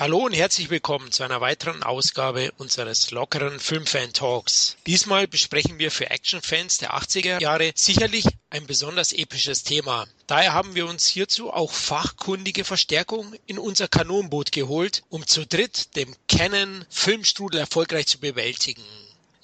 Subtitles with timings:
[0.00, 4.76] Hallo und herzlich willkommen zu einer weiteren Ausgabe unseres lockeren Filmfan Talks.
[4.86, 10.06] Diesmal besprechen wir für Actionfans der 80er Jahre sicherlich ein besonders episches Thema.
[10.28, 15.96] Daher haben wir uns hierzu auch fachkundige Verstärkung in unser Kanonboot geholt, um zu dritt
[15.96, 18.84] dem Canon Filmstrudel erfolgreich zu bewältigen.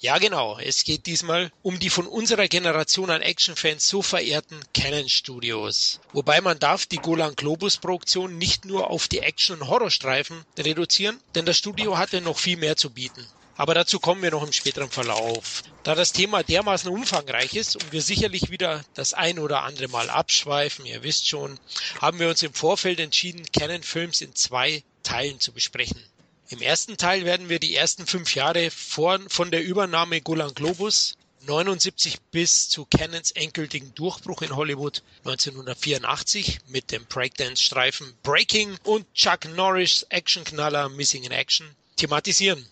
[0.05, 0.59] Ja, genau.
[0.59, 5.99] Es geht diesmal um die von unserer Generation an Actionfans so verehrten Canon Studios.
[6.13, 11.19] Wobei man darf die Golan Globus Produktion nicht nur auf die Action- und Horrorstreifen reduzieren,
[11.33, 13.25] denn das Studio hatte noch viel mehr zu bieten.
[13.57, 15.63] Aber dazu kommen wir noch im späteren Verlauf.
[15.81, 20.11] Da das Thema dermaßen umfangreich ist und wir sicherlich wieder das ein oder andere Mal
[20.11, 21.59] abschweifen, ihr wisst schon,
[21.99, 26.03] haben wir uns im Vorfeld entschieden, Canon Films in zwei Teilen zu besprechen.
[26.49, 31.15] Im ersten Teil werden wir die ersten fünf Jahre vor, von der Übernahme Golan Globus
[31.41, 39.45] 79 bis zu Cannons endgültigen Durchbruch in Hollywood 1984 mit dem Breakdance-Streifen Breaking und Chuck
[39.55, 42.63] Norris Actionknaller Missing in Action thematisieren.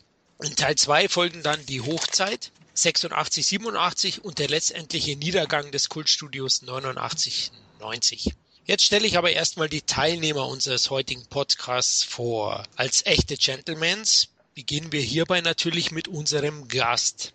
[0.43, 6.61] In Teil 2 folgen dann die Hochzeit 86, 87 und der letztendliche Niedergang des Kultstudios
[6.61, 8.33] 89, 90.
[8.65, 12.63] Jetzt stelle ich aber erstmal die Teilnehmer unseres heutigen Podcasts vor.
[12.77, 17.33] Als echte Gentlemans beginnen wir hierbei natürlich mit unserem Gast.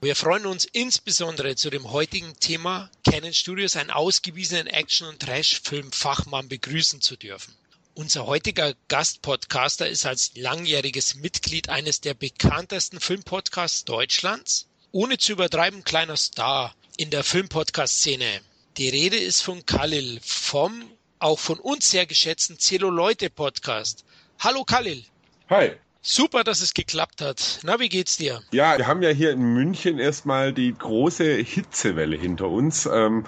[0.00, 6.48] Wir freuen uns insbesondere zu dem heutigen Thema Canon Studios einen ausgewiesenen Action- und Trash-Film-Fachmann
[6.48, 7.54] begrüßen zu dürfen.
[7.94, 15.82] Unser heutiger Gastpodcaster ist als langjähriges Mitglied eines der bekanntesten Filmpodcasts Deutschlands, ohne zu übertreiben
[15.82, 18.42] kleiner Star in der Filmpodcast-Szene.
[18.78, 20.84] Die Rede ist von Khalil vom
[21.18, 24.06] auch von uns sehr geschätzten Zelluleute Podcast.
[24.40, 25.04] Hallo Khalil.
[25.50, 25.72] Hi.
[26.00, 27.60] Super, dass es geklappt hat.
[27.64, 28.40] Na, wie geht's dir?
[28.50, 32.86] Ja, wir haben ja hier in München erstmal die große Hitzewelle hinter uns.
[32.86, 33.26] Ähm,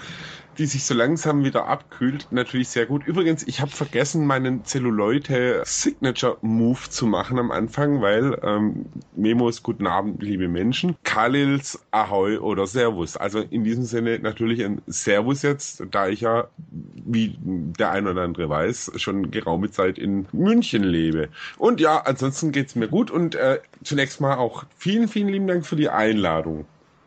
[0.59, 3.07] die sich so langsam wieder abkühlt, natürlich sehr gut.
[3.07, 9.63] Übrigens, ich habe vergessen, meinen Zelluleute Signature Move zu machen am Anfang, weil ähm, Memos
[9.63, 13.17] Guten Abend, liebe Menschen, Kalils Ahoi oder Servus.
[13.17, 18.23] Also in diesem Sinne natürlich ein Servus jetzt, da ich ja, wie der ein oder
[18.23, 21.29] andere weiß, schon geraume Zeit in München lebe.
[21.59, 25.67] Und ja, ansonsten geht's mir gut und äh, zunächst mal auch vielen, vielen lieben Dank
[25.67, 26.67] für die Einladung.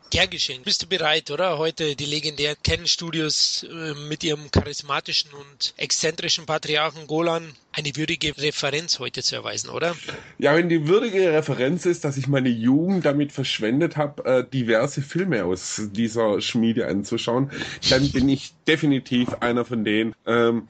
[0.10, 0.64] Gern geschehen.
[0.64, 1.58] Bist du bereit, oder?
[1.58, 8.36] Heute die legendären Canon Studios äh, mit ihrem charismatischen und exzentrischen Patriarchen Golan eine würdige
[8.38, 9.96] Referenz heute zu erweisen, oder?
[10.38, 15.02] Ja, wenn die würdige Referenz ist, dass ich meine Jugend damit verschwendet habe, äh, diverse
[15.02, 17.52] Filme aus dieser Schmiede anzuschauen,
[17.90, 20.16] dann bin ich definitiv einer von denen.
[20.26, 20.70] Ähm,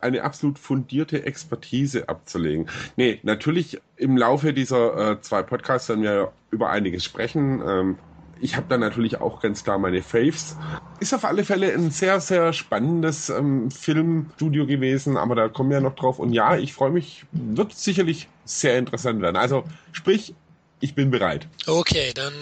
[0.00, 2.68] eine absolut fundierte Expertise abzulegen.
[2.96, 7.60] Nee, natürlich im Laufe dieser äh, zwei Podcasts werden wir über einiges sprechen.
[7.66, 7.98] Ähm,
[8.40, 10.56] ich habe da natürlich auch ganz klar meine Faves.
[11.00, 15.80] Ist auf alle Fälle ein sehr, sehr spannendes ähm, Filmstudio gewesen, aber da kommen wir
[15.80, 16.18] noch drauf.
[16.18, 19.36] Und ja, ich freue mich, wird sicherlich sehr interessant werden.
[19.36, 20.34] Also sprich,
[20.80, 21.46] ich bin bereit.
[21.66, 22.32] Okay, dann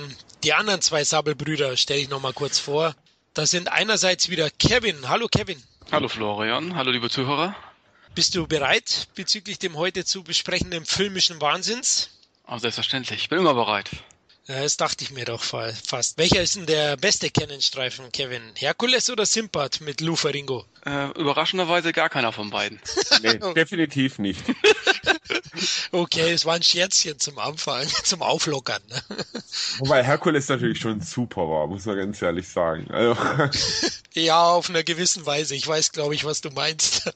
[0.44, 2.94] die anderen zwei Sabelbrüder stelle ich nochmal kurz vor.
[3.34, 5.08] Das sind einerseits wieder Kevin.
[5.08, 5.62] Hallo Kevin.
[5.92, 7.54] Hallo Florian, hallo liebe Zuhörer.
[8.14, 12.10] Bist du bereit bezüglich dem heute zu besprechenden filmischen Wahnsinns?
[12.48, 13.90] Oh, selbstverständlich, ich bin immer bereit.
[14.48, 16.18] Ja, das dachte ich mir doch fast.
[16.18, 18.42] Welcher ist denn der beste Canon-Streifen, Kevin?
[18.54, 20.64] Herkules oder Simpat mit Lou Ferringo?
[20.84, 22.78] Äh, überraschenderweise gar keiner von beiden.
[23.22, 24.40] nee, definitiv nicht.
[25.90, 28.80] okay, es war ein Scherzchen zum Anfang, zum Auflockern.
[28.88, 29.02] Ne?
[29.78, 32.88] Wobei Herkules natürlich schon super war, muss man ganz ehrlich sagen.
[32.92, 33.16] Also.
[34.14, 35.56] ja, auf einer gewissen Weise.
[35.56, 37.12] Ich weiß, glaube ich, was du meinst.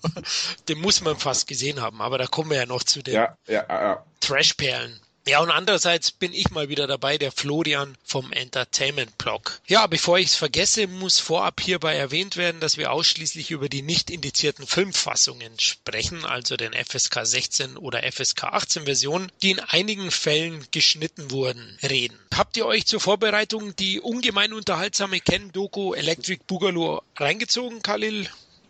[0.68, 3.36] Den muss man fast gesehen haben, aber da kommen wir ja noch zu den ja,
[3.46, 4.04] ja, ja.
[4.18, 5.00] Trash-Perlen.
[5.26, 9.60] Ja, und andererseits bin ich mal wieder dabei, der Florian vom Entertainment Blog.
[9.66, 13.82] Ja, bevor ich es vergesse, muss vorab hierbei erwähnt werden, dass wir ausschließlich über die
[13.82, 20.10] nicht indizierten Filmfassungen sprechen, also den FSK 16 oder FSK 18 Versionen, die in einigen
[20.10, 22.18] Fällen geschnitten wurden, reden.
[22.34, 28.26] Habt ihr euch zur Vorbereitung die ungemein unterhaltsame Ken-Doku Electric Boogaloo reingezogen, Khalil?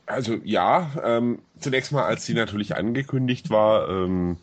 [0.06, 4.36] Also ja, ähm, zunächst mal, als sie natürlich angekündigt war, ähm,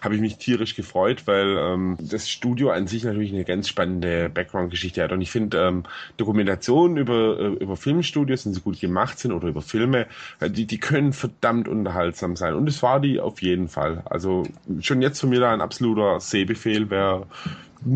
[0.00, 4.28] habe ich mich tierisch gefreut, weil ähm, das Studio an sich natürlich eine ganz spannende
[4.28, 5.12] Background-Geschichte hat.
[5.12, 5.84] Und ich finde ähm,
[6.16, 10.06] Dokumentationen über, äh, über Filmstudios, wenn sie gut gemacht sind oder über Filme,
[10.40, 12.54] äh, die, die können verdammt unterhaltsam sein.
[12.54, 14.02] Und es war die auf jeden Fall.
[14.04, 14.44] Also
[14.80, 17.26] schon jetzt von mir da ein absoluter Sehbefehl, wer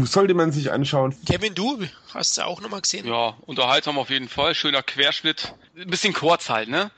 [0.05, 1.15] sollte man sich anschauen.
[1.27, 1.83] Kevin, du
[2.13, 3.07] hast es auch nochmal gesehen?
[3.07, 4.55] Ja, unterhaltsam auf jeden Fall.
[4.55, 5.55] Schöner Querschnitt.
[5.77, 6.91] Ein bisschen kurz halt, ne?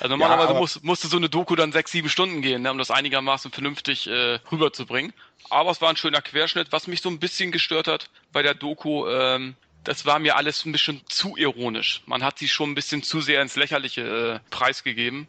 [0.00, 2.78] Also normalerweise ja, muss, musste so eine Doku dann sechs, sieben Stunden gehen, ne, um
[2.78, 5.12] das einigermaßen vernünftig äh, rüberzubringen.
[5.50, 6.68] Aber es war ein schöner Querschnitt.
[6.70, 10.64] Was mich so ein bisschen gestört hat bei der Doku, ähm, das war mir alles
[10.64, 12.02] ein bisschen zu ironisch.
[12.06, 15.28] Man hat sie schon ein bisschen zu sehr ins Lächerliche äh, preisgegeben.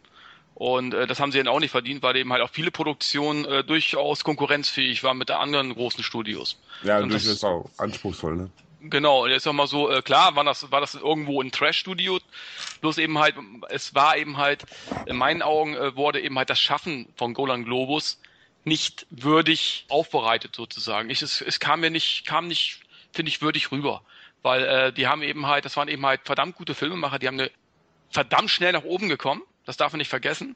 [0.56, 3.46] Und äh, das haben sie dann auch nicht verdient, weil eben halt auch viele Produktionen
[3.46, 6.58] äh, durchaus konkurrenzfähig waren mit den anderen großen Studios.
[6.84, 8.50] Ja, und durchaus auch anspruchsvoll, ne?
[8.82, 12.20] Genau, und jetzt nochmal so, äh, klar, war das, war das irgendwo ein Trash-Studio,
[12.80, 13.36] bloß eben halt,
[13.70, 14.64] es war eben halt,
[15.06, 18.20] in meinen Augen äh, wurde eben halt das Schaffen von Golan Globus
[18.64, 21.10] nicht würdig aufbereitet sozusagen.
[21.10, 22.80] Ich, es, es kam mir nicht, kam nicht,
[23.12, 24.02] finde ich, würdig rüber.
[24.44, 27.40] Weil äh, die haben eben halt, das waren eben halt verdammt gute Filmemacher, die haben
[27.40, 27.52] eine
[28.12, 30.56] verdammt schnell nach oben gekommen, das darf man nicht vergessen.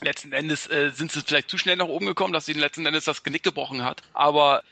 [0.00, 3.04] Letzten Endes äh, sind sie vielleicht zu schnell nach oben gekommen, dass sie letzten Endes
[3.04, 4.02] das Genick gebrochen hat.
[4.12, 4.64] Aber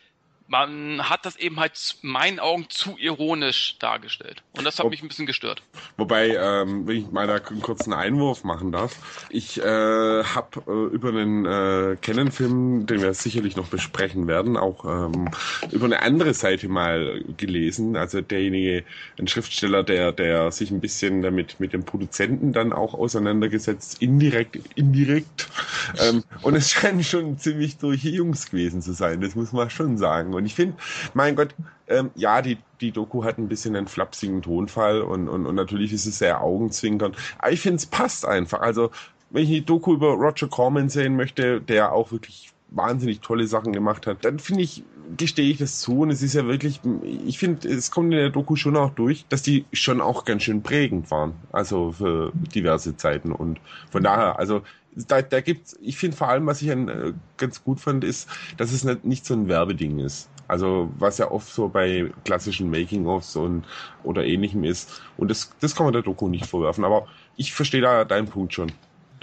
[0.49, 4.43] man hat das eben halt in meinen Augen zu ironisch dargestellt.
[4.57, 5.63] Und das hat Wo, mich ein bisschen gestört.
[5.97, 8.97] Wobei, ähm, wenn ich mal da einen kurzen Einwurf machen darf,
[9.31, 14.85] ich äh, habe äh, über einen äh, Canon-Film, den wir sicherlich noch besprechen werden, auch
[14.85, 15.31] ähm,
[15.71, 17.97] über eine andere Seite mal gelesen.
[17.97, 18.85] Also derjenige,
[19.19, 24.59] ein Schriftsteller, der, der sich ein bisschen damit mit dem Produzenten dann auch auseinandergesetzt, indirekt,
[24.75, 25.49] indirekt.
[25.99, 29.99] ähm, und es scheinen schon ziemlich durch Jungs gewesen zu sein, das muss man schon
[29.99, 30.32] sagen.
[30.35, 30.77] Und und ich finde,
[31.15, 31.55] mein Gott,
[31.87, 35.93] ähm, ja, die, die Doku hat ein bisschen einen flapsigen Tonfall und, und, und natürlich
[35.93, 37.17] ist es sehr augenzwinkernd.
[37.39, 38.61] Aber ich finde, es passt einfach.
[38.61, 38.91] Also,
[39.31, 43.73] wenn ich die Doku über Roger Corman sehen möchte, der auch wirklich wahnsinnig tolle Sachen
[43.73, 44.83] gemacht hat, dann finde ich,
[45.17, 46.81] gestehe ich das zu und es ist ja wirklich,
[47.25, 50.43] ich finde, es kommt in der Doku schon auch durch, dass die schon auch ganz
[50.43, 54.63] schön prägend waren, also für diverse Zeiten und von daher, also
[54.95, 58.29] da, da gibt's, ich finde vor allem, was ich an, äh, ganz gut fand, ist,
[58.57, 60.29] dass es nicht, nicht so ein Werbeding ist.
[60.49, 63.65] Also was ja oft so bei klassischen Making-ofs und
[64.03, 65.01] oder ähnlichem ist.
[65.17, 66.85] Und das, das kann man der Doku nicht vorwerfen.
[66.85, 68.71] Aber ich verstehe da deinen Punkt schon.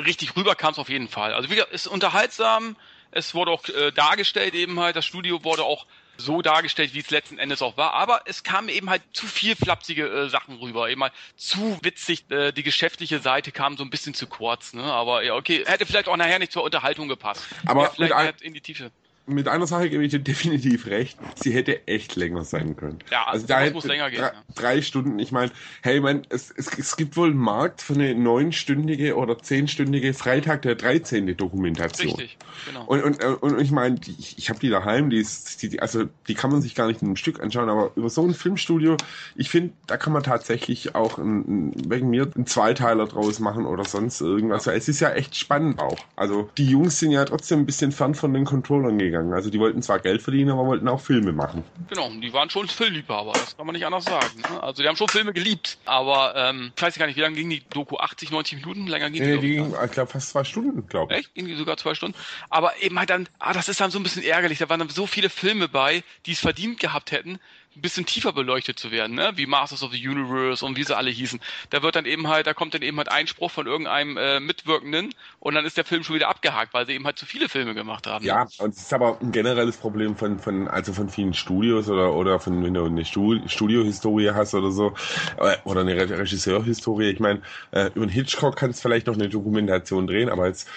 [0.04, 1.33] Richtig rüber kam es auf jeden Fall.
[1.33, 2.75] Also wie gesagt, ist unterhaltsam.
[3.12, 4.95] Es wurde auch äh, dargestellt eben halt.
[4.95, 5.86] Das Studio wurde auch
[6.19, 7.94] so dargestellt, wie es letzten Endes auch war.
[7.94, 10.89] Aber es kam eben halt zu viel flapsige äh, Sachen rüber.
[10.89, 12.30] Eben halt zu witzig.
[12.30, 14.74] Äh, die geschäftliche Seite kam so ein bisschen zu kurz.
[14.74, 14.83] Ne?
[14.83, 17.45] Aber ja, okay, hätte vielleicht auch nachher nicht zur Unterhaltung gepasst.
[17.66, 18.92] Aber ja, vielleicht in die Tiefe
[19.29, 21.17] mit einer Sache gebe ich dir definitiv recht.
[21.35, 22.99] Sie hätte echt länger sein können.
[23.11, 24.19] Ja, also da hätte muss länger gehen.
[24.19, 24.43] Drei, ja.
[24.55, 25.19] drei Stunden.
[25.19, 29.37] Ich meine, hey, man, es, es, es gibt wohl einen Markt für eine neunstündige oder
[29.37, 31.37] zehnstündige Freitag der 13.
[31.37, 32.15] Dokumentation.
[32.15, 32.85] Richtig, genau.
[32.85, 36.33] Und, und, und ich meine, ich, ich habe die daheim, die ist, die, also die
[36.33, 38.97] kann man sich gar nicht in einem Stück anschauen, aber über so ein Filmstudio,
[39.35, 43.85] ich finde, da kann man tatsächlich auch ein, wegen mir einen Zweiteiler draus machen oder
[43.85, 44.65] sonst irgendwas.
[44.65, 44.73] Ja.
[44.73, 45.99] Es ist ja echt spannend auch.
[46.15, 49.33] Also die Jungs sind ja trotzdem ein bisschen fern von den Controllern gegangen gegangen.
[49.33, 51.63] Also die wollten zwar Geld verdienen, aber wollten auch Filme machen.
[51.89, 54.44] Genau, die waren schon Filmliebhaber, das kann man nicht anders sagen.
[54.50, 54.62] Ne?
[54.62, 57.50] Also die haben schon Filme geliebt, aber ähm, ich weiß gar nicht, wie lange ging
[57.50, 57.98] die Doku?
[57.98, 58.88] 80, 90 Minuten?
[58.88, 59.36] Länger ging nee, die?
[59.36, 61.19] Nee, die ging, ich glaube, fast zwei Stunden, glaube ich.
[61.19, 61.36] Echt?
[61.36, 62.18] Ging die sogar zwei Stunden?
[62.50, 64.60] Aber eben halt dann, ah, das ist dann so ein bisschen ärgerlich.
[64.60, 67.39] Da waren dann so viele Filme bei, die es verdient gehabt hätten,
[67.79, 69.31] ein bisschen tiefer beleuchtet zu werden, ne?
[69.35, 71.39] wie Masters of the Universe und wie sie alle hießen.
[71.69, 75.13] Da wird dann eben halt, da kommt dann eben halt Einspruch von irgendeinem äh, Mitwirkenden
[75.39, 77.73] und dann ist der Film schon wieder abgehakt, weil sie eben halt zu viele Filme
[77.73, 78.25] gemacht haben.
[78.25, 82.13] Ja, und es ist aber ein generelles Problem von, von also von vielen Studios oder,
[82.13, 84.93] oder von, wenn du eine Studiohistorie hast oder so,
[85.37, 87.09] äh, oder eine Regisseurhistorie.
[87.09, 87.41] Ich meine,
[87.71, 90.69] äh, über einen Hitchcock kannst du vielleicht noch eine Dokumentation drehen, aber jetzt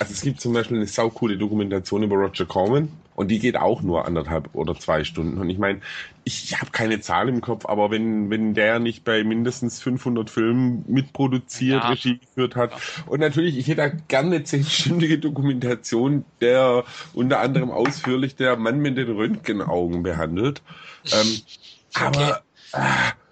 [0.00, 3.82] also es gibt zum Beispiel eine saukoole Dokumentation über Roger Corman und die geht auch
[3.82, 5.38] nur anderthalb oder zwei Stunden.
[5.38, 5.80] Und ich meine,
[6.22, 10.84] ich habe keine Zahl im Kopf, aber wenn, wenn der nicht bei mindestens 500 Filmen
[10.86, 11.88] mitproduziert, ja.
[11.88, 12.70] Regie geführt hat
[13.06, 18.96] und natürlich, ich hätte gerne eine zehnstündige Dokumentation, der unter anderem ausführlich der Mann mit
[18.96, 20.62] den Röntgenaugen behandelt.
[21.12, 21.40] Ähm,
[21.96, 22.04] okay.
[22.06, 22.78] Aber äh,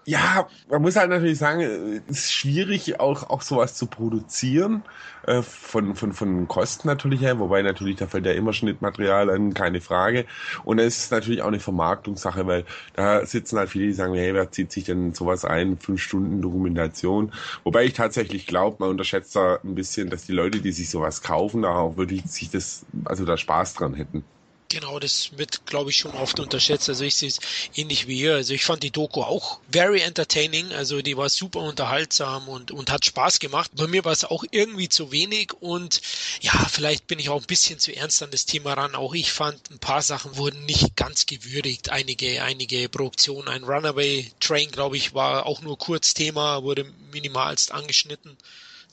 [0.07, 1.61] ja, man muss halt natürlich sagen,
[2.09, 4.85] es ist schwierig, auch, auch sowas zu produzieren,
[5.27, 9.53] äh, von, von, von Kosten natürlich her, wobei natürlich, da fällt ja immer Schnittmaterial an,
[9.53, 10.27] keine Frage.
[10.65, 14.33] Und es ist natürlich auch eine Vermarktungssache, weil da sitzen halt viele, die sagen, hey,
[14.33, 17.33] wer zieht sich denn sowas ein, fünf Stunden Dokumentation.
[17.65, 21.23] Wobei ich tatsächlich glaube, man unterschätzt da ein bisschen, dass die Leute, die sich sowas
[21.23, 24.25] kaufen, da auch wirklich sich das, also da Spaß dran hätten.
[24.69, 26.89] Genau, das wird, glaube ich, schon oft unterschätzt.
[26.89, 27.39] Also ich sehe es
[27.77, 28.35] ähnlich wie ihr.
[28.35, 30.73] Also ich fand die Doku auch very entertaining.
[30.73, 33.71] Also die war super unterhaltsam und, und hat Spaß gemacht.
[33.75, 36.01] Bei mir war es auch irgendwie zu wenig und
[36.41, 38.97] ja, vielleicht bin ich auch ein bisschen zu ernst an das Thema ran.
[38.97, 41.91] Auch ich fand, ein paar Sachen wurden nicht ganz gewürdigt.
[41.91, 47.71] Einige, einige Produktionen, ein Runaway Train, glaube ich, war auch nur kurz Thema, wurde minimalst
[47.71, 48.37] angeschnitten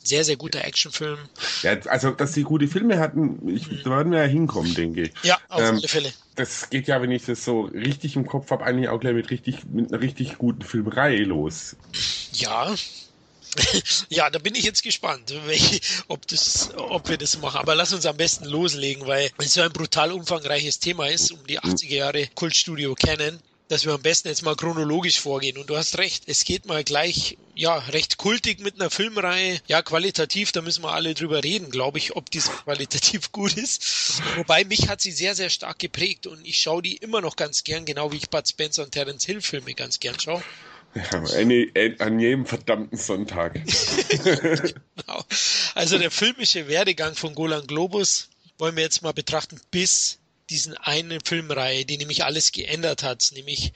[0.03, 1.17] sehr, sehr guter Actionfilm.
[1.62, 3.81] Ja, also, dass sie gute Filme hatten, ich, mhm.
[3.83, 5.12] da werden wir ja hinkommen, denke ich.
[5.24, 6.13] Ja, auf ähm, alle Fälle.
[6.36, 9.29] Das geht ja, wenn ich das so richtig im Kopf habe, eigentlich auch gleich mit
[9.29, 11.75] richtig, mit einer richtig guten Filmerei los.
[12.33, 12.74] Ja.
[14.10, 15.31] ja, da bin ich jetzt gespannt,
[16.07, 17.60] ob, das, ob wir das machen.
[17.60, 21.45] Aber lass uns am besten loslegen, weil es so ein brutal umfangreiches Thema ist, um
[21.48, 25.58] die 80er Jahre Kultstudio kennen dass wir am besten jetzt mal chronologisch vorgehen.
[25.58, 29.60] Und du hast recht, es geht mal gleich, ja, recht kultig mit einer Filmreihe.
[29.67, 34.22] Ja, qualitativ, da müssen wir alle drüber reden, glaube ich, ob dies qualitativ gut ist.
[34.36, 37.63] Wobei mich hat sie sehr, sehr stark geprägt und ich schaue die immer noch ganz
[37.63, 40.43] gern, genau wie ich Bud Spencer und Terence Hill Filme ganz gern schaue.
[40.96, 43.55] Ja, eine, an jedem verdammten Sonntag.
[44.24, 45.24] genau.
[45.74, 48.29] Also der filmische Werdegang von Golan Globus
[48.60, 50.20] wollen wir jetzt mal betrachten bis
[50.53, 53.74] diesen einen Filmreihe, die nämlich alles geändert hat, nämlich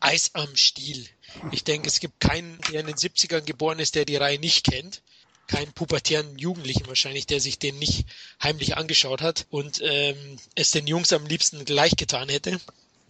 [0.00, 1.06] Eis am Stiel.
[1.50, 4.64] Ich denke, es gibt keinen, der in den 70ern geboren ist, der die Reihe nicht
[4.64, 5.00] kennt.
[5.46, 8.04] Keinen pubertären Jugendlichen wahrscheinlich, der sich den nicht
[8.42, 12.60] heimlich angeschaut hat und ähm, es den Jungs am liebsten gleich getan hätte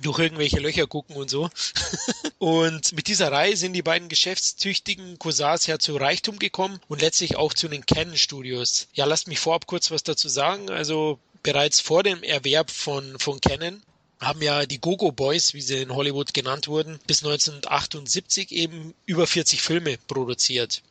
[0.01, 1.51] durch irgendwelche Löcher gucken und so.
[2.39, 7.37] und mit dieser Reihe sind die beiden geschäftstüchtigen Cousins ja zu Reichtum gekommen und letztlich
[7.37, 8.89] auch zu den Canon Studios.
[8.95, 10.71] Ja, lasst mich vorab kurz was dazu sagen.
[10.71, 13.83] Also bereits vor dem Erwerb von, von Canon
[14.21, 19.27] haben ja die Gogo Boys, wie sie in Hollywood genannt wurden, bis 1978 eben über
[19.27, 20.83] 40 Filme produziert.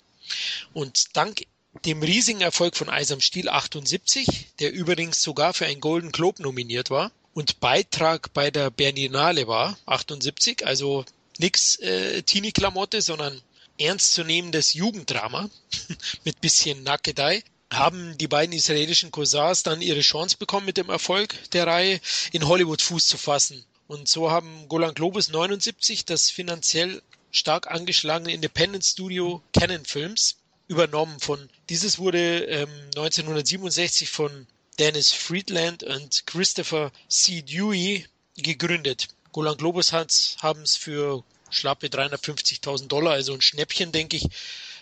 [0.74, 1.46] Und dank
[1.86, 6.42] dem riesigen Erfolg von Eis am Stiel 78, der übrigens sogar für einen Golden Globe
[6.42, 11.06] nominiert war und Beitrag bei der Berlinale war, 78, also
[11.38, 13.40] nix äh, Teenie-Klamotte, sondern
[13.78, 15.50] ernstzunehmendes Jugenddrama
[16.26, 21.36] mit bisschen Nackedei, haben die beiden israelischen Cousins dann ihre Chance bekommen mit dem Erfolg
[21.52, 23.64] der Reihe in Hollywood Fuß zu fassen.
[23.88, 31.20] Und so haben Golan Globus 79 das finanziell stark angeschlagene Independent Studio Canon Films übernommen
[31.20, 34.48] von dieses wurde ähm, 1967 von
[34.78, 37.42] Dennis Friedland und Christopher C.
[37.42, 38.06] Dewey
[38.38, 39.08] gegründet.
[39.32, 44.28] Golan Globus haben es für schlappe 350.000 Dollar, also ein Schnäppchen, denke ich,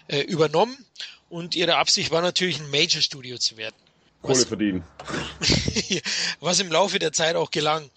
[0.07, 0.77] äh, übernommen
[1.29, 3.75] und ihre Absicht war natürlich ein Major-Studio zu werden.
[4.21, 4.83] Kohle was, verdienen.
[6.39, 7.89] was im Laufe der Zeit auch gelang.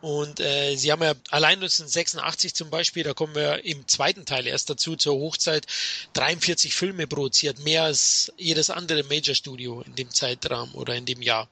[0.00, 4.46] Und äh, sie haben ja allein 1986 zum Beispiel, da kommen wir im zweiten Teil
[4.46, 5.66] erst dazu, zur Hochzeit,
[6.12, 11.48] 43 Filme produziert, mehr als jedes andere Major-Studio in dem Zeitraum oder in dem Jahr.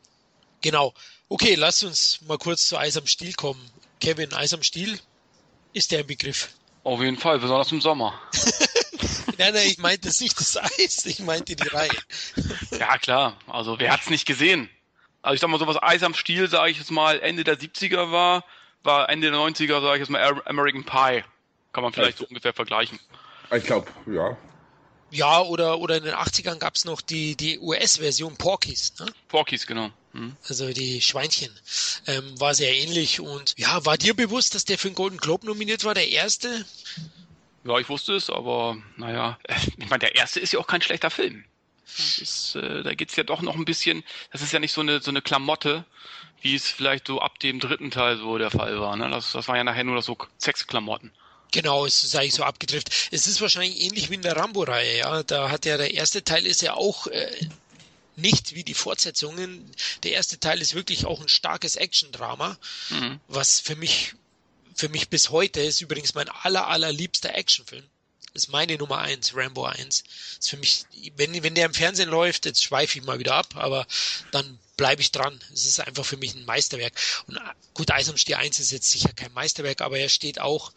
[0.60, 0.94] Genau.
[1.28, 3.60] Okay, lass uns mal kurz zu Eis am Stiel kommen.
[4.00, 4.98] Kevin, Eis am Stiel,
[5.72, 6.50] ist der ein Begriff?
[6.84, 8.20] Auf jeden Fall, besonders im Sommer.
[9.44, 11.90] nein, nein, ich meinte es nicht das Eis, ich meinte die Reihe.
[12.78, 13.36] ja, klar.
[13.46, 14.68] Also, wer hat's nicht gesehen?
[15.22, 17.58] Also, ich sag mal, so was Eis am Stiel, sage ich jetzt mal, Ende der
[17.58, 18.44] 70er war,
[18.82, 21.24] war Ende der 90er, sage ich jetzt mal, American Pie.
[21.72, 22.98] Kann man vielleicht so ungefähr vergleichen.
[23.50, 24.36] Ich glaube, ja.
[25.10, 28.94] Ja, oder, oder in den 80ern gab es noch die, die US-Version Porkies.
[28.98, 29.06] Ne?
[29.28, 29.90] Porkies, genau.
[30.12, 30.36] Mhm.
[30.48, 31.50] Also die Schweinchen.
[32.06, 35.46] Ähm, war sehr ähnlich und ja, war dir bewusst, dass der für den Golden Globe
[35.46, 36.64] nominiert war, der erste?
[37.64, 39.38] Ja, ich wusste es, aber naja,
[39.78, 41.44] ich meine, der erste ist ja auch kein schlechter Film.
[41.84, 45.02] Ist, äh, da geht's ja doch noch ein bisschen, das ist ja nicht so eine,
[45.02, 45.84] so eine Klamotte,
[46.40, 48.96] wie es vielleicht so ab dem dritten Teil so der Fall war.
[48.96, 49.08] Ne?
[49.10, 51.12] Das, das war ja nachher nur so Sexklamotten.
[51.52, 52.94] Genau, es ist eigentlich so abgedriftet.
[53.10, 55.22] Es ist wahrscheinlich ähnlich wie in der Rambo-Reihe, ja.
[55.22, 57.30] Da hat ja der erste Teil ist ja auch äh,
[58.16, 59.70] nicht wie die Fortsetzungen.
[60.02, 62.56] Der erste Teil ist wirklich auch ein starkes Action-Drama,
[62.88, 63.20] mhm.
[63.28, 64.14] was für mich,
[64.74, 67.84] für mich bis heute ist übrigens mein aller, allerliebster Actionfilm.
[68.34, 70.04] ist meine Nummer eins, Rambo 1.
[70.38, 70.84] ist für mich,
[71.16, 73.86] wenn, wenn der im Fernsehen läuft, jetzt schweife ich mal wieder ab, aber
[74.30, 75.38] dann bleibe ich dran.
[75.52, 76.94] Es ist einfach für mich ein Meisterwerk.
[77.26, 77.40] Und äh,
[77.74, 80.72] gut, Eis am Stier 1 ist jetzt sicher kein Meisterwerk, aber er steht auch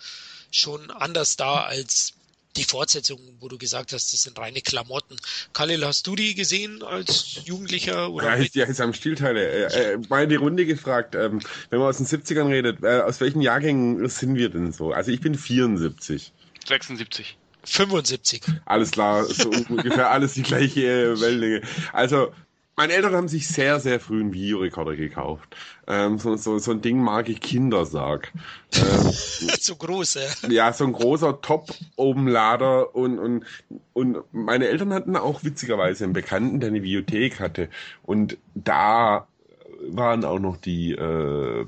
[0.51, 2.13] schon anders da als
[2.57, 5.17] die Fortsetzung, wo du gesagt hast, das sind reine Klamotten.
[5.53, 8.11] Khalil, hast du die gesehen als Jugendlicher?
[8.11, 9.47] Oder ja, ist, ja, ist am Stilteile.
[9.47, 13.19] Äh, äh, mal die Runde gefragt, ähm, wenn man aus den 70ern redet, äh, aus
[13.21, 14.91] welchen Jahrgängen sind wir denn so?
[14.91, 16.31] Also ich bin 74.
[16.67, 17.37] 76.
[17.63, 18.43] 75.
[18.65, 21.61] Alles klar, so ungefähr alles die gleiche Wellenlänge.
[21.93, 22.31] Also
[22.75, 25.55] meine Eltern haben sich sehr, sehr früh einen Videorekorder gekauft.
[25.87, 28.31] Ähm, so, so, so ein Ding mag ich Kindersarg.
[28.73, 29.11] Ähm,
[29.59, 30.49] so groß, ja.
[30.49, 33.45] Ja, so ein großer Top-Oben-Lader und, und,
[33.93, 37.69] und meine Eltern hatten auch witzigerweise einen Bekannten, der eine Videothek hatte.
[38.03, 39.27] Und da
[39.89, 41.65] waren auch noch die äh,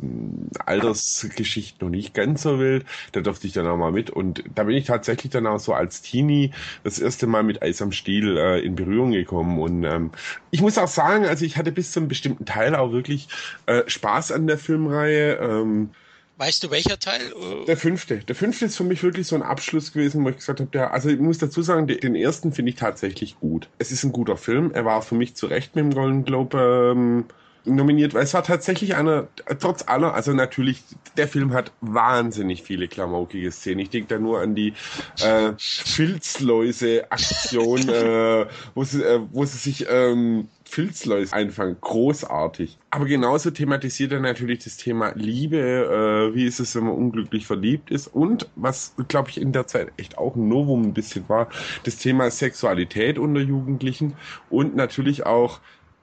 [0.66, 2.86] Altersgeschichten noch nicht ganz so wild.
[3.12, 4.10] Da durfte ich dann auch mal mit.
[4.10, 6.52] Und da bin ich tatsächlich dann auch so als Teenie
[6.84, 9.60] das erste Mal mit Eis am Stiel äh, in Berührung gekommen.
[9.60, 10.12] Und ähm,
[10.52, 13.28] ich muss auch sagen, also ich hatte bis zu einem bestimmten Teil auch wirklich
[13.66, 15.36] äh, Spaß an der Filmreihe.
[15.36, 15.90] Ähm,
[16.38, 17.34] Weißt du, welcher Teil?
[17.66, 18.20] Der fünfte.
[18.20, 20.94] Der fünfte ist für mich wirklich so ein Abschluss gewesen, wo ich gesagt habe, der,
[20.94, 23.70] also ich muss dazu sagen, den ersten finde ich tatsächlich gut.
[23.80, 24.70] Es ist ein guter Film.
[24.72, 27.26] Er war für mich zu Recht mit dem Golden Globe ähm,
[27.68, 29.28] nominiert, weil es war tatsächlich einer,
[29.60, 30.82] trotz aller, also natürlich,
[31.18, 33.80] der Film hat wahnsinnig viele klamaukige Szenen.
[33.80, 34.74] Ich denke da nur an die
[35.22, 41.78] äh, Filzläuse-Aktion, äh, wo, sie, äh, wo sie sich ähm, Filzläuse einfangen.
[41.80, 42.78] Großartig.
[42.90, 45.58] Aber genauso thematisiert er natürlich das Thema Liebe.
[45.58, 48.08] Äh, wie ist es, wenn man unglücklich verliebt ist?
[48.08, 51.50] Und was, glaube ich, in der Zeit echt auch ein Novum ein bisschen war,
[51.84, 54.14] das Thema Sexualität unter Jugendlichen
[54.50, 55.60] und natürlich auch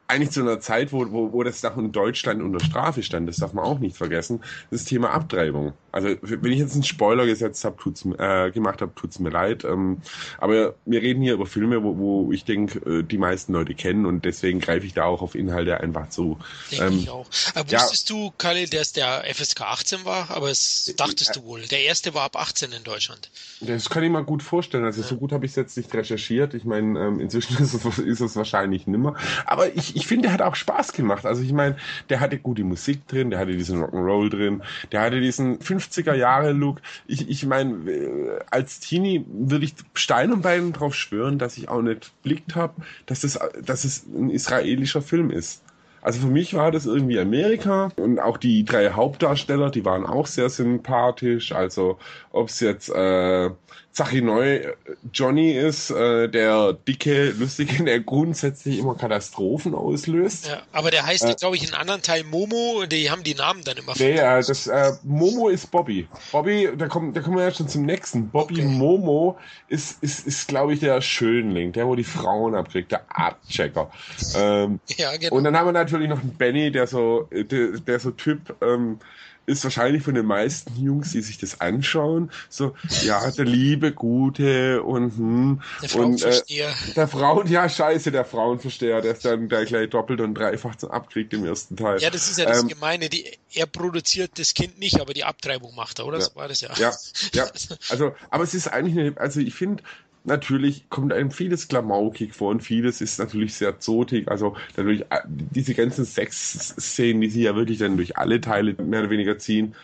[0.07, 3.37] eigentlich zu einer Zeit, wo, wo, wo das noch in Deutschland unter Strafe stand, das
[3.37, 5.73] darf man auch nicht vergessen, das Thema Abtreibung.
[5.93, 9.65] Also wenn ich jetzt einen Spoiler gesetzt habe, tut's, äh, gemacht habe, tut's mir leid.
[9.65, 10.03] Ähm,
[10.39, 14.05] aber wir reden hier über Filme, wo, wo ich denke, äh, die meisten Leute kennen
[14.05, 16.39] und deswegen greife ich da auch auf Inhalte einfach zu.
[16.71, 17.27] Denke ähm, ich auch.
[17.55, 20.31] Aber wusstest ja, du, Kalle, dass der FSK 18 war?
[20.31, 21.63] Aber es dachtest äh, du wohl.
[21.63, 23.31] Der erste war ab 18 in Deutschland.
[23.61, 24.85] Das kann ich mir gut vorstellen.
[24.85, 25.07] Also ja.
[25.07, 26.55] so gut habe ich es jetzt nicht recherchiert.
[26.55, 29.15] Ich meine, ähm, inzwischen ist es, ist es wahrscheinlich nimmer.
[29.47, 31.27] Aber ich, ich finde, der hat auch Spaß gemacht.
[31.27, 31.77] Also ich meine,
[32.09, 36.53] der hatte gute Musik drin, der hatte diesen Rock'n'Roll drin, der hatte diesen 50er Jahre
[36.53, 36.81] Look.
[37.07, 41.69] Ich, ich meine, äh, als Teenie würde ich Stein und Beinen drauf schwören, dass ich
[41.69, 42.75] auch nicht blickt habe,
[43.07, 45.63] dass es, dass es ein israelischer Film ist.
[46.05, 50.27] Also für mich war das irgendwie Amerika und auch die drei Hauptdarsteller, die waren auch
[50.27, 51.53] sehr sympathisch.
[51.53, 51.99] Also
[52.31, 53.51] ob es jetzt äh,
[53.95, 54.75] Zachi Neu äh,
[55.13, 60.49] Johnny ist, äh, der dicke, lustige, der grundsätzlich immer Katastrophen auslöst.
[60.49, 63.63] Ja, aber der heißt, äh, glaube ich, in anderen Teilen Momo, die haben die Namen
[63.65, 66.09] dann immer Nee, ja, das, äh, Momo ist Bobby.
[66.33, 68.31] Bobby, da kommen, da kommen wir ja schon zum nächsten.
[68.31, 68.65] Bobby okay.
[68.65, 73.93] Momo ist, ist, ist glaube ich, der Schönling, der, wo die Frauen abkriegt, der Artchecker.
[74.37, 75.37] Ähm, ja, genau.
[75.37, 78.99] Und dann haben wir natürlich noch einen Benny, der so, der, der so Typ, ähm,
[79.47, 84.83] ist wahrscheinlich von den meisten Jungs, die sich das anschauen, so, ja, der liebe, gute
[84.83, 86.69] und hm, der Frauenversteher.
[86.69, 90.35] Und, äh, der Frauen, ja, scheiße, der Frauenversteher, der ist dann gleich, gleich doppelt und
[90.35, 92.01] dreifach zum Abkrieg im ersten Teil.
[92.01, 95.25] Ja, das ist ja das ähm, Gemeine, die, er produziert das Kind nicht, aber die
[95.25, 96.19] Abtreibung macht er, oder?
[96.19, 96.71] Ja, so war das ja.
[96.77, 96.93] Ja,
[97.33, 97.47] ja,
[97.91, 99.83] also, aber es ist eigentlich eine, also ich finde,
[100.25, 104.29] natürlich kommt einem vieles klamaukig vor und vieles ist natürlich sehr zotig.
[104.29, 109.01] Also natürlich äh, diese ganzen Sexszenen, die sie ja wirklich dann durch alle Teile mehr
[109.01, 109.75] oder weniger ziehen.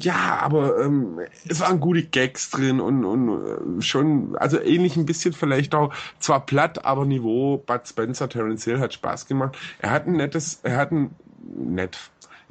[0.00, 5.06] Ja, aber ähm, es waren gute Gags drin und, und äh, schon, also ähnlich ein
[5.06, 9.56] bisschen vielleicht auch, zwar platt, aber Niveau, Bud Spencer, Terence Hill hat Spaß gemacht.
[9.78, 11.14] Er hat ein nettes, er hat ein,
[11.56, 11.96] nett,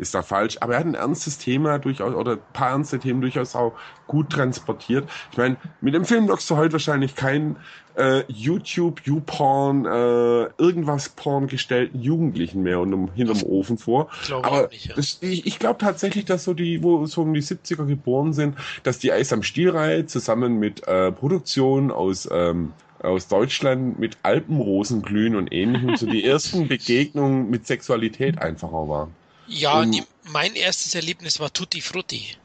[0.03, 0.57] ist da falsch.
[0.59, 3.73] Aber er hat ein ernstes Thema durchaus, oder ein paar ernste Themen durchaus auch
[4.07, 5.09] gut transportiert.
[5.31, 7.55] Ich meine, mit dem Film lockst du heute wahrscheinlich keinen
[7.95, 14.09] äh, YouTube, YouPorn, äh, irgendwas Porn gestellten Jugendlichen mehr unterm, hinterm Ofen vor.
[14.23, 14.95] Ich Aber nicht, ja.
[14.95, 18.57] das, ich, ich glaube tatsächlich, dass so die, wo so um die 70er geboren sind,
[18.83, 25.35] dass die Eis am Stielreihe zusammen mit äh, Produktionen aus ähm, aus Deutschland mit Alpenrosenglühen
[25.35, 29.11] und ähnlichem so die ersten Begegnungen mit Sexualität einfacher waren.
[29.53, 32.37] Ja, um, die, mein erstes Erlebnis war Tutti Frutti.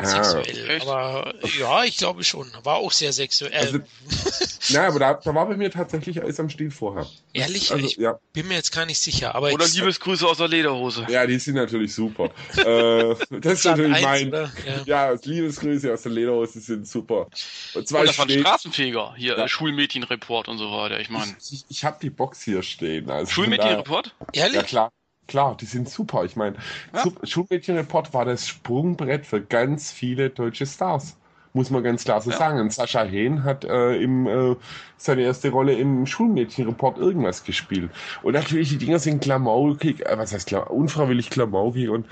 [0.00, 0.70] Ah, sexuell.
[0.70, 0.86] Echt?
[0.86, 2.48] Aber ja, ich glaube schon.
[2.62, 3.52] War auch sehr sexuell.
[3.52, 3.80] Also,
[4.70, 7.06] na, aber da, da, war bei mir tatsächlich alles am Stiel vorher.
[7.32, 7.72] Ehrlich?
[7.72, 8.18] Also, ich ja.
[8.32, 9.34] bin mir jetzt gar nicht sicher.
[9.34, 11.04] Aber Oder Liebesgrüße aus der Lederhose.
[11.08, 12.30] Ja, die sind natürlich super.
[12.56, 14.50] äh, das ist natürlich eins, mein.
[14.86, 15.10] Ja.
[15.10, 17.26] ja, Liebesgrüße aus der Lederhose sind super.
[17.74, 19.14] Und zwei Oder von Straßenfeger.
[19.16, 19.48] Hier, ja.
[19.48, 21.00] Schulmädchenreport und so weiter.
[21.00, 21.34] Ich meine.
[21.50, 23.10] Ich, ich habe die Box hier stehen.
[23.10, 24.14] Also Schulmädchenreport?
[24.32, 24.54] Ehrlich?
[24.54, 24.92] Ja, klar.
[25.28, 26.24] Klar, die sind super.
[26.24, 26.56] Ich meine,
[26.94, 27.04] ja.
[27.22, 31.16] Schulmädchenreport war das Sprungbrett für ganz viele deutsche Stars.
[31.52, 32.36] Muss man ganz klar so ja.
[32.38, 32.60] sagen.
[32.60, 34.56] Und Sascha Hehn hat äh, im, äh,
[34.96, 37.90] seine erste Rolle im Schulmädchenreport irgendwas gespielt.
[38.22, 42.06] Und natürlich, die Dinger sind klamaukig, äh, was heißt klar, unfreiwillig klamaukig und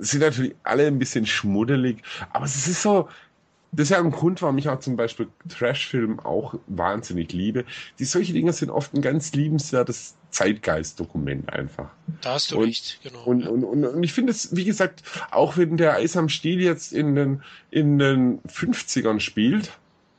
[0.00, 2.02] sind natürlich alle ein bisschen schmuddelig.
[2.32, 3.08] Aber es ist so,
[3.72, 7.64] das ist ja ein Grund, warum ich auch zum Beispiel Trash-Film auch wahnsinnig liebe.
[7.98, 11.90] Die solche Dinge sind oft ein ganz liebenswertes Zeitgeist-Dokument einfach.
[12.20, 13.22] Da hast du und, recht, genau.
[13.24, 16.60] Und, und, und, und ich finde es, wie gesagt, auch wenn der Eis am Stiel
[16.60, 19.72] jetzt in den, in den 50ern spielt,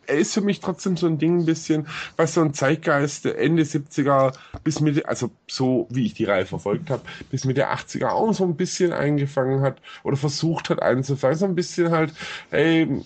[0.07, 1.87] er ist für mich trotzdem so ein Ding ein bisschen,
[2.17, 4.33] was so ein Zeitgeist Ende 70er
[4.63, 8.43] bis Mitte, also so wie ich die Reihe verfolgt habe, bis Mitte 80er auch so
[8.43, 11.37] ein bisschen eingefangen hat oder versucht hat einzufangen.
[11.37, 12.13] So ein bisschen halt,
[12.51, 13.05] ey, ein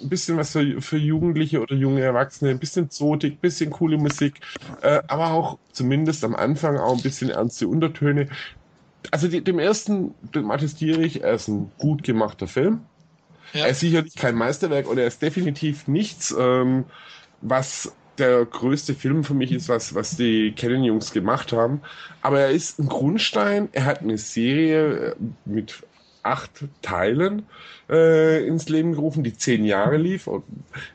[0.00, 4.40] bisschen was für, für Jugendliche oder junge Erwachsene, ein bisschen zotig, ein bisschen coole Musik,
[4.82, 8.28] äh, aber auch zumindest am Anfang auch ein bisschen ernste Untertöne.
[9.10, 12.86] Also die, dem ersten, dem attestiere ich, er ist ein gut gemachter Film
[13.52, 13.64] ja.
[13.64, 16.84] Er ist sicherlich kein Meisterwerk und er ist definitiv nichts, ähm,
[17.40, 21.80] was der größte Film für mich ist, was, was die Canon-Jungs gemacht haben.
[22.22, 25.82] Aber er ist ein Grundstein, er hat eine Serie äh, mit
[26.24, 26.50] acht
[26.82, 27.46] Teilen
[27.90, 30.26] äh, ins Leben gerufen, die zehn Jahre lief.
[30.26, 30.44] Und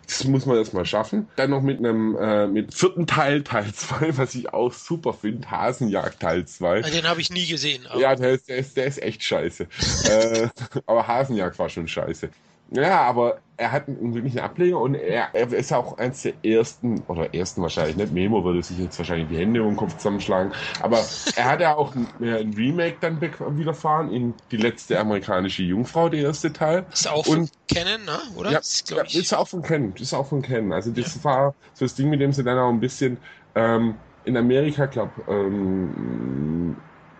[0.05, 1.27] das muss man erstmal schaffen.
[1.35, 5.49] Dann noch mit einem äh, mit vierten Teil, Teil 2, was ich auch super finde,
[5.49, 6.81] Hasenjagd Teil 2.
[6.81, 7.87] Den habe ich nie gesehen.
[7.97, 9.67] ja, der ist, der, ist, der ist echt scheiße.
[10.09, 10.47] äh,
[10.85, 12.29] aber Hasenjagd war schon scheiße.
[12.71, 17.01] Ja, aber er hat einen wirklichen Ableger und er, er ist auch eins der ersten,
[17.07, 20.53] oder ersten wahrscheinlich, nicht Memo würde sich jetzt wahrscheinlich die Hände um den Kopf zusammenschlagen,
[20.81, 21.03] aber
[21.35, 26.21] er hat ja auch ein, ein Remake dann widerfahren in Die letzte amerikanische Jungfrau, der
[26.21, 26.85] erste Teil.
[26.93, 28.19] Ist auch und, von Canon, ne?
[28.37, 28.51] oder?
[28.51, 30.71] Ja, ist, ja, ist auch von Canon, ist auch von Canon.
[30.71, 31.23] Also das ja.
[31.23, 33.17] war so das Ding, mit dem sie dann auch ein bisschen
[33.55, 36.77] ähm, in Amerika, glaube ähm,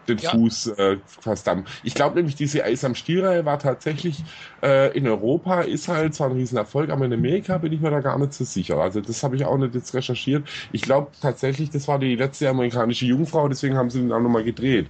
[0.10, 0.32] den ja.
[0.32, 1.66] Fuß äh, fast am.
[1.84, 4.24] Ich glaube nämlich, diese Eis am Stielreihe war tatsächlich
[4.62, 8.00] äh, in Europa, ist halt zwar ein Riesenerfolg, aber in Amerika bin ich mir da
[8.02, 8.78] gar nicht so sicher.
[8.78, 10.48] Also das habe ich auch nicht jetzt recherchiert.
[10.72, 14.44] Ich glaube tatsächlich, das war die letzte amerikanische Jungfrau, deswegen haben sie ihn auch nochmal
[14.44, 14.90] gedreht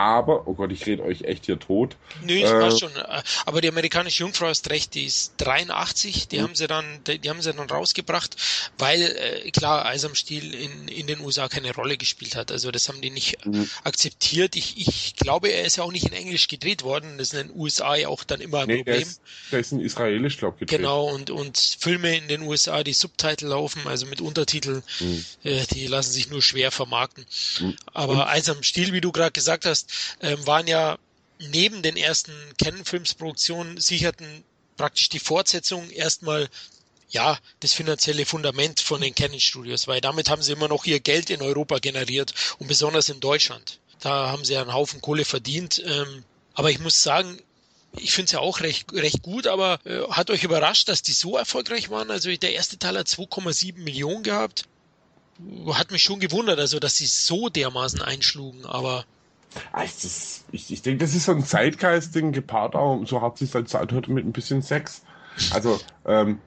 [0.00, 1.96] aber, oh Gott, ich rede euch echt hier tot.
[2.22, 2.90] Nö, ich äh, schon.
[3.46, 6.42] Aber die amerikanische Jungfrau ist recht, die ist 83, die mhm.
[6.42, 8.36] haben sie dann, die, die, haben sie dann rausgebracht,
[8.78, 12.52] weil äh, klar Eis am Stiel in, in den USA keine Rolle gespielt hat.
[12.52, 13.68] Also das haben die nicht mhm.
[13.84, 14.56] akzeptiert.
[14.56, 17.18] Ich, ich glaube, er ist ja auch nicht in Englisch gedreht worden.
[17.18, 18.94] Das ist in den USA ja auch dann immer ein nee, Problem.
[18.94, 19.20] Der ist,
[19.52, 20.78] der ist in Israelisch, glaube ich, gedreht.
[20.78, 25.24] Genau, und, und Filme in den USA, die Subtitle laufen, also mit Untertiteln, mhm.
[25.44, 27.26] äh, die lassen sich nur schwer vermarkten.
[27.60, 27.76] Mhm.
[27.92, 29.89] Aber und, Eis am Stiel, wie du gerade gesagt hast,
[30.20, 30.98] ähm, waren ja
[31.38, 34.44] neben den ersten Canon-Filmsproduktionen sicherten
[34.76, 36.48] praktisch die Fortsetzung erstmal
[37.10, 41.00] ja, das finanzielle Fundament von den Canon Studios, weil damit haben sie immer noch ihr
[41.00, 43.80] Geld in Europa generiert und besonders in Deutschland.
[44.00, 45.82] Da haben sie einen Haufen Kohle verdient.
[45.84, 46.24] Ähm,
[46.54, 47.38] aber ich muss sagen,
[47.96, 51.12] ich finde es ja auch recht, recht gut, aber äh, hat euch überrascht, dass die
[51.12, 52.10] so erfolgreich waren?
[52.10, 54.64] Also der erste Teil hat 2,7 Millionen gehabt.
[55.72, 59.06] Hat mich schon gewundert, also dass sie so dermaßen einschlugen, aber
[59.72, 63.74] Ah, ich, ich denke, das ist so ein Zeitgeist-Ding gepaart auch, so hat sich halt
[63.74, 65.02] anhört mit ein bisschen Sex.
[65.48, 66.42] Also, ähm,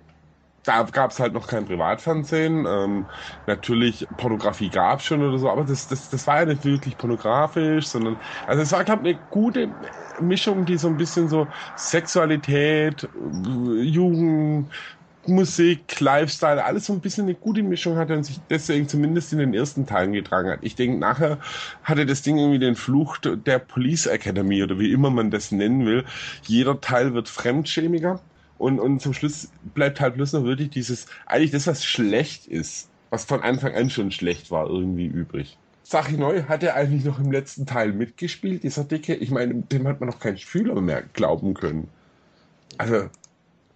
[0.63, 2.65] da gab es halt noch kein Privatfernsehen.
[2.67, 3.09] Ähm,
[3.47, 6.97] natürlich, Pornografie gab es schon oder so, aber das, das, das war ja nicht wirklich
[6.97, 9.75] pornografisch, sondern, also es war, glaube ich, eine gute
[10.21, 14.71] Mischung, die so ein bisschen so Sexualität, Jugend,
[15.25, 19.39] Musik, Lifestyle, alles so ein bisschen eine gute Mischung hatte und sich deswegen zumindest in
[19.39, 20.59] den ersten Teilen getragen hat.
[20.61, 21.39] Ich denke, nachher
[21.83, 25.85] hatte das Ding irgendwie den Fluch der Police Academy oder wie immer man das nennen
[25.85, 26.03] will.
[26.43, 28.19] Jeder Teil wird fremdschämiger
[28.57, 32.89] und, und zum Schluss bleibt halt bloß noch wirklich dieses, eigentlich das, was schlecht ist,
[33.09, 35.57] was von Anfang an schon schlecht war, irgendwie übrig.
[35.83, 39.15] Sachi Neu hat er eigentlich noch im letzten Teil mitgespielt, dieser Dicke.
[39.15, 41.89] Ich meine, dem hat man noch keinen Schüler mehr glauben können.
[42.77, 43.09] Also,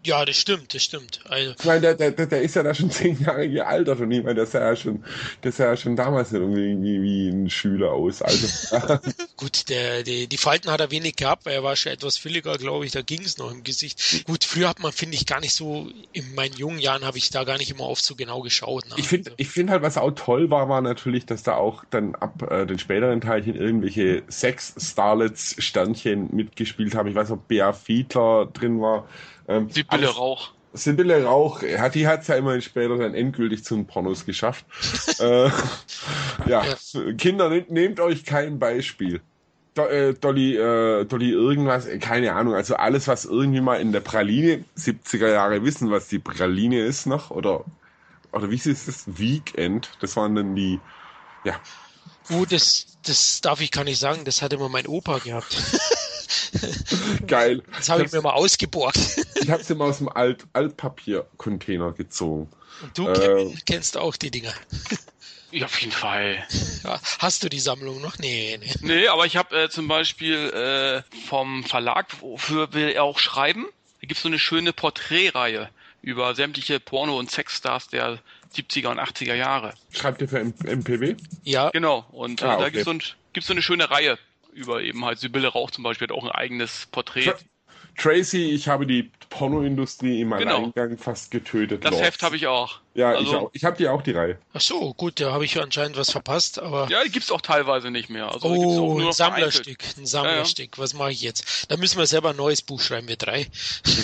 [0.08, 1.20] ja, das stimmt, das stimmt.
[1.26, 4.24] Also, ich meine, der, der, der ist ja da schon zehn Jahre gealtert und ich
[4.24, 5.04] meine, der sah ja schon,
[5.44, 8.22] der sah ja schon damals irgendwie wie, ein Schüler aus.
[8.22, 8.48] Also,
[9.38, 12.58] Gut, der, die, die Falten hat er wenig gehabt, weil er war schon etwas fülliger,
[12.58, 14.26] glaube ich, da ging es noch im Gesicht.
[14.26, 17.30] Gut, früher hat man, finde ich, gar nicht so, in meinen jungen Jahren habe ich
[17.30, 18.88] da gar nicht immer oft so genau geschaut.
[18.88, 18.96] Ne?
[18.98, 22.16] Ich finde, ich finde halt, was auch toll war, war natürlich, dass da auch dann
[22.16, 27.10] ab äh, den späteren Teilchen irgendwelche Sex-Starlets-Sternchen mitgespielt haben.
[27.10, 29.08] Ich weiß, ob Bea Fiedler drin war.
[29.48, 30.52] Ähm, Sibylle Rauch.
[30.74, 31.62] Sibylle Rauch,
[31.94, 34.66] die hat es ja immerhin später dann endgültig zu den Pornos geschafft.
[35.20, 35.50] äh,
[36.48, 36.66] ja,
[37.18, 39.22] Kinder, nehmt, nehmt euch kein Beispiel.
[39.74, 43.92] Do, äh, Dolly, äh, Dolly irgendwas, äh, keine Ahnung, also alles, was irgendwie mal in
[43.92, 47.64] der Praline, 70er Jahre wissen, was die Praline ist noch, oder,
[48.32, 50.80] oder wie ist es, Weekend, das waren dann die,
[51.44, 51.60] ja.
[52.28, 55.56] Gut, uh, das, das darf ich gar nicht sagen, das hatte immer mein Opa gehabt.
[57.28, 57.62] Geil.
[57.76, 58.98] Das habe ich mir mal ausgeborgt.
[59.42, 62.50] ich habe sie mal aus dem Alt Altpapier-Container gezogen.
[62.82, 64.54] Und du äh, kennst auch die Dinger.
[65.52, 66.46] Ja, auf jeden Fall.
[67.20, 68.18] Hast du die Sammlung noch?
[68.20, 68.74] Nee, nee.
[68.82, 73.66] Nee, aber ich habe äh, zum Beispiel äh, vom Verlag, wofür will er auch schreiben,
[74.02, 75.70] da gibt es so eine schöne Porträtreihe
[76.02, 78.20] über sämtliche Porno- und Sexstars der
[78.56, 79.74] 70er und 80er Jahre.
[79.92, 81.16] Schreibt ihr für MPW?
[81.44, 81.70] Ja.
[81.72, 82.62] Genau, und äh, ah, okay.
[82.62, 83.02] da gibt es so, ein,
[83.40, 84.18] so eine schöne Reihe
[84.58, 87.26] über eben halt Sibylle Rauch zum Beispiel hat auch ein eigenes Porträt.
[87.26, 87.36] Tra
[87.98, 90.66] Tracy, ich habe die Pornoindustrie in meinem genau.
[90.66, 91.84] Eingang fast getötet.
[91.84, 92.04] Das Lord.
[92.04, 92.80] Heft habe ich auch.
[92.94, 93.50] Ja, also, ich auch.
[93.54, 94.38] Ich habe die auch die Reihe.
[94.54, 96.88] Ach so, gut, da habe ich anscheinend was verpasst, aber.
[96.90, 98.32] Ja, die gibt's auch teilweise nicht mehr.
[98.32, 100.78] Also, oh, ein Sammlerstück, ein Sammlerstück.
[100.78, 100.84] Ja, ja.
[100.84, 101.72] Was mache ich jetzt?
[101.72, 103.48] Da müssen wir selber ein neues Buch schreiben, wir drei.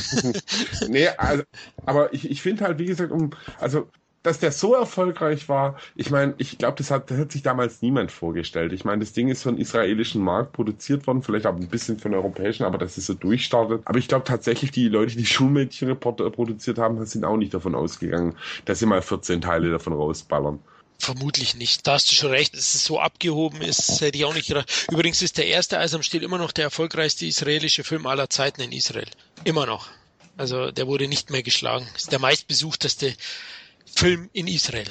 [0.88, 1.44] nee, also,
[1.86, 3.90] aber ich, ich finde halt, wie gesagt, um, also
[4.24, 7.82] dass der so erfolgreich war, ich meine, ich glaube, das hat, das hat sich damals
[7.82, 8.74] niemand vorgestellt.
[8.74, 12.14] Ich meine, das Ding ist von israelischen Markt produziert worden, vielleicht auch ein bisschen von
[12.14, 13.82] europäischen, aber das ist so durchstartet.
[13.86, 18.38] Aber ich glaube tatsächlich, die Leute, die Schulmädchen produziert haben, sind auch nicht davon ausgegangen,
[18.66, 20.60] dass sie mal 14 Teile davon rausballern.
[21.00, 21.86] Vermutlich nicht.
[21.86, 24.88] Da hast du schon recht, dass es so abgehoben ist, hätte ich auch nicht gedacht.
[24.90, 28.62] Übrigens ist der erste Eis am Stiel immer noch der erfolgreichste israelische Film aller Zeiten
[28.62, 29.08] in Israel.
[29.44, 29.90] Immer noch.
[30.38, 31.86] Also der wurde nicht mehr geschlagen.
[31.96, 33.14] Ist der meistbesuchteste
[33.96, 34.88] Film in Israel.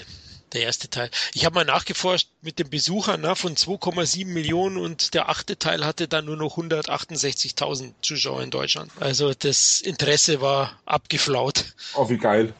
[0.52, 1.10] Der erste Teil.
[1.32, 5.86] Ich habe mal nachgeforscht mit den Besuchern na, von 2,7 Millionen und der achte Teil
[5.86, 8.92] hatte dann nur noch 168.000 Zuschauer in Deutschland.
[9.00, 11.64] Also das Interesse war abgeflaut.
[11.94, 12.52] Oh, wie geil.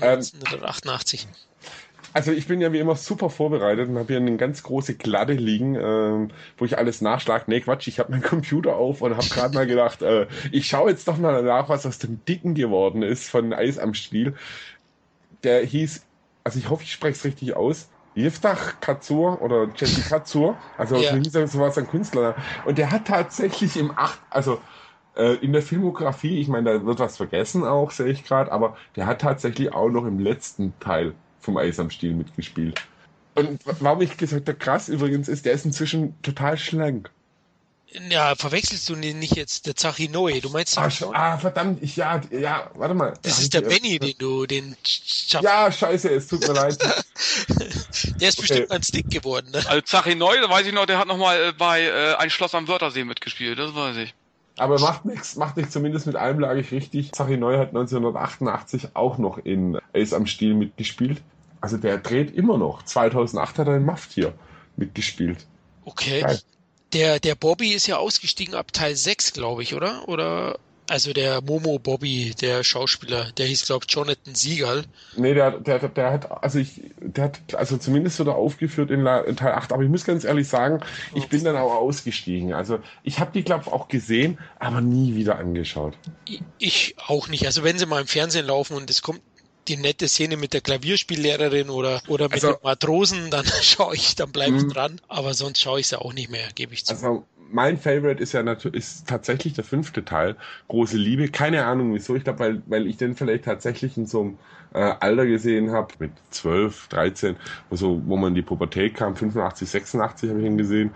[0.00, 1.22] 1988.
[1.22, 1.28] Ähm,
[2.14, 5.32] also ich bin ja wie immer super vorbereitet und habe hier eine ganz große Kladde
[5.32, 7.44] liegen, ähm, wo ich alles nachschlage.
[7.46, 10.90] Nee, Quatsch, ich habe meinen Computer auf und habe gerade mal gedacht, äh, ich schaue
[10.90, 14.34] jetzt doch mal nach, was aus dem Dicken geworden ist von Eis am Stiel.
[15.44, 16.04] Der hieß,
[16.44, 21.18] also ich hoffe, ich spreche es richtig aus, Yiftach Katzur oder Jesse Katzur, also ja.
[21.24, 22.34] so war es ein Künstler.
[22.64, 24.60] Und der hat tatsächlich im acht, also
[25.16, 28.76] äh, in der Filmografie, ich meine, da wird was vergessen auch, sehe ich gerade, aber
[28.96, 32.80] der hat tatsächlich auch noch im letzten Teil vom Eis am Stiel mitgespielt.
[33.34, 37.10] Und warum ich gesagt habe, krass übrigens ist, der ist inzwischen total schlank.
[38.08, 40.40] Ja, verwechselst du nicht jetzt der Zachi Noe?
[40.40, 43.14] Du meinst ah, ah, verdammt, ich, ja, ja, warte mal.
[43.22, 45.44] Das ist der Benny, den du, den schaffst.
[45.44, 46.78] Ja, scheiße, es tut mir leid.
[46.80, 48.48] der ist okay.
[48.48, 49.62] bestimmt ganz dick geworden, ne?
[49.68, 52.54] Also Zachi Noe, da weiß ich noch, der hat nochmal äh, bei äh, Ein Schloss
[52.54, 54.14] am Wörthersee mitgespielt, das weiß ich.
[54.56, 57.12] Aber macht nichts, macht nichts, zumindest mit einem lag ich richtig.
[57.12, 61.22] Zachi Neu hat 1988 auch noch in Ace am Stiel mitgespielt.
[61.60, 62.82] Also der dreht immer noch.
[62.84, 64.34] 2008 hat er in Maftier
[64.76, 65.46] mitgespielt.
[65.84, 66.20] Okay.
[66.20, 66.40] Geil.
[66.92, 70.08] Der, der Bobby ist ja ausgestiegen ab Teil 6, glaube ich, oder?
[70.08, 74.84] Oder also der Momo Bobby, der Schauspieler, der hieß, glaube ich, Jonathan Siegal.
[75.16, 79.06] Nee, der, der, der hat, also ich, der hat, also zumindest so da aufgeführt in,
[79.06, 80.80] in, Teil 8, aber ich muss ganz ehrlich sagen,
[81.14, 82.52] ich bin dann auch ausgestiegen.
[82.52, 85.94] Also ich habe die, glaube ich, auch gesehen, aber nie wieder angeschaut.
[86.58, 87.46] Ich auch nicht.
[87.46, 89.22] Also wenn sie mal im Fernsehen laufen und es kommt
[89.68, 94.14] die nette Szene mit der Klavierspiellehrerin oder, oder mit also, den Matrosen, dann schaue ich,
[94.14, 94.72] dann bleibe ich mhm.
[94.72, 95.00] dran.
[95.08, 96.94] Aber sonst schaue ich es ja auch nicht mehr, gebe ich zu.
[96.94, 100.36] Also mein Favorite ist ja natürlich ist tatsächlich der fünfte Teil,
[100.68, 101.28] Große Liebe.
[101.28, 102.16] Keine Ahnung wieso.
[102.16, 104.38] Ich glaube, weil, weil ich den vielleicht tatsächlich in so einem
[104.74, 107.36] äh, Alter gesehen habe, mit 12, 13,
[107.68, 110.90] wo, so, wo man in die Pubertät kam, 85, 86 habe ich ihn gesehen.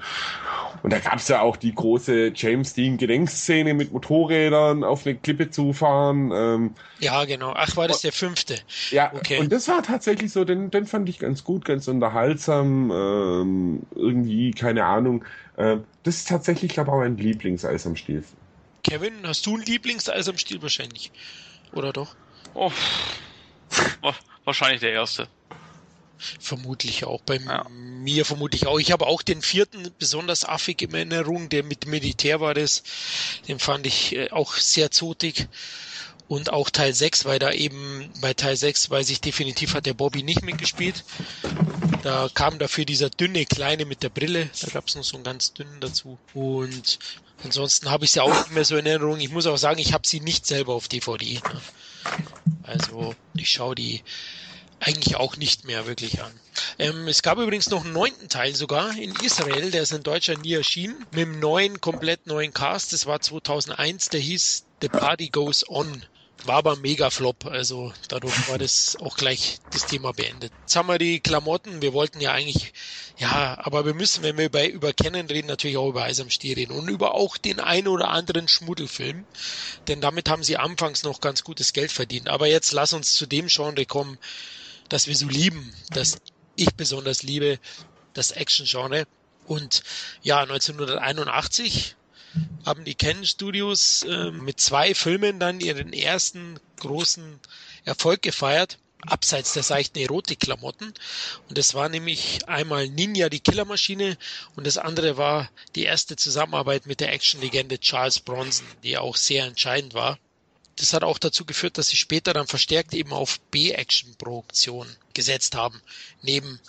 [0.82, 5.16] Und da gab es ja auch die große James Dean Gedenkszene mit Motorrädern auf eine
[5.16, 6.30] Klippe zu fahren.
[6.34, 7.52] Ähm, ja, genau.
[7.56, 8.56] Ach, war das der fünfte?
[8.90, 9.40] Ja, okay.
[9.40, 12.90] Und das war tatsächlich so, den, den fand ich ganz gut, ganz unterhaltsam.
[12.90, 15.24] Ähm, irgendwie, keine Ahnung.
[15.56, 18.24] Äh, das ist tatsächlich, glaube ich, auch mein Lieblingseis am Stiel.
[18.82, 21.10] Kevin, hast du ein Lieblingseis am Stiel wahrscheinlich?
[21.72, 22.14] Oder doch?
[22.54, 22.72] Oh,
[24.44, 25.28] wahrscheinlich der erste.
[26.18, 27.20] Vermutlich auch.
[27.22, 27.66] Bei ja.
[27.68, 28.78] mir vermutlich auch.
[28.78, 32.82] Ich habe auch den vierten besonders affig in Erinnerung, der mit Militär war das.
[33.48, 35.48] Den fand ich äh, auch sehr zotig.
[36.28, 39.94] Und auch Teil 6, weil da eben bei Teil 6 weiß ich definitiv hat der
[39.94, 41.04] Bobby nicht mitgespielt.
[42.02, 44.50] Da kam dafür dieser dünne Kleine mit der Brille.
[44.60, 46.18] Da gab es noch so einen ganz dünnen dazu.
[46.34, 46.98] Und
[47.44, 49.20] ansonsten habe ich sie auch nicht mehr so in Erinnerung.
[49.20, 51.40] Ich muss auch sagen, ich habe sie nicht selber auf DVD.
[52.64, 54.02] Also ich schaue die
[54.80, 56.32] eigentlich auch nicht mehr wirklich an.
[56.78, 60.42] Ähm, es gab übrigens noch einen neunten Teil sogar in Israel, der ist in Deutschland
[60.42, 62.92] nie erschienen, mit einem neuen, komplett neuen Cast.
[62.92, 66.04] Das war 2001, der hieß The Party Goes On.
[66.46, 70.52] War aber ein Mega-Flop, also dadurch war das auch gleich das Thema beendet.
[70.60, 72.72] Jetzt haben wir die Klamotten, wir wollten ja eigentlich,
[73.18, 76.30] ja, aber wir müssen, wenn wir über, über Kennen reden, natürlich auch über Eis am
[76.30, 79.24] Stiel reden und über auch den ein oder anderen Schmuddelfilm,
[79.88, 82.28] denn damit haben sie anfangs noch ganz gutes Geld verdient.
[82.28, 84.18] Aber jetzt lass uns zu dem Genre kommen,
[84.88, 86.18] das wir so lieben, das
[86.54, 87.58] ich besonders liebe,
[88.14, 89.06] das Action-Genre.
[89.46, 89.82] Und
[90.22, 91.96] ja, 1981
[92.64, 97.40] haben die Canon Studios äh, mit zwei Filmen dann ihren ersten großen
[97.84, 100.92] Erfolg gefeiert, abseits der seichten Erotikklamotten.
[101.48, 104.18] Und das war nämlich einmal Ninja, die Killermaschine,
[104.56, 109.44] und das andere war die erste Zusammenarbeit mit der Actionlegende Charles Bronson, die auch sehr
[109.44, 110.18] entscheidend war.
[110.76, 115.80] Das hat auch dazu geführt, dass sie später dann verstärkt eben auf B-Action-Produktion gesetzt haben,
[116.20, 116.60] neben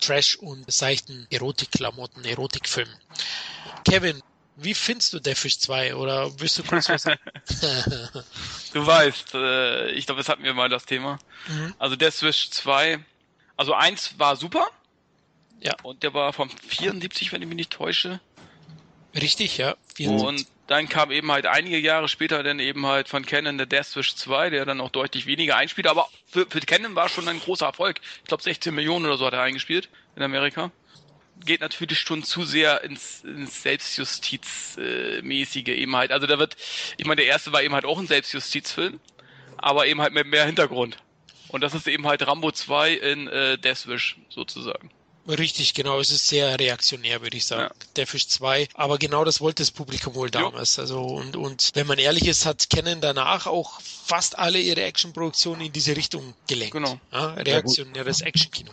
[0.00, 2.96] Trash und seichten Erotikklamotten, Erotikfilmen.
[3.84, 4.22] Kevin,
[4.62, 5.94] wie findest du Deathwish 2?
[5.94, 7.04] Oder willst du kurz was
[8.72, 11.18] du weißt, äh, ich glaube, das hatten wir mal das Thema.
[11.48, 11.74] Mhm.
[11.78, 12.98] Also Deathwish 2,
[13.56, 14.68] also 1 war super.
[15.60, 15.74] Ja.
[15.82, 18.20] Und der war vom 74, wenn ich mich nicht täusche.
[19.14, 19.76] Richtig, ja.
[19.96, 20.26] 74.
[20.26, 24.14] Und dann kam eben halt einige Jahre später dann eben halt von Canon der Deathwish
[24.14, 25.88] 2, der dann auch deutlich weniger einspielt.
[25.88, 28.00] Aber für, für Canon war schon ein großer Erfolg.
[28.18, 30.70] Ich glaube 16 Millionen oder so hat er eingespielt in Amerika
[31.44, 36.12] geht natürlich schon zu sehr ins, ins Selbstjustizmäßige äh, eben halt.
[36.12, 36.56] Also da wird,
[36.96, 39.00] ich meine, der erste war eben halt auch ein Selbstjustizfilm,
[39.56, 40.96] aber eben halt mit mehr Hintergrund.
[41.48, 44.90] Und das ist eben halt Rambo 2 in äh, Deathwish sozusagen.
[45.28, 46.00] Richtig, genau.
[46.00, 47.62] Es ist sehr reaktionär, würde ich sagen.
[47.62, 47.86] Ja.
[47.96, 48.68] Der Fisch 2.
[48.74, 50.76] Aber genau das wollte das Publikum wohl damals.
[50.76, 50.82] Jo.
[50.82, 55.66] Also, und, und wenn man ehrlich ist, hat Canon danach auch fast alle ihre Actionproduktionen
[55.66, 56.72] in diese Richtung gelenkt.
[56.72, 56.98] Genau.
[57.12, 58.72] Ja, reaktionäres Actionkino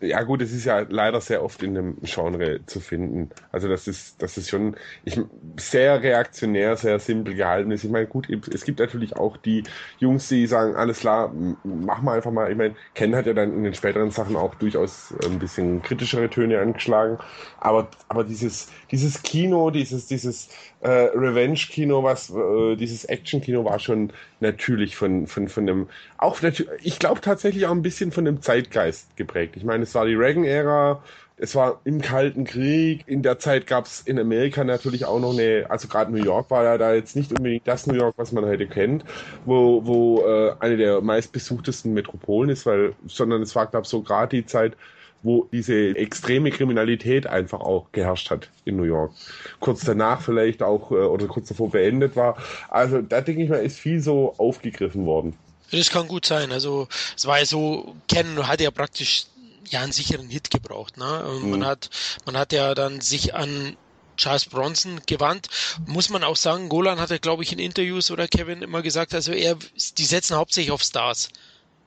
[0.00, 3.30] ja gut, es ist ja leider sehr oft in dem Genre zu finden.
[3.52, 5.18] Also das ist, das ist schon ich,
[5.58, 7.84] sehr reaktionär, sehr simpel gehalten ist.
[7.84, 9.64] Ich meine, gut, es gibt natürlich auch die
[9.98, 12.50] Jungs, die sagen, alles klar, mach mal einfach mal.
[12.50, 16.28] Ich meine, Ken hat ja dann in den späteren Sachen auch durchaus ein bisschen kritischere
[16.28, 17.18] Töne angeschlagen.
[17.58, 20.48] Aber, aber dieses, dieses Kino, dieses, dieses
[20.84, 26.40] äh, Revenge-Kino, was äh, dieses Action-Kino war schon natürlich von, von, von dem, auch
[26.82, 29.56] ich glaube tatsächlich auch ein bisschen von dem Zeitgeist geprägt.
[29.56, 31.02] Ich meine, es war die Reagan-Ära,
[31.36, 33.04] es war im Kalten Krieg.
[33.06, 36.50] In der Zeit gab es in Amerika natürlich auch noch eine, also gerade New York
[36.50, 39.04] war ja da jetzt nicht unbedingt das New York, was man heute kennt,
[39.46, 44.02] wo, wo äh, eine der meistbesuchtesten Metropolen ist, weil, sondern es war, glaube ich, so
[44.02, 44.76] gerade die Zeit,
[45.24, 49.12] wo diese extreme Kriminalität einfach auch geherrscht hat in New York.
[49.58, 52.36] Kurz danach vielleicht auch äh, oder kurz davor beendet war.
[52.68, 55.36] Also da denke ich mal, ist viel so aufgegriffen worden.
[55.70, 56.52] Das kann gut sein.
[56.52, 59.26] Also es war ja so, Ken hat ja praktisch
[59.70, 60.98] ja einen sicheren Hit gebraucht.
[60.98, 61.24] Ne?
[61.24, 61.50] Und mhm.
[61.50, 61.88] man hat
[62.26, 63.76] man hat ja dann sich an
[64.18, 65.48] Charles Bronson gewandt.
[65.86, 69.14] Muss man auch sagen, Golan hat ja, glaube ich, in Interviews oder Kevin immer gesagt,
[69.14, 69.56] also er,
[69.98, 71.30] die setzen hauptsächlich auf Stars.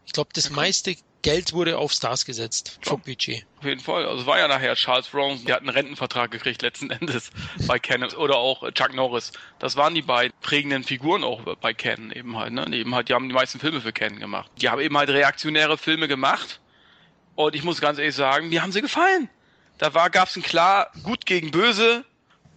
[0.05, 3.45] Ich glaube, das meiste Geld wurde auf Stars gesetzt vom Budget.
[3.59, 4.05] Auf jeden Fall.
[4.05, 7.31] Also es war ja nachher Charles Bronson, der hat einen Rentenvertrag gekriegt letzten Endes
[7.67, 9.31] bei Canon oder auch Chuck Norris.
[9.59, 12.53] Das waren die beiden prägenden Figuren auch bei Canon eben halt.
[12.53, 12.65] Ne?
[12.65, 14.51] Die eben halt, die haben die meisten Filme für Canon gemacht.
[14.61, 16.59] Die haben eben halt reaktionäre Filme gemacht.
[17.35, 19.29] Und ich muss ganz ehrlich sagen, mir haben sie gefallen.
[19.77, 22.03] Da war, gab's ein klar gut gegen böse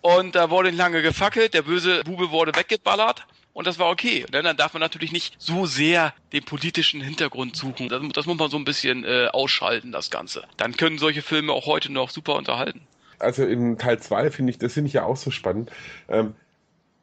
[0.00, 1.54] und da wurde lange gefackelt.
[1.54, 4.24] Der böse Bube wurde weggeballert und das war okay.
[4.32, 7.88] Denn dann darf man natürlich nicht so sehr den politischen Hintergrund suchen.
[7.88, 10.44] Das, das muss man so ein bisschen äh, ausschalten, das Ganze.
[10.56, 12.80] Dann können solche Filme auch heute noch super unterhalten.
[13.18, 15.70] Also in Teil 2 finde ich, das finde ich ja auch so spannend.
[16.08, 16.34] Ähm,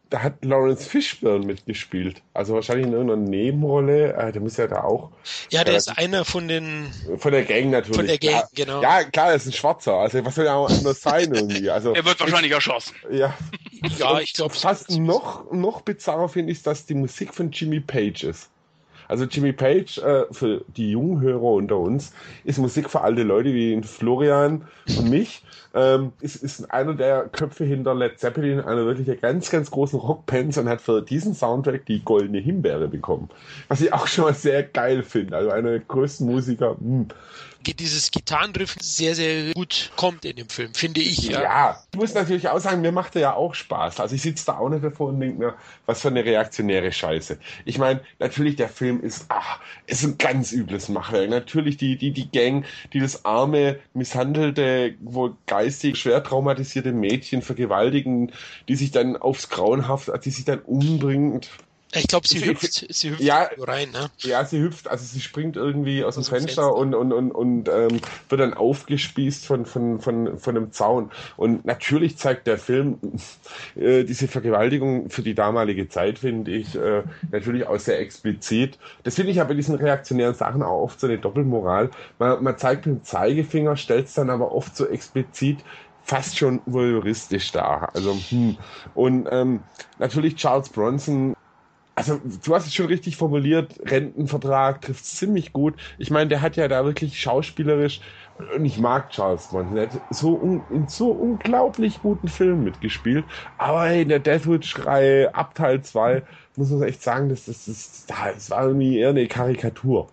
[0.09, 2.21] da hat Lawrence Fishburne mitgespielt.
[2.33, 4.13] Also wahrscheinlich in irgendeiner Nebenrolle.
[4.13, 5.11] Äh, der muss ja da auch.
[5.49, 6.91] Ja, der äh, ist einer von den.
[7.17, 7.97] Von der Gang natürlich.
[7.97, 8.81] Von der Gang, ja, genau.
[8.81, 9.93] Ja, klar, er ist ein Schwarzer.
[9.93, 11.69] Also was soll ja auch anders sein irgendwie?
[11.69, 12.95] Also, er wird wahrscheinlich ich, erschossen.
[13.11, 13.33] Ja.
[13.97, 14.53] ja, ich glaube.
[14.53, 18.49] Fast noch, noch bizarrer finde ich, dass die Musik von Jimmy Page ist.
[19.07, 23.53] Also Jimmy Page, äh, für die jungen Hörer unter uns, ist Musik für alte Leute
[23.53, 24.63] wie Florian
[24.97, 25.43] und mich.
[25.73, 29.99] Ähm, ist, ist einer der Köpfe hinter Led Zeppelin, einer wirklich der ganz, ganz großen
[29.99, 33.29] Rockbands und hat für diesen Soundtrack die goldene Himbeere bekommen.
[33.67, 35.35] Was ich auch schon mal sehr geil finde.
[35.37, 36.75] Also einer der größten Musiker.
[36.79, 37.07] Mh hm
[37.73, 41.29] dieses Gitarrenriff sehr, sehr gut kommt in dem Film, finde ich.
[41.29, 41.41] Ja.
[41.41, 43.99] ja, ich muss natürlich auch sagen, mir macht er ja auch Spaß.
[43.99, 45.53] Also ich sitze da auch nicht davor und denke mir,
[45.85, 47.37] was für eine reaktionäre Scheiße.
[47.65, 51.29] Ich meine, natürlich, der Film ist, ach, ist ein ganz übles Machwerk.
[51.29, 58.31] Natürlich die, die, die Gang, die das arme, misshandelte, wohl geistig schwer traumatisierte Mädchen vergewaltigen,
[58.67, 61.49] die sich dann aufs Grauenhaft, die sich dann umbringt.
[61.99, 64.09] Ich glaube, sie hüpft, sie hüpft ja, rein, ne?
[64.19, 67.31] Ja, sie hüpft, also sie springt irgendwie aus, aus dem Fenster, Fenster, und, und, und,
[67.31, 71.11] und ähm, wird dann aufgespießt von, von, von, von einem Zaun.
[71.35, 72.99] Und natürlich zeigt der Film
[73.75, 78.77] äh, diese Vergewaltigung für die damalige Zeit, finde ich, äh, natürlich auch sehr explizit.
[79.03, 81.89] Das finde ich aber diesen reaktionären Sachen auch oft so eine Doppelmoral.
[82.19, 85.59] Man, man zeigt mit dem Zeigefinger, stellt es dann aber oft so explizit
[86.07, 87.89] fast schon voyeuristisch dar.
[87.93, 88.57] Also, hm.
[88.95, 89.61] Und ähm,
[89.99, 91.35] natürlich Charles Bronson
[91.97, 95.79] also du hast es schon richtig formuliert, Rentenvertrag trifft ziemlich gut.
[95.97, 98.01] Ich meine, der hat ja da wirklich schauspielerisch,
[98.55, 103.27] und ich mag Charles Bronson, der hat so un, in so unglaublich guten Filmen mitgespielt,
[103.57, 106.21] aber in der Deathwitch-Reihe ab Teil 2
[106.55, 110.11] muss man echt sagen, das, das, das, das war irgendwie eher eine Karikatur.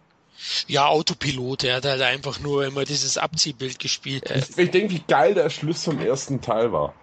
[0.66, 4.30] Ja, Autopilot, er hat halt einfach nur immer dieses Abziehbild gespielt.
[4.34, 6.94] Ich, ich denke, wie geil der Schluss vom ersten Teil war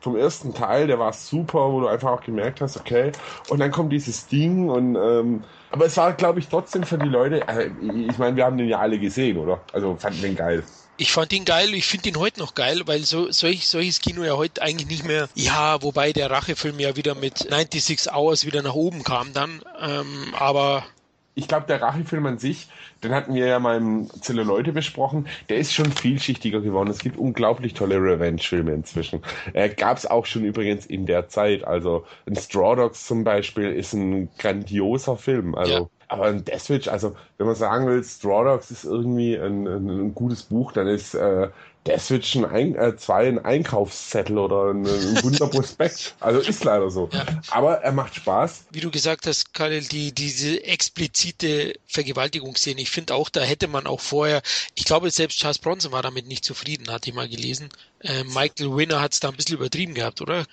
[0.00, 3.12] vom ersten Teil, der war super, wo du einfach auch gemerkt hast, okay,
[3.48, 7.08] und dann kommt dieses Ding und ähm, aber es war, glaube ich, trotzdem für die
[7.08, 7.70] Leute, äh,
[8.08, 9.60] ich meine, wir haben den ja alle gesehen, oder?
[9.72, 10.62] Also fanden den geil.
[10.96, 14.24] Ich fand ihn geil, ich finde ihn heute noch geil, weil so solch, solches Kino
[14.24, 18.62] ja heute eigentlich nicht mehr, ja, wobei der Rachefilm ja wieder mit 96 Hours wieder
[18.62, 20.84] nach oben kam dann, ähm, aber
[21.38, 22.68] ich glaube, der Rachefilm an sich,
[23.04, 26.90] den hatten wir ja mal im Zelluleute besprochen, der ist schon vielschichtiger geworden.
[26.90, 29.22] Es gibt unglaublich tolle Revenge-Filme inzwischen.
[29.52, 31.62] Äh, Gab es auch schon übrigens in der Zeit.
[31.62, 35.54] Also ein Straw Dogs zum Beispiel ist ein grandioser Film.
[35.54, 35.86] Also ja.
[36.08, 40.14] Aber ein Deathwitch, also wenn man sagen will, Straw Dogs ist irgendwie ein, ein, ein
[40.14, 41.50] gutes Buch, dann ist äh,
[41.88, 46.14] der switcht ein, äh, zwei ein Einkaufszettel oder ein, ein Wunderprospekt.
[46.20, 47.08] also ist leider so.
[47.12, 47.24] Ja.
[47.50, 48.66] Aber er macht Spaß.
[48.70, 53.86] Wie du gesagt hast, Karel, die, diese explizite Vergewaltigungsszene, ich finde auch, da hätte man
[53.86, 54.42] auch vorher,
[54.74, 57.70] ich glaube, selbst Charles Bronson war damit nicht zufrieden, hatte ich mal gelesen.
[58.00, 60.44] Äh, Michael Winner hat es da ein bisschen übertrieben gehabt, oder?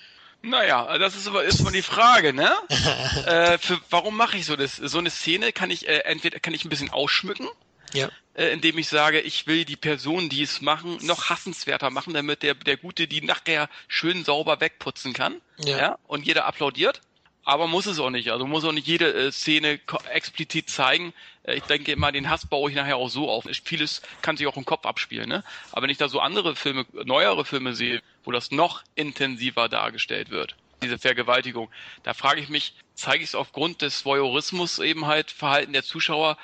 [0.42, 2.52] Naja, das ist aber ist mal die Frage, ne?
[3.26, 4.76] äh, für, warum mache ich so das?
[4.78, 7.48] So eine Szene kann ich äh, entweder kann ich ein bisschen ausschmücken,
[7.94, 8.10] ja.
[8.36, 12.44] Äh, indem ich sage, ich will die Person, die es machen, noch hassenswerter machen, damit
[12.44, 15.42] der der Gute die nachher schön sauber wegputzen kann.
[15.58, 15.78] Ja.
[15.78, 16.00] ja?
[16.08, 17.02] Und jeder applaudiert.
[17.48, 18.32] Aber muss es auch nicht.
[18.32, 19.80] Also muss auch nicht jede äh, Szene
[20.12, 21.14] explizit zeigen.
[21.44, 23.46] Äh, ich denke immer, den Hass baue ich nachher auch so auf.
[23.64, 25.30] Vieles kann sich auch im Kopf abspielen.
[25.30, 25.44] Ne?
[25.72, 30.32] Aber wenn ich da so andere Filme, neuere Filme sehe, wo das noch intensiver dargestellt
[30.32, 31.70] wird, diese Vergewaltigung,
[32.02, 36.38] da frage ich mich, zeige ich es aufgrund des Voyeurismus eben halt Verhalten der Zuschauer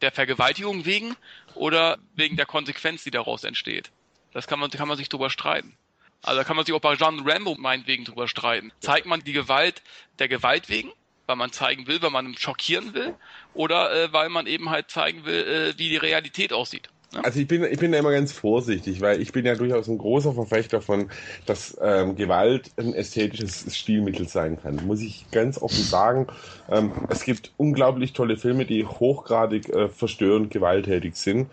[0.00, 1.16] der Vergewaltigung wegen
[1.54, 3.90] oder wegen der Konsequenz, die daraus entsteht?
[4.32, 5.76] Das kann man, kann man sich drüber streiten.
[6.22, 8.72] Also da kann man sich auch bei Jean Rambo meinetwegen drüber streiten.
[8.80, 9.82] Zeigt man die Gewalt
[10.18, 10.90] der Gewalt wegen,
[11.26, 13.14] weil man zeigen will, weil man schockieren will,
[13.52, 16.88] oder äh, weil man eben halt zeigen will, äh, wie die Realität aussieht.
[17.22, 19.98] Also ich bin, ich bin da immer ganz vorsichtig, weil ich bin ja durchaus ein
[19.98, 21.10] großer Verfechter von,
[21.46, 24.84] dass ähm, Gewalt ein ästhetisches Stilmittel sein kann.
[24.86, 26.26] Muss ich ganz offen sagen.
[26.70, 31.48] Ähm, es gibt unglaublich tolle Filme, die hochgradig äh, verstörend gewalttätig sind.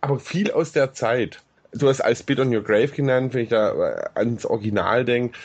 [0.00, 1.42] Aber viel aus der Zeit
[1.72, 5.38] du hast als Bit on Your Grave genannt, wenn ich da äh, ans Original denke,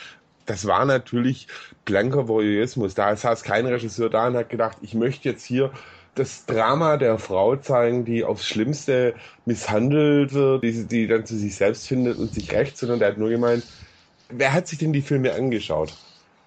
[0.46, 1.46] das war natürlich
[1.84, 2.94] blanker Voyeurismus.
[2.94, 5.70] Da saß kein Regisseur da und hat gedacht, ich möchte jetzt hier
[6.14, 9.14] das Drama der Frau zeigen, die aufs Schlimmste
[9.46, 13.18] misshandelt wird, die, die dann zu sich selbst findet und sich rächt, sondern der hat
[13.18, 13.64] nur gemeint,
[14.28, 15.94] wer hat sich denn die Filme angeschaut?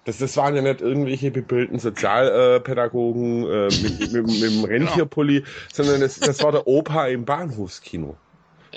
[0.04, 5.42] Das, das waren ja nicht irgendwelche bebildeten Sozialpädagogen äh, mit, mit, mit, dem Rentierpulli,
[5.72, 8.16] sondern das, das war der Opa im Bahnhofskino.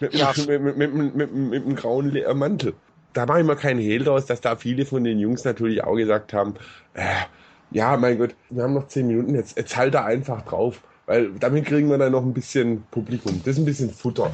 [0.01, 0.33] Mit, ja.
[0.35, 2.73] mit, mit, mit, mit, mit, mit einem grauen Mantel.
[3.13, 5.95] Da mache ich mal keinen Hehl draus, dass da viele von den Jungs natürlich auch
[5.95, 6.55] gesagt haben,
[6.95, 7.03] äh,
[7.71, 10.81] ja, mein Gott, wir haben noch zehn Minuten, jetzt, jetzt halt da einfach drauf.
[11.05, 13.41] Weil damit kriegen wir dann noch ein bisschen Publikum.
[13.43, 14.31] Das ist ein bisschen Futter.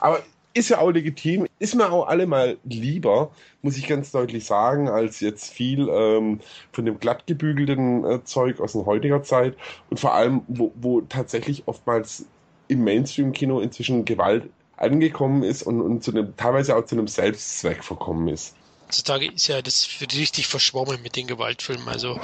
[0.00, 0.20] Aber
[0.54, 3.30] ist ja auch legitim, ist mir auch allemal lieber,
[3.62, 6.40] muss ich ganz deutlich sagen, als jetzt viel ähm,
[6.72, 9.54] von dem glattgebügelten äh, Zeug aus der heutiger Zeit
[9.90, 12.24] und vor allem, wo, wo tatsächlich oftmals
[12.68, 17.84] im Mainstream-Kino inzwischen Gewalt angekommen ist und, und zu einem, teilweise auch zu einem Selbstzweck
[17.84, 18.56] verkommen ist.
[18.86, 21.88] Heutzutage ist ja das richtig verschwommen mit den Gewaltfilmen.
[21.88, 22.20] Also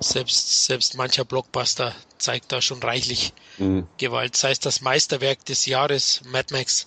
[0.00, 3.86] selbst, selbst mancher Blockbuster zeigt da schon reichlich mhm.
[3.98, 4.34] Gewalt.
[4.34, 6.86] Sei es das Meisterwerk des Jahres, Mad Max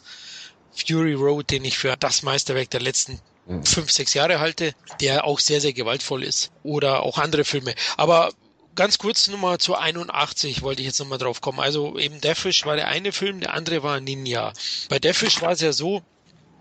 [0.74, 3.64] Fury Road, den ich für das Meisterwerk der letzten mhm.
[3.64, 6.52] fünf, sechs Jahre halte, der auch sehr, sehr gewaltvoll ist.
[6.64, 7.76] Oder auch andere Filme.
[7.98, 8.32] Aber
[8.74, 11.60] ganz kurz nochmal zu 81 wollte ich jetzt nochmal drauf kommen.
[11.60, 14.52] Also eben Deathwish war der eine Film, der andere war Ninja.
[14.90, 16.02] Bei Deathwish war es ja so,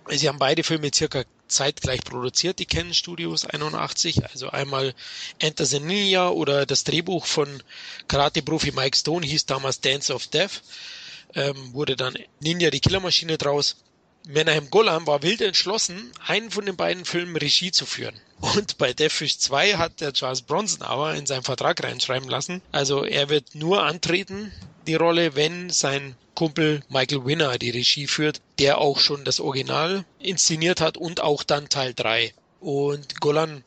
[0.09, 4.25] sie haben beide Filme circa zeitgleich produziert, die Canon Studios 81.
[4.31, 4.95] Also einmal
[5.39, 7.63] Enter the Ninja oder das Drehbuch von
[8.09, 10.63] Karate-Profi Mike Stone hieß damals Dance of Death.
[11.35, 13.77] Ähm, wurde dann Ninja die Killermaschine draus.
[14.27, 18.21] Menahem Golan war wild entschlossen, einen von den beiden Filmen Regie zu führen.
[18.41, 22.63] Und bei Deathwish 2 hat der Charles Bronson aber in seinen Vertrag reinschreiben lassen.
[22.73, 24.53] Also er wird nur antreten,
[24.87, 30.05] die Rolle, wenn sein Kumpel Michael Winner die Regie führt, der auch schon das Original
[30.19, 32.33] inszeniert hat und auch dann Teil 3.
[32.61, 33.65] Und Golan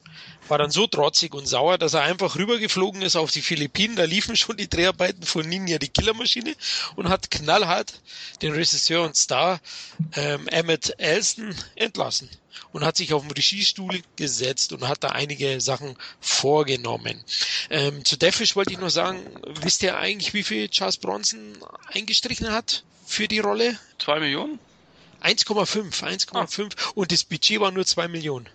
[0.48, 3.96] war dann so trotzig und sauer, dass er einfach rübergeflogen ist auf die Philippinen.
[3.96, 6.56] Da liefen schon die Dreharbeiten von Ninja die Killermaschine
[6.96, 7.94] und hat knallhart
[8.42, 9.60] den Regisseur und Star
[10.16, 12.30] ähm, Emmett Elston entlassen
[12.72, 17.24] und hat sich auf den Regiestuhl gesetzt und hat da einige Sachen vorgenommen.
[17.72, 19.26] Ähm, zu Deathwish wollte ich nur sagen,
[19.62, 23.80] wisst ihr eigentlich, wie viel Charles Bronson eingestrichen hat für die Rolle?
[23.98, 24.60] Zwei Millionen?
[25.24, 26.92] 1,5, 1,5 ah.
[26.96, 28.50] und das Budget war nur zwei Millionen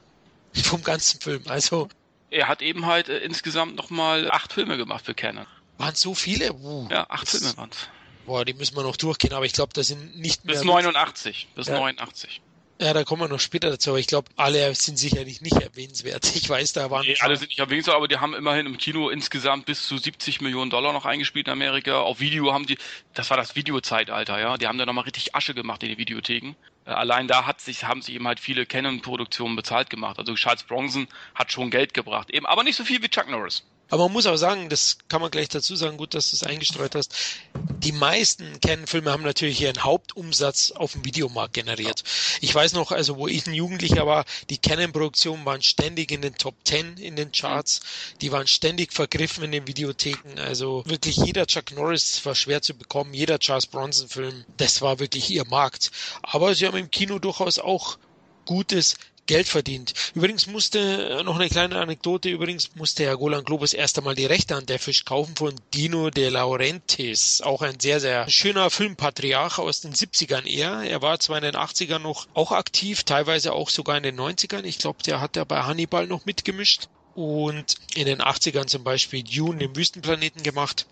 [0.64, 1.42] vom ganzen Film.
[1.46, 1.88] Also
[2.30, 5.46] er hat eben halt äh, insgesamt nochmal acht Filme gemacht für Canon.
[5.78, 6.52] Waren so viele?
[6.52, 7.88] Uh, ja, acht Filme waren es.
[8.26, 10.54] Boah, die müssen wir noch durchgehen, aber ich glaube, das sind nicht mehr.
[10.54, 11.48] Bis 89.
[11.54, 11.78] Bis ja.
[11.78, 12.42] 89.
[12.80, 16.24] Ja, da kommen wir noch später dazu, aber ich glaube, alle sind sicherlich nicht erwähnenswert.
[16.38, 17.04] Ich weiß, da waren.
[17.04, 20.40] Nee, alle sind nicht erwähnenswert, aber die haben immerhin im Kino insgesamt bis zu 70
[20.40, 22.00] Millionen Dollar noch eingespielt in Amerika.
[22.00, 22.78] Auf Video haben die,
[23.14, 24.56] das war das Videozeitalter, ja.
[24.58, 26.54] Die haben da nochmal richtig Asche gemacht in die Videotheken.
[26.88, 30.18] Äh, allein da hat sich, haben sich eben halt viele Canon-Produktionen bezahlt gemacht.
[30.18, 33.64] Also Charles Bronson hat schon Geld gebracht, eben, aber nicht so viel wie Chuck Norris.
[33.90, 36.42] Aber man muss auch sagen, das kann man gleich dazu sagen, gut, dass du es
[36.42, 37.14] eingestreut hast.
[37.54, 42.04] Die meisten Canon-Filme haben natürlich ihren Hauptumsatz auf dem Videomarkt generiert.
[42.40, 46.34] Ich weiß noch, also wo ich ein Jugendlicher war, die Canon-Produktionen waren ständig in den
[46.34, 47.80] Top 10 in den Charts.
[48.20, 50.38] Die waren ständig vergriffen in den Videotheken.
[50.38, 55.30] Also wirklich jeder Chuck Norris war schwer zu bekommen, jeder Charles Bronson-Film, das war wirklich
[55.30, 55.90] ihr Markt.
[56.22, 57.98] Aber sie haben im Kino durchaus auch
[58.44, 58.96] gutes
[59.28, 59.92] Geld verdient.
[60.14, 64.56] Übrigens musste, noch eine kleine Anekdote, übrigens musste Herr Golan Globus erst einmal die Rechte
[64.56, 67.42] an der Fisch kaufen von Dino De Laurentiis.
[67.42, 70.80] Auch ein sehr, sehr schöner Filmpatriarch aus den 70ern eher.
[70.82, 74.64] Er war zwar in den 80ern noch auch aktiv, teilweise auch sogar in den 90ern.
[74.64, 79.24] Ich glaube, der hat ja bei Hannibal noch mitgemischt und in den 80ern zum Beispiel
[79.24, 80.86] Dune, den Wüstenplaneten gemacht.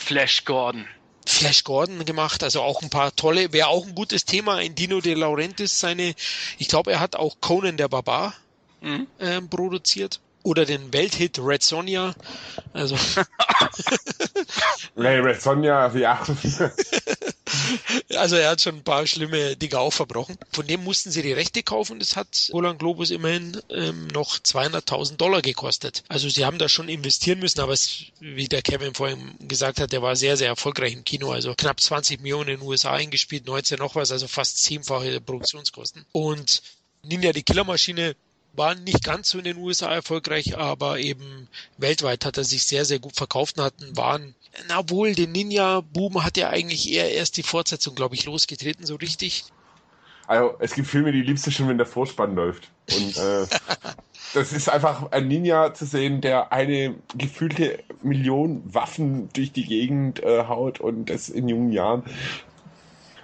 [0.00, 0.86] Flash Gordon.
[1.26, 5.00] Flash Gordon gemacht, also auch ein paar tolle, wäre auch ein gutes Thema, in Dino
[5.00, 6.14] De Laurentiis seine,
[6.58, 8.34] ich glaube, er hat auch Conan der Barbar
[8.80, 9.06] mhm.
[9.20, 12.14] ähm, produziert oder den Welthit Red Sonja.
[12.72, 12.96] Also.
[14.94, 16.22] nee, Red Sonja, ja.
[18.16, 20.38] also er hat schon ein paar schlimme Dinge auch verbrochen.
[20.52, 21.98] Von dem mussten sie die Rechte kaufen.
[21.98, 26.04] Das hat Roland Globus immerhin ähm, noch 200.000 Dollar gekostet.
[26.08, 29.92] Also sie haben da schon investieren müssen, aber es, wie der Kevin vorhin gesagt hat,
[29.92, 31.32] der war sehr, sehr erfolgreich im Kino.
[31.32, 36.04] Also knapp 20 Millionen in den USA eingespielt, 19 noch was, also fast zehnfache Produktionskosten.
[36.12, 36.62] Und
[37.02, 38.16] Ninja die Killermaschine
[38.56, 42.84] war nicht ganz so in den USA erfolgreich, aber eben weltweit hat er sich sehr,
[42.84, 44.34] sehr gut verkauft und hatten waren,
[44.68, 48.96] na wohl, den Ninja-Boom hat ja eigentlich eher erst die Fortsetzung, glaube ich, losgetreten, so
[48.96, 49.44] richtig.
[50.26, 52.70] Also es gibt Filme, die liebst du schon, wenn der Vorspann läuft.
[52.92, 53.46] Und äh,
[54.34, 60.22] das ist einfach ein Ninja zu sehen, der eine gefühlte Million Waffen durch die Gegend
[60.22, 62.02] äh, haut und das in jungen Jahren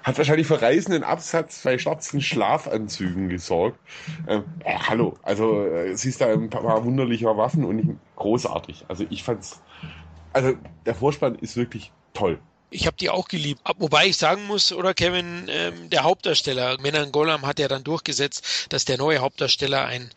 [0.02, 3.78] hat wahrscheinlich für reißenden Absatz bei schwarzen Schlafanzügen gesorgt.
[4.26, 8.84] Ähm, äh, hallo, also äh, siehst da ein paar wunderlicher Waffen und ich, großartig.
[8.88, 9.60] Also ich fand's,
[10.32, 10.56] also
[10.86, 12.38] der Vorspann ist wirklich toll.
[12.70, 13.60] Ich habe die auch geliebt.
[13.76, 18.66] Wobei ich sagen muss, oder Kevin, ähm, der Hauptdarsteller, Menan Golam hat ja dann durchgesetzt,
[18.70, 20.10] dass der neue Hauptdarsteller ein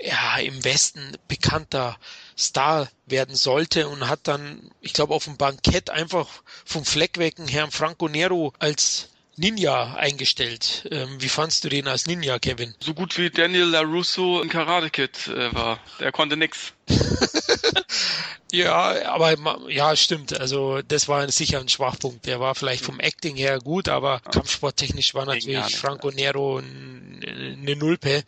[0.00, 1.96] ja, im Westen bekannter
[2.36, 6.26] Star werden sollte und hat dann, ich glaube, auf dem Bankett einfach
[6.64, 9.09] vom Fleck weg Herrn Franco Nero als
[9.40, 10.86] Ninja eingestellt.
[10.90, 12.74] Ähm, wie fandst du den als Ninja, Kevin?
[12.78, 15.80] So gut wie Daniel LaRusso in Karate Kid äh, war.
[15.98, 16.74] Der konnte nix.
[18.52, 19.36] ja, aber
[19.70, 20.38] ja, stimmt.
[20.38, 22.26] Also das war sicher ein Schwachpunkt.
[22.26, 24.30] Der war vielleicht vom Acting her gut, aber ja.
[24.30, 28.24] kampfsporttechnisch war natürlich Franco Nero eine Nulpe.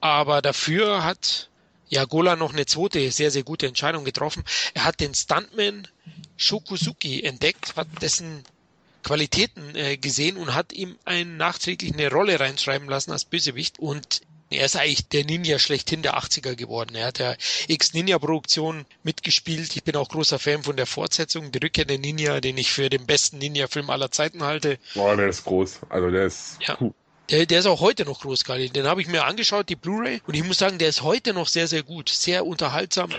[0.00, 1.50] Aber dafür hat
[1.88, 4.42] ja Gola noch eine zweite sehr, sehr gute Entscheidung getroffen.
[4.74, 5.86] Er hat den Stuntman
[6.36, 8.42] Shokuzuki entdeckt, hat dessen
[9.02, 14.22] Qualitäten äh, gesehen und hat ihm ein, nachträglich eine Rolle reinschreiben lassen als Bösewicht und
[14.50, 16.94] er ist eigentlich der Ninja schlechthin der 80er geworden.
[16.94, 17.34] Er hat ja
[17.66, 19.76] X-Ninja-Produktion mitgespielt.
[19.76, 22.88] Ich bin auch großer Fan von der Fortsetzung, die Rückkehr der Ninja, den ich für
[22.88, 24.78] den besten Ninja-Film aller Zeiten halte.
[24.94, 25.80] Boah, der ist groß.
[25.90, 26.58] Also der ist.
[26.66, 26.78] Ja.
[27.30, 28.70] Der, der ist auch heute noch groß, Kali.
[28.70, 31.46] Den habe ich mir angeschaut, die Blu-ray, und ich muss sagen, der ist heute noch
[31.46, 32.08] sehr, sehr gut.
[32.08, 33.10] Sehr unterhaltsam.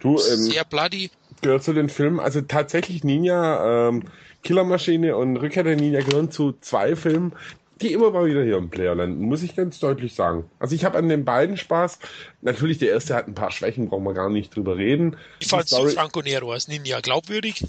[0.00, 1.10] Du, ähm, sehr bloody.
[1.42, 4.04] Gehört zu den Filmen, also tatsächlich Ninja, ähm,
[4.42, 7.32] Killermaschine und Rückkehr der Ninja gehören zu zwei Filmen,
[7.80, 10.50] die immer mal wieder hier im Player landen, muss ich ganz deutlich sagen.
[10.58, 11.98] Also ich habe an den beiden Spaß.
[12.42, 15.16] Natürlich, der erste hat ein paar Schwächen, brauchen wir gar nicht drüber reden.
[15.38, 17.00] Wie fandst du Franco Nero als Ninja?
[17.00, 17.66] Glaubwürdig?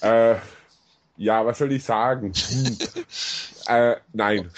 [0.00, 0.36] äh,
[1.16, 2.32] ja, was soll ich sagen?
[2.34, 2.78] Hm.
[3.68, 4.50] äh, nein.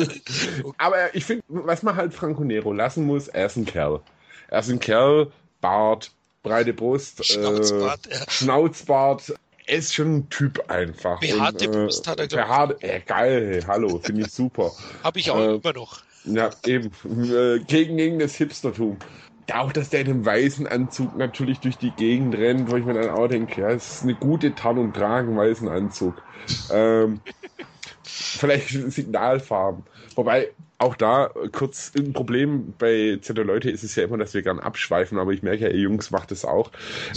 [0.78, 4.00] Aber ich finde, was man halt Franco Nero lassen muss, er ist ein Kerl.
[4.48, 6.10] Er ist ein Kerl, Bart,
[6.42, 8.24] breite Brust, Schnauzbart, äh, ja.
[8.28, 9.34] Schnauzbart
[9.66, 11.20] er ist schon ein Typ einfach.
[11.20, 12.84] Behaarte und, äh, Brust hat er, ich.
[12.84, 14.72] Äh, geil, hallo, finde ich super.
[15.02, 16.00] Hab ich auch äh, immer noch.
[16.24, 16.90] Ja, eben.
[17.04, 18.98] Äh, gegen, gegen das Hipstertum.
[19.52, 22.94] Auch, dass der in einem weißen Anzug natürlich durch die Gegend rennt, wo ich mir
[22.94, 26.22] dann auch denke, ja, es ist eine gute Tarnung tragen, weißen Anzug.
[26.70, 27.20] Ähm,
[28.02, 29.82] vielleicht Signalfarben.
[30.14, 30.50] Wobei,
[30.80, 34.58] auch da kurz ein Problem bei ZDL Leute ist es ja immer, dass wir gern
[34.58, 36.70] abschweifen, aber ich merke ja, ihr Jungs macht es auch.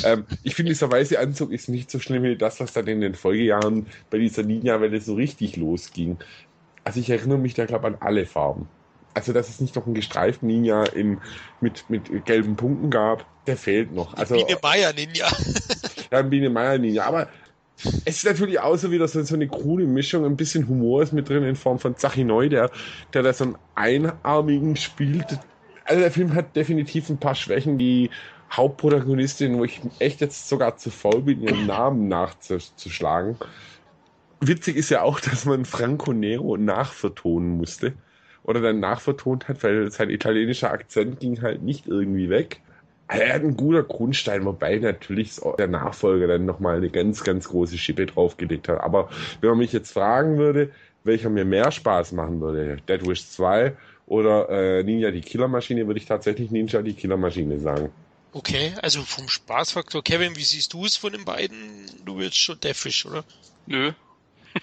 [0.04, 3.00] Ähm, ich finde, dieser weiße Anzug ist nicht so schlimm wie das, was dann in
[3.00, 6.18] den Folgejahren bei dieser Ninja-Welle so richtig losging.
[6.84, 8.68] Also ich erinnere mich da, glaube an alle Farben.
[9.14, 11.22] Also, dass es nicht noch einen gestreiften Ninja in,
[11.62, 14.16] mit, mit gelben Punkten gab, der fehlt noch.
[14.16, 15.28] Also, Biene Meier Ninja.
[16.12, 17.06] ja, Biene Meier Ninja.
[17.06, 17.30] Aber
[18.06, 21.14] es ist natürlich auch so wieder so, so eine coole Mischung, ein bisschen Humor ist
[21.14, 22.72] mit drin in Form von Zachi Neu, der,
[23.14, 25.40] der da so einen Einarmigen spielt.
[25.86, 28.10] Also der Film hat definitiv ein paar Schwächen, die
[28.52, 33.38] Hauptprotagonistin, wo ich echt jetzt sogar zu faul bin, ihren Namen nachzuschlagen.
[34.40, 37.94] Witzig ist ja auch, dass man Franco Nero nachvertonen musste.
[38.44, 42.62] Oder dann nachvertont hat, weil sein italienischer Akzent ging halt nicht irgendwie weg.
[43.08, 47.78] Er hat ein guter Grundstein, wobei natürlich der Nachfolger dann nochmal eine ganz, ganz große
[47.78, 48.80] Schippe draufgelegt hat.
[48.80, 49.10] Aber
[49.42, 50.72] wenn man mich jetzt fragen würde,
[51.04, 53.76] welcher mir mehr Spaß machen würde, Dead Wish 2
[54.08, 57.92] oder äh, Ninja die Killermaschine, würde ich tatsächlich Ninja die Killermaschine sagen.
[58.32, 61.58] Okay, also vom Spaßfaktor, Kevin, wie siehst du es von den beiden?
[62.04, 63.24] Du willst schon Death Wish, oder?
[63.68, 63.92] Nö.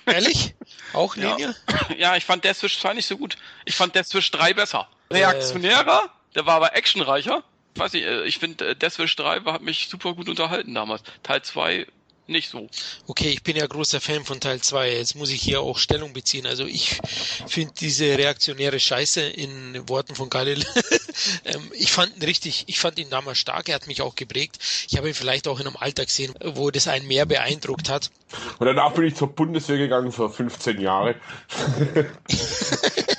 [0.07, 0.55] Ehrlich?
[0.93, 1.55] Auch Linie?
[1.69, 1.97] Ja.
[1.99, 3.37] ja, ich fand Deathwish 2 nicht so gut.
[3.65, 4.89] Ich fand Deathwish 3 besser.
[5.11, 6.03] Reaktionärer,
[6.35, 7.43] der war aber actionreicher.
[7.81, 11.03] Ich weiß nicht, äh, ich finde äh, Deathwish 3 hat mich super gut unterhalten damals.
[11.23, 11.87] Teil 2
[12.27, 12.69] nicht so.
[13.07, 14.97] Okay, ich bin ja großer Fan von Teil 2.
[14.99, 16.47] Jetzt muss ich hier auch Stellung beziehen.
[16.47, 17.01] Also ich
[17.47, 20.63] finde diese reaktionäre Scheiße in Worten von Khalil,
[21.47, 24.59] ähm, ich fand ihn richtig, ich fand ihn damals stark, er hat mich auch geprägt.
[24.87, 28.11] Ich habe ihn vielleicht auch in einem Alter gesehen, wo das einen mehr beeindruckt hat.
[28.59, 31.15] Und danach bin ich zur Bundeswehr gegangen für 15 Jahre.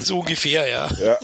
[0.00, 0.90] so ungefähr, ja.
[0.98, 1.18] ja.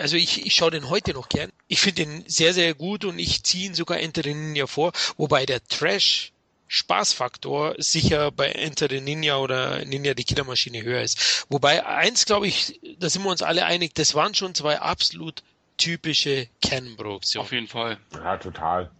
[0.00, 1.50] Also ich, ich schaue den heute noch gern.
[1.66, 4.92] Ich finde ihn sehr, sehr gut und ich ziehe ihn sogar Enter the Ninja vor,
[5.16, 6.32] wobei der Trash
[6.68, 11.46] Spaßfaktor sicher bei Enter the Ninja oder Ninja die Killermaschine höher ist.
[11.48, 15.42] Wobei eins glaube ich, da sind wir uns alle einig, das waren schon zwei absolut
[15.78, 17.46] typische Canon-Produktionen.
[17.46, 17.98] Auf jeden Fall.
[18.12, 18.90] Ja, total.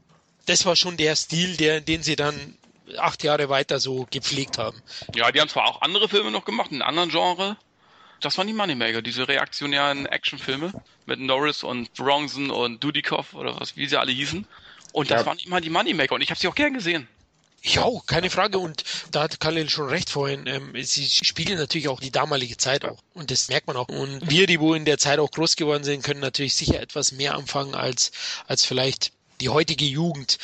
[0.47, 2.57] Das war schon der Stil, der, den sie dann
[2.97, 4.81] acht Jahre weiter so gepflegt haben.
[5.15, 7.57] Ja, die haben zwar auch andere Filme noch gemacht, in anderen Genre.
[8.21, 10.73] Das waren die Moneymaker, diese reaktionären Actionfilme
[11.07, 14.47] mit Norris und Bronson und Dudikoff oder was, wie sie alle hießen.
[14.93, 15.27] Und das ja.
[15.27, 17.07] waren immer die Moneymaker und ich habe sie auch gern gesehen.
[17.63, 18.59] Ja, keine Frage.
[18.59, 20.47] Und da hat Khalil schon recht vorhin.
[20.47, 22.99] Ähm, sie spiegeln natürlich auch die damalige Zeit auch.
[23.15, 23.89] Und das merkt man auch.
[23.89, 27.13] Und wir, die wo in der Zeit auch groß geworden sind, können natürlich sicher etwas
[27.13, 28.13] mehr anfangen als,
[28.47, 30.39] als vielleicht die heutige Jugend.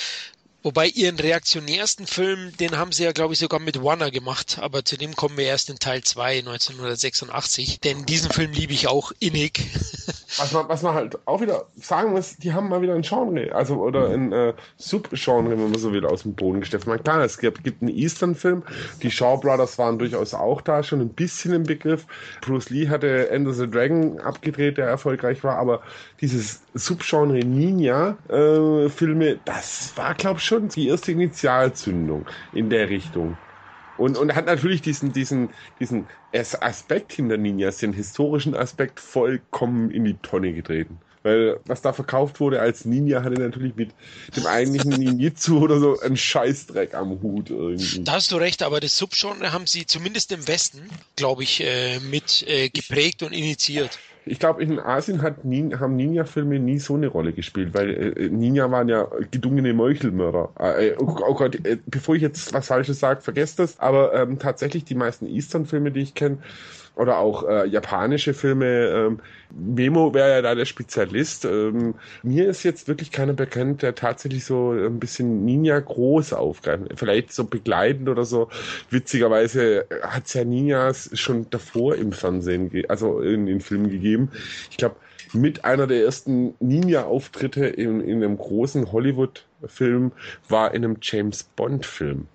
[0.64, 4.82] Wobei ihren reaktionärsten Film, den haben sie ja, glaube ich, sogar mit Warner gemacht, aber
[4.82, 7.80] zu dem kommen wir erst in Teil 2, 1986.
[7.80, 9.60] Denn diesen Film liebe ich auch innig.
[10.36, 13.54] Was man, was man halt auch wieder sagen muss, die haben mal wieder ein Genre,
[13.54, 16.88] also oder ein äh, Subgenre, wenn man so will, aus dem Boden gesteckt.
[16.88, 18.64] Man klar, es gibt, gibt einen Eastern-Film,
[19.00, 22.04] die Shaw Brothers waren durchaus auch da, schon ein bisschen im Begriff.
[22.40, 25.82] Bruce Lee hatte Ender the Dragon abgedreht, der erfolgreich war, aber
[26.20, 32.88] dieses Subgenre Ninja-Filme, äh, das war, glaube ich, schon schon die erste Initialzündung in der
[32.88, 33.36] Richtung.
[33.96, 40.04] Und, und hat natürlich diesen, diesen, diesen Aspekt hinter Ninjas, den historischen Aspekt, vollkommen in
[40.04, 40.98] die Tonne getreten.
[41.22, 43.90] Weil was da verkauft wurde als Ninja, hatte natürlich mit
[44.36, 48.02] dem eigentlichen Ninjitsu oder so einen Scheißdreck am Hut irgendwie.
[48.02, 50.82] Da hast du recht, aber das Subgenre haben sie zumindest im Westen,
[51.16, 55.96] glaube ich, äh, mit äh, geprägt und initiiert ich glaube, in Asien hat Nin, haben
[55.96, 60.50] Ninja-Filme nie so eine Rolle gespielt, weil äh, Ninja waren ja gedungene Meuchelmörder.
[60.58, 63.78] Äh, äh oh, oh Gott, äh, bevor ich jetzt was Falsches sage, vergesst das.
[63.80, 66.38] Aber ähm, tatsächlich die meisten Eastern-Filme, die ich kenne,
[66.96, 68.66] oder auch äh, japanische Filme.
[68.66, 69.20] Ähm,
[69.50, 71.44] Memo wäre ja da der Spezialist.
[71.44, 76.84] Ähm, mir ist jetzt wirklich keiner bekannt, der tatsächlich so ein bisschen Ninja groß aufgreift.
[76.96, 78.48] Vielleicht so begleitend oder so.
[78.90, 84.30] Witzigerweise hat es ja Ninjas schon davor im Fernsehen, also in den Filmen gegeben.
[84.70, 84.96] Ich glaube,
[85.32, 90.12] mit einer der ersten Ninja-Auftritte in, in einem großen Hollywood-Film
[90.48, 92.28] war in einem James Bond-Film.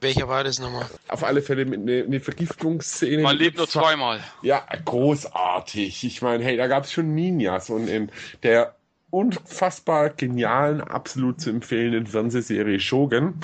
[0.00, 0.86] Welcher war das nochmal?
[1.08, 3.22] Auf alle Fälle eine, eine Vergiftungsszene.
[3.22, 4.22] Man lebt nur zweimal.
[4.42, 6.04] Ja, großartig.
[6.04, 8.10] Ich meine, hey, da gab es schon Ninjas und in
[8.42, 8.76] der
[9.10, 13.40] unfassbar genialen, absolut zu empfehlenden Fernsehserie Shogun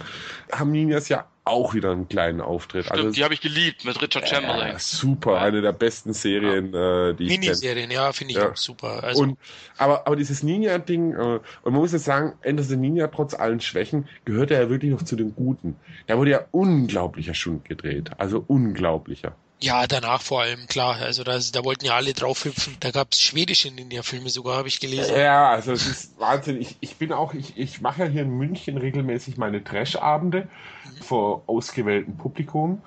[0.51, 2.86] haben Ninjas ja auch wieder einen kleinen Auftritt.
[2.86, 4.76] Stimmt, also, die habe ich geliebt mit Richard Chamberlain.
[4.76, 7.09] Äh, super, eine der besten Serien, ja.
[7.09, 8.51] äh, die ich Miniserien, ja, finde ich ja.
[8.51, 9.03] auch super.
[9.03, 9.38] Also, und,
[9.76, 13.61] aber, aber dieses Ninja-Ding, äh, und man muss jetzt sagen, Ender the Ninja, trotz allen
[13.61, 15.76] Schwächen, gehört er ja wirklich noch zu den Guten.
[16.07, 18.11] Da wurde ja unglaublicher Schund gedreht.
[18.18, 19.34] Also unglaublicher.
[19.63, 20.97] Ja, danach vor allem, klar.
[20.97, 22.77] Also da, da wollten ja alle drauf hüpfen.
[22.81, 25.15] Da gab es schwedische Ninja-Filme sogar, habe ich gelesen.
[25.17, 26.61] Ja, also es ist Wahnsinn.
[26.61, 31.03] Ich, ich bin auch, ich, ich mache ja hier in München regelmäßig meine Trash-Abende mhm.
[31.03, 32.83] vor ausgewähltem Publikum.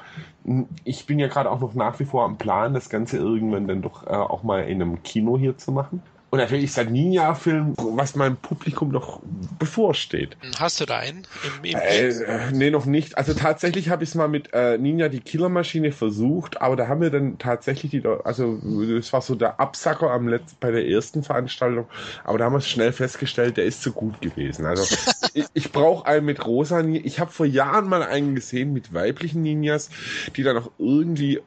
[0.83, 3.81] Ich bin ja gerade auch noch nach wie vor am Plan, das Ganze irgendwann dann
[3.81, 6.03] doch äh, auch mal in einem Kino hier zu machen.
[6.31, 9.21] Und natürlich ist ein Ninja-Film, was meinem Publikum noch
[9.57, 10.35] bevorsteht.
[10.59, 11.25] Hast du da einen?
[11.63, 13.17] Im, im äh, nee, noch nicht.
[13.17, 17.01] Also tatsächlich habe ich es mal mit äh, Ninja die Killermaschine versucht, aber da haben
[17.01, 21.23] wir dann tatsächlich die, also das war so der Absacker am letzten, bei der ersten
[21.23, 21.87] Veranstaltung,
[22.23, 24.65] aber da haben wir schnell festgestellt, der ist zu gut gewesen.
[24.65, 24.83] Also
[25.33, 27.01] ich, ich brauche einen mit rosa Ninja.
[27.05, 29.89] Ich habe vor Jahren mal einen gesehen mit weiblichen Ninjas,
[30.35, 31.41] die dann auch irgendwie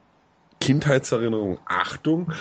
[0.61, 2.33] Kindheitserinnerung, Achtung,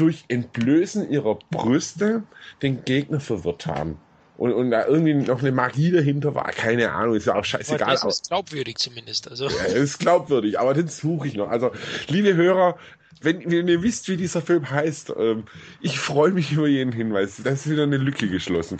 [0.00, 2.22] durch Entblößen ihrer Brüste
[2.62, 3.98] den Gegner verwirrt haben.
[4.36, 7.82] Und, und da irgendwie noch eine Magie dahinter war, keine Ahnung, ist ja auch scheißegal.
[7.82, 9.28] Aber das ist glaubwürdig zumindest.
[9.28, 9.48] Also.
[9.48, 11.48] Ja, ist glaubwürdig, aber den suche ich noch.
[11.48, 11.72] Also,
[12.06, 12.78] liebe Hörer,
[13.20, 15.44] wenn, wenn ihr wisst, wie dieser Film heißt, ähm,
[15.80, 17.40] ich freue mich über jeden Hinweis.
[17.42, 18.78] Das ist wieder eine Lücke geschlossen.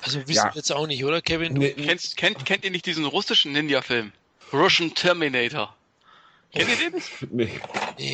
[0.00, 0.44] Also wissen ja.
[0.46, 1.52] wir jetzt auch nicht, oder Kevin?
[1.52, 4.10] Nee, Kennst, kennt, kennt ihr nicht diesen russischen Ninja-Film?
[4.52, 5.76] Russian Terminator.
[6.52, 7.02] Kennt ihr den?
[7.30, 7.60] Nee.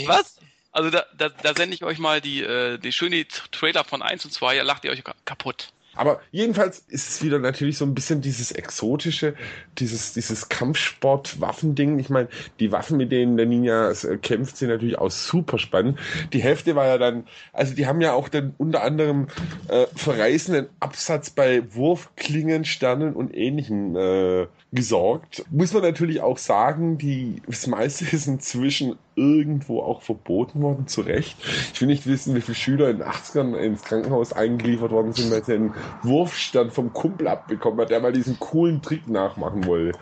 [0.06, 0.36] Was?
[0.72, 4.24] Also da, da, da sende ich euch mal die, äh, die schöne Trailer von 1
[4.24, 5.72] und 2, ja lacht ihr euch kaputt.
[5.98, 9.34] Aber jedenfalls ist es wieder natürlich so ein bisschen dieses exotische,
[9.78, 11.98] dieses, dieses Kampfsport-Waffending.
[11.98, 12.28] Ich meine,
[12.60, 15.98] die Waffen, mit denen der Ninja äh, kämpft, sind natürlich auch super spannend.
[16.32, 19.26] Die Hälfte war ja dann, also die haben ja auch dann unter anderem
[19.66, 25.44] äh, verreißenden Absatz bei Wurfklingen, Sternen und ähnlichem äh, gesorgt.
[25.50, 31.00] Muss man natürlich auch sagen, die, das meiste ist inzwischen irgendwo auch verboten worden, zu
[31.00, 31.36] Recht.
[31.74, 35.30] Ich will nicht wissen, wie viele Schüler in den 80ern ins Krankenhaus eingeliefert worden sind,
[35.30, 39.98] weil sie einen Wurfstand vom Kumpel abbekommen hat, der mal diesen coolen Trick nachmachen wollte.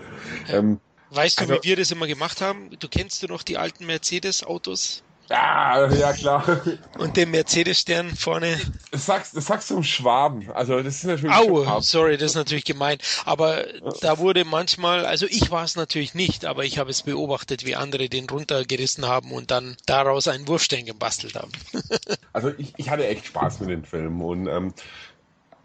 [0.49, 0.79] Ähm,
[1.11, 2.71] weißt du, also, wie wir das immer gemacht haben?
[2.79, 5.03] Du kennst du noch die alten Mercedes-Autos?
[5.29, 6.61] Ja, ja klar.
[6.99, 8.61] Und den Mercedes-Stern vorne.
[8.93, 10.51] Das sagst, das sagst du im Schwaben.
[10.53, 11.35] Also das ist natürlich.
[11.35, 12.99] Au, sorry, das ist natürlich gemein.
[13.25, 13.65] Aber
[14.01, 17.75] da wurde manchmal, also ich war es natürlich nicht, aber ich habe es beobachtet, wie
[17.75, 21.53] andere den runtergerissen haben und dann daraus einen Wurfstern gebastelt haben.
[22.33, 24.75] also ich, ich hatte echt Spaß mit dem Film und ähm,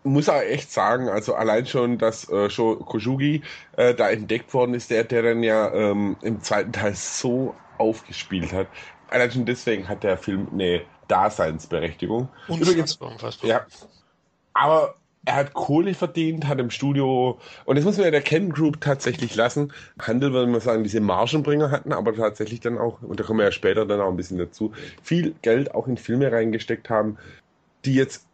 [0.04, 3.44] muss auch echt sagen, also allein schon, dass äh, Sho Kojugi
[3.78, 8.54] äh, da entdeckt worden ist, der, der dann ja ähm, im zweiten Teil so aufgespielt
[8.54, 8.68] hat
[9.12, 12.30] allein schon deswegen hat der Film eine Daseinsberechtigung.
[12.48, 13.50] Unfassbar, Übrigens, unfassbar.
[13.50, 13.66] Ja,
[14.54, 14.96] aber
[15.26, 18.82] er hat Kohle verdient, hat im Studio, und das muss man ja der Ken Group
[18.82, 19.72] tatsächlich lassen.
[20.00, 23.46] Handel, würde man sagen, diese Margenbringer hatten, aber tatsächlich dann auch, und da kommen wir
[23.46, 24.72] ja später dann auch ein bisschen dazu,
[25.04, 27.18] viel Geld auch in Filme reingesteckt haben,
[27.86, 28.26] die jetzt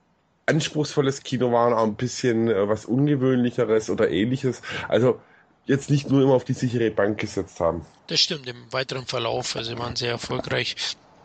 [0.45, 4.61] anspruchsvolles Kino waren, auch ein bisschen äh, was Ungewöhnlicheres oder ähnliches.
[4.87, 5.19] Also
[5.67, 7.85] jetzt nicht nur immer auf die sichere Bank gesetzt haben.
[8.07, 10.75] Das stimmt, im weiteren Verlauf, also sie waren sehr erfolgreich.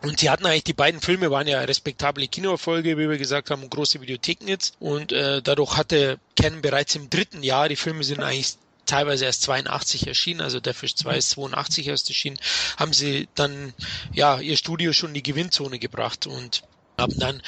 [0.03, 3.71] Und sie hatten eigentlich, die beiden Filme waren ja respektable Kinoerfolge, wie wir gesagt haben,
[3.71, 4.75] große Videotheken jetzt.
[4.81, 9.43] Und äh, dadurch hatte Canon bereits im dritten Jahr, die Filme sind eigentlich teilweise erst
[9.43, 12.39] 82 erschienen, also der Fish 2 ist 82 erst erschienen,
[12.77, 13.75] haben sie dann
[14.13, 16.65] ja ihr Studio schon in die Gewinnzone gebracht und
[16.99, 17.43] haben dann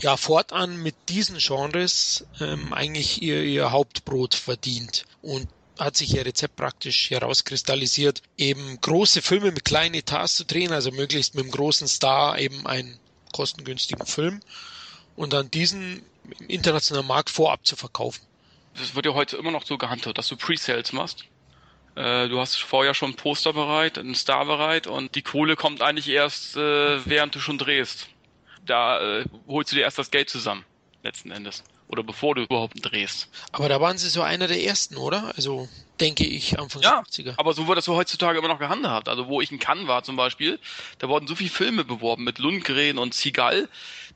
[0.00, 5.06] ja fortan mit diesen Genres ähm, eigentlich ihr, ihr Hauptbrot verdient.
[5.22, 5.48] Und
[5.78, 10.90] hat sich ihr Rezept praktisch herauskristallisiert, eben große Filme mit kleinen Etats zu drehen, also
[10.90, 12.98] möglichst mit einem großen Star eben einen
[13.32, 14.40] kostengünstigen Film
[15.16, 16.02] und dann diesen
[16.40, 18.20] im internationalen Markt vorab zu verkaufen.
[18.78, 21.24] Das wird ja heute immer noch so gehandhabt, dass du Pre-Sales machst.
[21.94, 25.82] Äh, du hast vorher schon ein Poster bereit, einen Star bereit und die Kohle kommt
[25.82, 28.08] eigentlich erst, äh, während du schon drehst.
[28.64, 30.64] Da äh, holst du dir erst das Geld zusammen,
[31.02, 33.28] letzten Endes oder bevor du überhaupt drehst.
[33.52, 35.32] Aber da waren sie so einer der ersten, oder?
[35.36, 35.68] Also
[36.00, 37.34] denke ich, Anfang ja, 80er.
[37.36, 39.08] aber so wird das so heutzutage immer noch gehandhabt.
[39.08, 40.58] Also wo ich in Cannes war zum Beispiel,
[40.98, 43.68] da wurden so viele Filme beworben mit Lundgren und Seagal,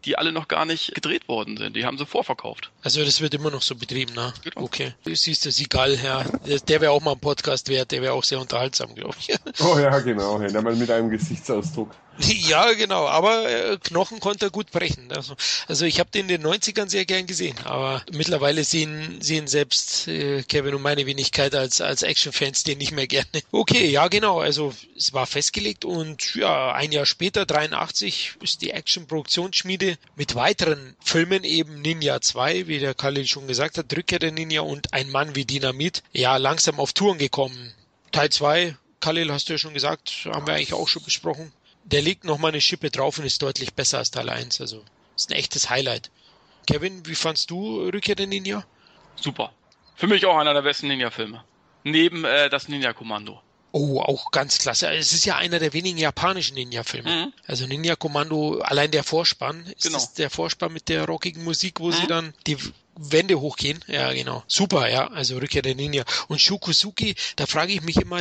[0.05, 1.77] die alle noch gar nicht gedreht worden sind.
[1.77, 2.71] Die haben sie vorverkauft.
[2.83, 4.33] Also das wird immer noch so betrieben, ne?
[4.43, 4.63] Genau.
[4.63, 4.95] Okay.
[5.05, 6.25] Du siehst, der Seagal, ja,
[6.69, 9.35] der wäre auch mal ein Podcast wert, der wäre auch sehr unterhaltsam, glaube ich.
[9.61, 10.41] Oh ja, genau.
[10.41, 11.95] Ja, mal mit einem Gesichtsausdruck.
[12.53, 15.11] Ja, genau, aber äh, Knochen konnte er gut brechen.
[15.13, 15.35] Also,
[15.69, 20.09] also ich habe den in den 90ern sehr gern gesehen, aber mittlerweile sehen, sehen selbst
[20.09, 23.27] äh, Kevin und meine Wenigkeit als, als Actionfans den nicht mehr gerne.
[23.51, 28.71] Okay, ja genau, also es war festgelegt und ja, ein Jahr später, 83, ist die
[28.71, 34.33] Action-Produktionsschmiede mit weiteren Filmen eben Ninja 2, wie der Khalil schon gesagt hat, Rückkehr der
[34.33, 37.73] Ninja und Ein Mann wie Dynamit, ja langsam auf Touren gekommen.
[38.11, 41.53] Teil 2 Khalil, hast du ja schon gesagt, haben wir eigentlich auch schon besprochen
[41.85, 44.61] der legt noch mal eine Schippe drauf und ist deutlich besser als Teil 1.
[44.61, 44.83] Also
[45.17, 46.11] ist ein echtes Highlight.
[46.67, 48.65] Kevin, wie fandst du Rückkehr der Ninja?
[49.17, 49.53] Super.
[49.97, 51.45] Für mich auch einer der besten Ninja-Filme.
[51.85, 53.41] Neben äh, das Ninja-Kommando.
[53.73, 54.91] Oh, auch ganz klasse.
[54.91, 57.09] Es ist ja einer der wenigen japanischen Ninja-Filme.
[57.09, 57.33] Mhm.
[57.47, 59.97] Also Ninja Kommando, allein der Vorspann, ist genau.
[59.97, 61.93] das der Vorspann mit der rockigen Musik, wo mhm.
[61.93, 62.59] sie dann die
[62.97, 63.83] Wände hochgehen?
[63.87, 64.45] Ja, genau.
[64.47, 65.09] Super, ja.
[65.09, 66.05] Also Rückkehr der Ninja.
[66.29, 68.21] Und Shukusuki, da frage ich mich immer,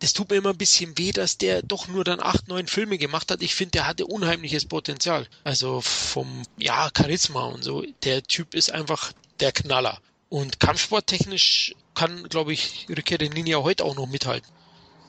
[0.00, 2.98] das tut mir immer ein bisschen weh, dass der doch nur dann acht, neun Filme
[2.98, 3.42] gemacht hat.
[3.42, 5.28] Ich finde, der hatte unheimliches Potenzial.
[5.44, 7.84] Also vom, ja, Charisma und so.
[8.04, 10.00] Der Typ ist einfach der Knaller.
[10.30, 14.50] Und kampfsporttechnisch kann, glaube ich, Rückkehr der Ninja heute auch noch mithalten.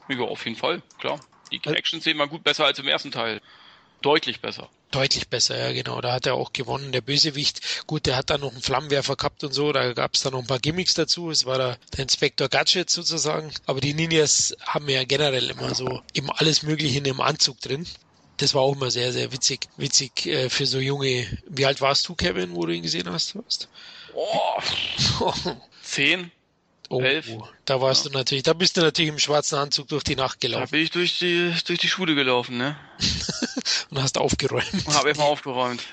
[0.09, 1.21] Ja, auf jeden Fall, klar.
[1.51, 3.41] Die Actions sehen mal gut besser als im ersten Teil.
[4.01, 4.69] Deutlich besser.
[4.89, 6.01] Deutlich besser, ja genau.
[6.01, 6.91] Da hat er auch gewonnen.
[6.91, 9.71] Der Bösewicht, gut, der hat da noch einen Flammenwerfer gehabt und so.
[9.71, 11.29] Da gab es dann noch ein paar Gimmicks dazu.
[11.29, 13.51] Es war da der Inspektor Gadget sozusagen.
[13.67, 17.87] Aber die Ninjas haben ja generell immer so eben alles Mögliche in dem Anzug drin.
[18.37, 19.69] Das war auch immer sehr, sehr witzig.
[19.77, 21.27] Witzig äh, für so junge.
[21.47, 23.37] Wie alt warst du, Kevin, wo du ihn gesehen hast?
[24.13, 24.61] Oh,
[25.83, 26.31] zehn.
[26.89, 27.29] Oh, elf.
[27.63, 28.11] da warst ja.
[28.11, 30.65] du natürlich, da bist du natürlich im schwarzen Anzug durch die Nacht gelaufen.
[30.65, 32.75] Da bin ich durch die, durch die Schule gelaufen, ne?
[33.89, 34.87] und hast aufgeräumt.
[34.93, 35.83] Habe ich mal aufgeräumt.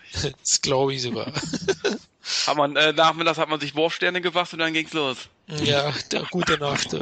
[0.41, 1.33] Das glaube ich sogar.
[2.47, 5.29] hat man, äh, nachmittags hat man sich Wurfsterne gewacht und dann ging's los.
[5.65, 6.95] Ja, der, gute Nacht.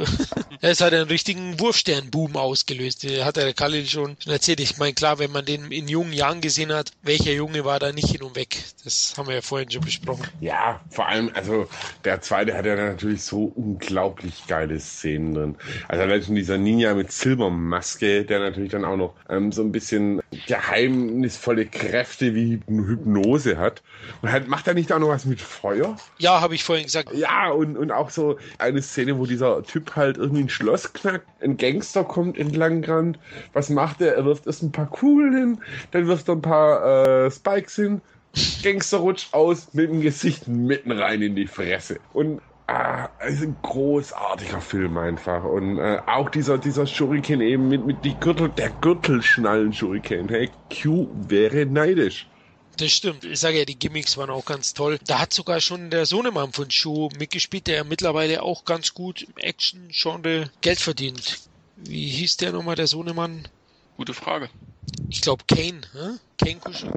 [0.61, 3.05] Es hat einen richtigen Wurfstern-Boom ausgelöst.
[3.23, 4.61] Hat der Kalle schon erzählt.
[4.61, 7.91] Ich meine, klar, wenn man den in jungen Jahren gesehen hat, welcher Junge war da
[7.91, 8.57] nicht hin und weg.
[8.85, 10.27] Das haben wir ja vorhin schon besprochen.
[10.39, 11.67] Ja, vor allem, also
[12.05, 15.55] der zweite hat ja natürlich so unglaublich geile Szenen drin.
[15.89, 19.73] Also allein schon dieser Ninja mit Silbermaske, der natürlich dann auch noch ähm, so ein
[19.73, 23.83] bisschen geheimnisvolle Kräfte wie Hypnose hat.
[24.21, 25.97] Und halt, macht er nicht auch noch was mit Feuer?
[26.17, 27.13] Ja, habe ich vorhin gesagt.
[27.13, 31.27] Ja, und, und auch so eine Szene, wo dieser Typ halt irgendwie ein Schloss knackt,
[31.41, 33.19] ein Gangster kommt entlang gerannt.
[33.53, 34.15] Was macht er?
[34.15, 35.57] Er wirft erst ein paar Kugeln hin,
[35.91, 38.01] dann wirft er ein paar äh, Spikes hin.
[38.63, 41.99] Gangster rutscht aus mit dem Gesicht mitten rein in die Fresse.
[42.13, 45.45] Und Ah, es ist ein großartiger Film einfach.
[45.45, 50.27] Und äh, auch dieser, dieser Shuriken eben mit, mit die Gürtel, der Gürtelschnallen-Shuriken.
[50.27, 52.27] Hey, Q wäre neidisch.
[52.77, 53.23] Das stimmt.
[53.23, 54.99] Ich sage ja, die Gimmicks waren auch ganz toll.
[55.07, 59.23] Da hat sogar schon der Sohnemann von Shu mitgespielt, der ja mittlerweile auch ganz gut
[59.23, 61.39] im Action-Genre Geld verdient.
[61.75, 63.47] Wie hieß der nochmal, der Sohnemann?
[63.97, 64.49] Gute Frage.
[65.09, 66.17] Ich glaube Kane, hä?
[66.37, 66.91] Kane Kuschel.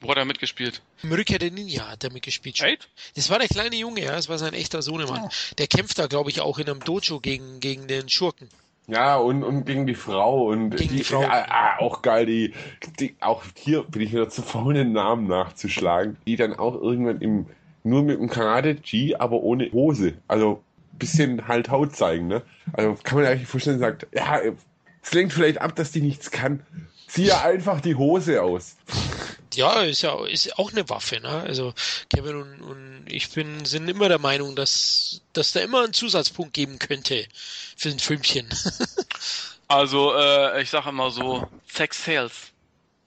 [0.00, 0.82] Wo hat er mitgespielt?
[1.02, 2.60] Im Rückkehr der Ninja hat er mitgespielt.
[2.60, 2.88] Echt?
[3.14, 5.30] Das war der kleine Junge, ja, das war sein echter Sohnemann.
[5.56, 8.50] Der kämpft da, glaube ich, auch in einem Dojo gegen, gegen den Schurken.
[8.86, 11.22] Ja, und, und gegen die Frau und die, die Frau.
[11.22, 12.52] Ah, auch geil, die,
[13.00, 17.20] die, auch hier bin ich wieder zu faul, den Namen nachzuschlagen, die dann auch irgendwann
[17.20, 17.46] im,
[17.82, 20.62] nur mit dem Karate-G, aber ohne Hose, also
[20.98, 22.42] bisschen halt Haut zeigen, ne?
[22.72, 24.40] Also kann man eigentlich vorstellen, sagt, ja,
[25.02, 26.60] es lenkt vielleicht ab, dass die nichts kann.
[27.14, 28.76] Ziehe einfach die Hose aus.
[29.54, 31.28] Ja, ist ja ist auch eine Waffe, ne?
[31.28, 31.74] Also
[32.10, 36.54] Kevin und, und ich bin sind immer der Meinung, dass dass da immer einen Zusatzpunkt
[36.54, 37.26] geben könnte
[37.76, 38.48] für ein Filmchen.
[39.68, 42.32] Also, äh, ich sage immer so, Sex Sales.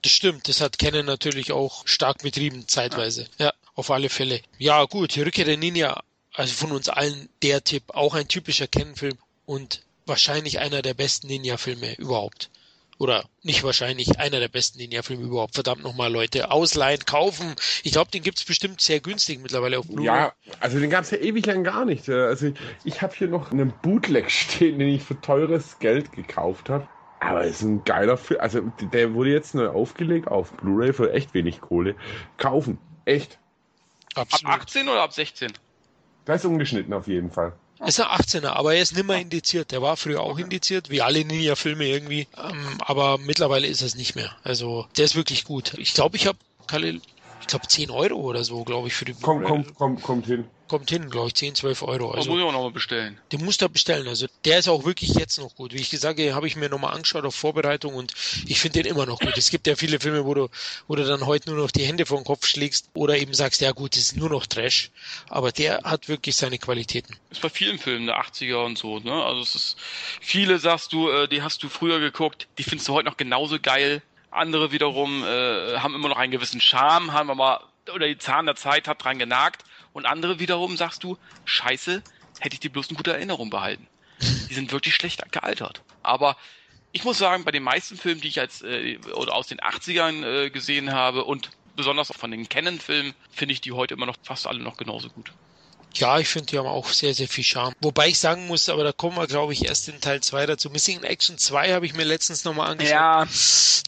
[0.02, 3.26] Das stimmt, das hat Canon natürlich auch stark betrieben, zeitweise.
[3.38, 4.40] Ja, auf alle Fälle.
[4.58, 6.02] Ja, gut, Rückkehr der Ninja,
[6.34, 11.28] also von uns allen der Tipp, auch ein typischer Canon-Film und wahrscheinlich einer der besten
[11.28, 12.50] Ninja-Filme überhaupt.
[12.98, 15.54] Oder nicht wahrscheinlich, einer der besten Ninja-Filme überhaupt.
[15.54, 17.54] Verdammt nochmal, Leute, ausleihen, kaufen.
[17.84, 20.04] Ich glaube, den gibt's bestimmt sehr günstig mittlerweile auf Blu-ray.
[20.04, 22.08] Ja, also den gab's ja ewig lang gar nicht.
[22.08, 22.52] Also
[22.84, 26.88] ich habe hier noch einen Bootleg stehen, den ich für teures Geld gekauft habe.
[27.20, 28.40] Aber es ist ein geiler Film.
[28.40, 28.60] Also
[28.92, 31.94] der wurde jetzt neu aufgelegt auf Blu-ray für echt wenig Kohle.
[32.36, 32.78] Kaufen.
[33.04, 33.38] Echt.
[34.14, 34.54] Ab Absolut.
[34.54, 35.52] 18 oder ab 16?
[36.24, 37.52] Da ist ungeschnitten auf jeden Fall.
[37.86, 39.70] Ist ein 18er, aber er ist nicht mehr indiziert.
[39.70, 42.26] Der war früher auch indiziert, wie alle Ninja-Filme irgendwie.
[42.36, 44.34] Ähm, aber mittlerweile ist es nicht mehr.
[44.42, 45.74] Also, der ist wirklich gut.
[45.78, 47.00] Ich glaube, ich habe, Kalle,
[47.40, 49.64] ich glaube 10 Euro oder so, glaube ich, für die Komm, Blu-ray.
[49.64, 50.44] komm, komm, kommt hin.
[50.68, 52.08] Kommt hin, glaube ich, 10, 12 Euro.
[52.14, 53.18] Das muss Also, ich auch nochmal bestellen.
[53.32, 54.06] den musst du bestellen.
[54.06, 55.72] Also, der ist auch wirklich jetzt noch gut.
[55.72, 58.12] Wie ich gesagt habe, habe ich mir nochmal angeschaut auf Vorbereitung und
[58.46, 59.32] ich finde den immer noch gut.
[59.38, 60.48] Es gibt ja viele Filme, wo du,
[60.86, 63.62] wo du dann heute nur noch die Hände vor den Kopf schlägst oder eben sagst,
[63.62, 64.90] ja gut, das ist nur noch Trash.
[65.30, 67.16] Aber der hat wirklich seine Qualitäten.
[67.30, 69.24] Ist bei vielen Filmen der 80er und so, ne?
[69.24, 69.76] Also es ist,
[70.20, 73.58] viele sagst du, äh, die hast du früher geguckt, die findest du heute noch genauso
[73.58, 74.02] geil.
[74.30, 78.56] Andere wiederum äh, haben immer noch einen gewissen Charme, haben aber, oder die Zahn der
[78.56, 79.64] Zeit hat dran genagt.
[79.92, 82.02] Und andere wiederum sagst du, scheiße,
[82.40, 83.86] hätte ich die bloß eine gute Erinnerung behalten.
[84.20, 85.82] Die sind wirklich schlecht gealtert.
[86.02, 86.36] Aber
[86.92, 90.24] ich muss sagen, bei den meisten Filmen, die ich als äh, oder aus den 80ern
[90.24, 94.16] äh, gesehen habe und besonders auch von den Canon-Filmen, finde ich die heute immer noch
[94.22, 95.32] fast alle noch genauso gut.
[95.94, 97.74] Ja, ich finde, die haben auch sehr, sehr viel Charme.
[97.80, 100.70] Wobei ich sagen muss, aber da kommen wir, glaube ich, erst in Teil 2 dazu.
[100.70, 102.92] Missing in Action 2 habe ich mir letztens nochmal angeschaut.
[102.92, 103.24] Ja,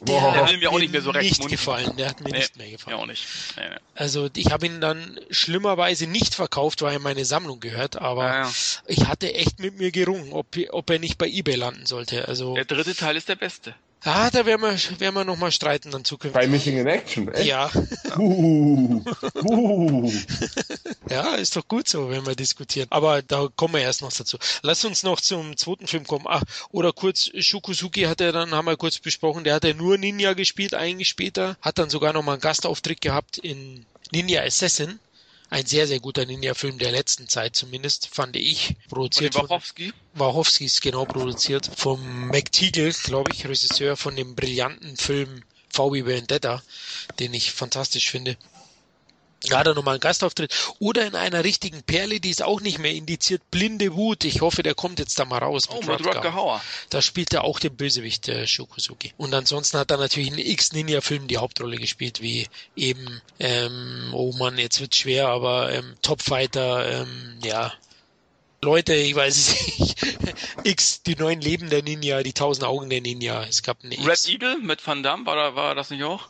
[0.03, 0.21] der.
[0.21, 1.97] Der hat mir auch nicht mehr so recht nicht mund- gefallen.
[1.97, 2.97] Der hat mir Nee, nicht mehr ja gefallen.
[2.97, 3.27] auch nicht.
[3.57, 3.77] Nee, nee.
[3.95, 8.25] Also ich habe ihn dann schlimmerweise nicht verkauft, weil er in meine Sammlung gehört, aber
[8.25, 8.53] Ja, ja.
[8.87, 12.27] ich hatte echt mit mir gerungen, ob, ob er nicht bei eBay landen sollte.
[12.29, 13.75] Also Der dritte Teil ist der beste.
[14.05, 16.41] Ah, da werden wir, werden wir nochmal streiten dann zukünftig.
[16.41, 17.47] Bei Missing in Action, echt?
[17.47, 17.71] ja,
[18.17, 19.03] Uh,
[19.45, 20.13] uh.
[21.09, 22.89] ja, ist doch gut so, wenn wir diskutieren.
[22.91, 24.39] Aber da kommen wir erst noch dazu.
[24.63, 26.27] Lass uns noch zum zweiten Film kommen.
[26.29, 29.99] Ach, oder kurz, Shukusuki hat er dann, haben wir kurz besprochen, der hat ja nur
[29.99, 31.57] Ninja gespielt, eigentlich später.
[31.63, 34.99] Hat dann sogar nochmal einen Gastauftritt gehabt in Ninja Assassin.
[35.51, 38.77] Ein sehr, sehr guter Ninja-Film der letzten Zeit zumindest, fand ich.
[38.89, 39.93] Produziert von, Wachowski.
[40.13, 41.69] Wachowski ist genau produziert.
[41.75, 46.63] Vom McTeagle, glaube ich, Regisseur von dem brillanten Film VW Vendetta,
[47.19, 48.37] den ich fantastisch finde.
[49.49, 50.53] Er nochmal einen Gastauftritt.
[50.81, 53.43] Oder in einer richtigen Perle, die ist auch nicht mehr indiziert.
[53.51, 54.25] Blinde Wut.
[54.25, 55.69] Ich hoffe, der kommt jetzt da mal raus.
[55.71, 56.17] Oh, mit Rutger.
[56.17, 56.63] Rutger Hauer.
[56.91, 59.15] Da spielt er auch den Bösewicht, der Shokusuki.
[59.17, 64.59] Und ansonsten hat er natürlich in X-Ninja-Filmen die Hauptrolle gespielt, wie eben, ähm, oh Mann,
[64.59, 67.73] jetzt wird's schwer, aber ähm, Top Fighter, ähm, ja.
[68.63, 69.97] Leute, ich weiß es nicht.
[70.65, 73.43] X, die neuen Leben der Ninja, die tausend Augen der Ninja.
[73.45, 74.29] Es gab eine Red X.
[74.29, 76.29] Eagle mit Van Damme, war, da, war das nicht auch?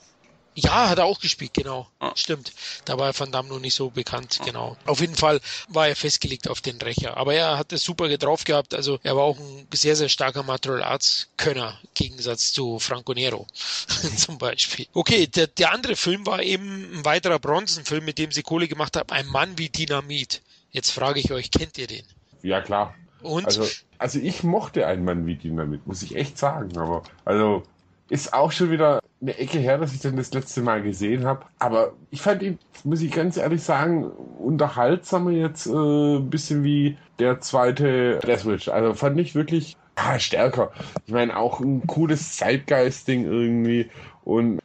[0.55, 1.89] Ja, hat er auch gespielt, genau.
[2.01, 2.13] Ah.
[2.17, 2.53] Stimmt.
[2.85, 4.45] Da war Van Damme noch nicht so bekannt, ah.
[4.45, 4.77] genau.
[4.85, 7.17] Auf jeden Fall war er festgelegt auf den Rächer.
[7.17, 8.75] Aber er hat es super drauf gehabt.
[8.75, 13.15] Also er war auch ein sehr, sehr starker Martial Arts Könner, im Gegensatz zu Franco
[13.15, 13.47] Nero
[14.17, 14.87] zum Beispiel.
[14.93, 18.97] Okay, der, der andere Film war eben ein weiterer Bronzenfilm, mit dem sie Kohle gemacht
[18.97, 19.11] haben.
[19.11, 20.43] Ein Mann wie Dynamit.
[20.73, 22.05] Jetzt frage ich euch, kennt ihr den?
[22.43, 22.95] Ja, klar.
[23.23, 23.47] Und?
[23.47, 23.67] Also,
[23.99, 26.77] also ich mochte einen Mann wie Dynamit, muss ich echt sagen.
[26.77, 27.63] Aber also
[28.09, 31.45] ist auch schon wieder eine Ecke her, dass ich den das letzte Mal gesehen habe.
[31.59, 34.05] Aber ich fand ihn, muss ich ganz ehrlich sagen,
[34.39, 38.69] unterhaltsamer jetzt äh, ein bisschen wie der zweite Deathwish.
[38.69, 40.73] Also fand ich wirklich ah, stärker.
[41.07, 43.91] Ich meine, auch ein cooles Zeitgeist-Ding irgendwie.
[44.25, 44.61] Und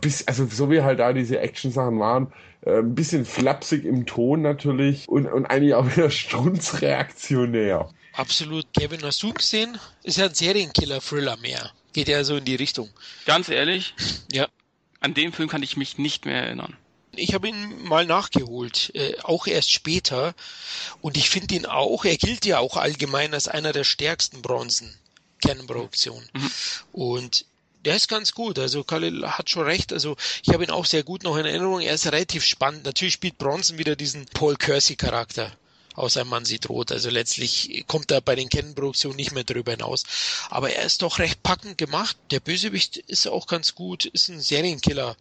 [0.00, 2.32] bis, also so wie halt da diese Action-Sachen waren,
[2.62, 7.88] äh, ein bisschen flapsig im Ton natürlich und, und eigentlich auch wieder strunzreaktionär.
[8.12, 8.66] Absolut.
[8.72, 9.78] Kevin, hast du gesehen?
[10.02, 11.70] Ist ja ein Serienkiller-Thriller mehr.
[11.96, 12.90] Geht ja so in die Richtung.
[13.24, 13.94] Ganz ehrlich?
[14.30, 14.48] Ja.
[15.00, 16.76] An den Film kann ich mich nicht mehr erinnern.
[17.12, 20.34] Ich habe ihn mal nachgeholt, äh, auch erst später.
[21.00, 24.94] Und ich finde ihn auch, er gilt ja auch allgemein als einer der stärksten Bronzen
[25.40, 26.28] Kernproduktionen.
[26.34, 26.50] Mhm.
[26.92, 27.46] Und
[27.86, 28.58] der ist ganz gut.
[28.58, 29.94] Also Khalil hat schon recht.
[29.94, 31.80] Also ich habe ihn auch sehr gut noch in Erinnerung.
[31.80, 32.84] Er ist relativ spannend.
[32.84, 35.50] Natürlich spielt Bronson wieder diesen Paul Kersey Charakter
[35.96, 36.92] außer man sieht rot.
[36.92, 40.04] Also letztlich kommt er bei den Kennenproduktionen nicht mehr drüber hinaus.
[40.50, 42.16] Aber er ist doch recht packend gemacht.
[42.30, 45.16] Der Bösewicht ist auch ganz gut, ist ein Serienkiller.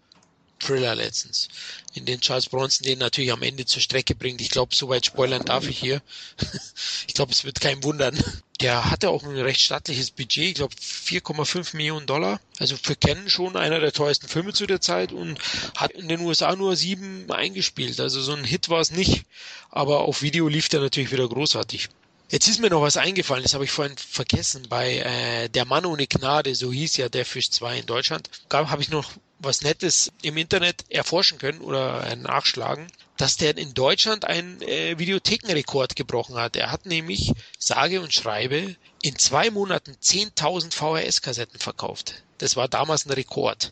[0.60, 1.48] Thriller letztens,
[1.94, 4.42] in den Charles Bronson den natürlich am Ende zur Strecke bringt.
[4.42, 6.02] Ich glaube, soweit spoilern darf ich hier.
[7.08, 8.18] ich glaube, es wird kein wundern.
[8.62, 12.40] Der hatte auch ein recht stattliches Budget, ich glaube 4,5 Millionen Dollar.
[12.58, 15.38] Also für Ken schon einer der teuersten Filme zu der Zeit und
[15.76, 18.00] hat in den USA nur sieben eingespielt.
[18.00, 19.26] Also so ein Hit war es nicht,
[19.72, 21.90] aber auf Video lief der natürlich wieder großartig.
[22.30, 24.66] Jetzt ist mir noch was eingefallen, das habe ich vorhin vergessen.
[24.68, 28.82] Bei äh, Der Mann ohne Gnade, so hieß ja der Fisch 2 in Deutschland, habe
[28.82, 34.62] ich noch was Nettes im Internet erforschen können oder nachschlagen, dass der in Deutschland einen
[34.62, 36.56] äh, Videothekenrekord gebrochen hat.
[36.56, 42.24] Er hat nämlich, sage und schreibe, in zwei Monaten 10.000 VHS-Kassetten verkauft.
[42.40, 43.72] Das war damals ein Rekord.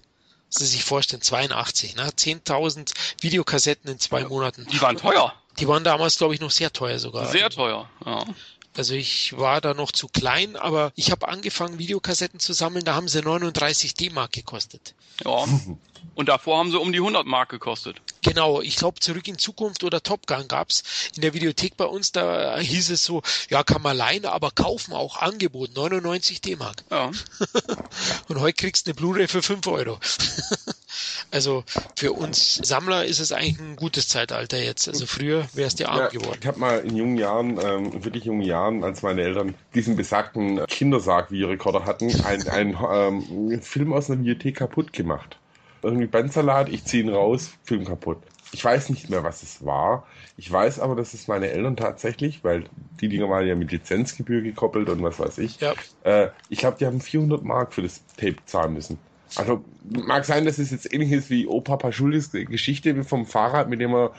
[0.50, 2.04] Sie sich vorstellen, 82, ne?
[2.10, 4.68] 10.000 Videokassetten in zwei Monaten.
[4.72, 5.34] Die waren teuer.
[5.60, 7.32] Die waren damals, glaube ich, noch sehr teuer sogar.
[7.32, 8.26] Sehr teuer, ja.
[8.76, 12.96] Also ich war da noch zu klein, aber ich habe angefangen, Videokassetten zu sammeln, da
[12.96, 14.96] haben sie 39 D-Mark gekostet.
[15.24, 15.46] Ja.
[16.16, 17.98] Und davor haben sie um die 100 Mark gekostet.
[18.22, 20.84] Genau, ich glaube Zurück in Zukunft oder Top Gun gab's
[21.16, 24.94] in der Videothek bei uns, da hieß es so, ja kann man leihen, aber kaufen
[24.94, 26.84] auch Angebot, 99 D-Mark.
[26.92, 27.12] Ja.
[28.28, 30.00] Und heute kriegst du eine Blu-ray für 5 Euro.
[31.34, 31.64] Also
[31.96, 34.88] für uns Sammler ist es eigentlich ein gutes Zeitalter jetzt.
[34.88, 36.38] Also früher wäre es dir arm ja, geworden.
[36.40, 40.64] Ich habe mal in jungen Jahren, ähm, wirklich jungen Jahren, als meine Eltern diesen besagten
[40.68, 45.40] Kindersarg-Videorekorder hatten, einen ähm, Film aus einer Bibliothek kaputt gemacht.
[45.82, 48.20] Irgendwie Bandsalat, ich ziehe ihn raus, Film kaputt.
[48.52, 50.06] Ich weiß nicht mehr, was es war.
[50.38, 52.66] Ich weiß aber, dass es meine Eltern tatsächlich, weil
[53.02, 55.60] die Dinger waren ja mit Lizenzgebühr gekoppelt und was weiß ich.
[55.60, 55.74] Ja.
[56.04, 59.00] Äh, ich glaube, die haben 400 Mark für das Tape zahlen müssen.
[59.36, 63.82] Also mag sein, dass es jetzt ähnlich ist wie Opa Paschulis Geschichte vom Fahrrad, mit
[63.82, 64.12] dem er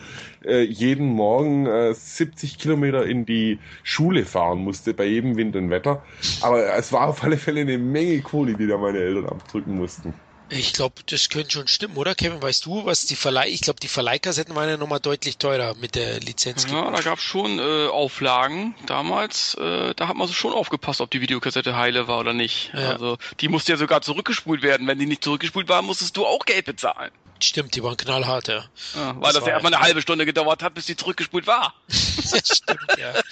[0.45, 5.71] äh, jeden Morgen äh, 70 Kilometer in die Schule fahren musste, bei jedem Wind und
[5.71, 6.03] Wetter.
[6.41, 10.15] Aber es war auf alle Fälle eine Menge Kohle, die da meine Eltern abdrücken mussten.
[10.55, 12.41] Ich glaube, das könnte schon stimmen, oder Kevin?
[12.41, 15.97] Weißt du, was die Verleih, ich glaube, die Verleihkassetten waren ja nochmal deutlich teurer mit
[15.97, 16.67] der Lizenz.
[16.71, 19.55] Ja, da gab es schon äh, Auflagen damals.
[19.55, 22.71] Äh, da hat man schon aufgepasst, ob die Videokassette heile war oder nicht.
[22.73, 22.91] Ja.
[22.91, 24.87] Also die musste ja sogar zurückgespult werden.
[24.87, 27.11] Wenn die nicht zurückgespult war, musstest du auch Geld bezahlen.
[27.41, 28.65] Stimmt, die waren knallhart, ja.
[28.95, 31.75] ja weil das, das ja erstmal eine halbe Stunde gedauert hat, bis die zurückgespult war.
[31.89, 33.13] stimmt, ja.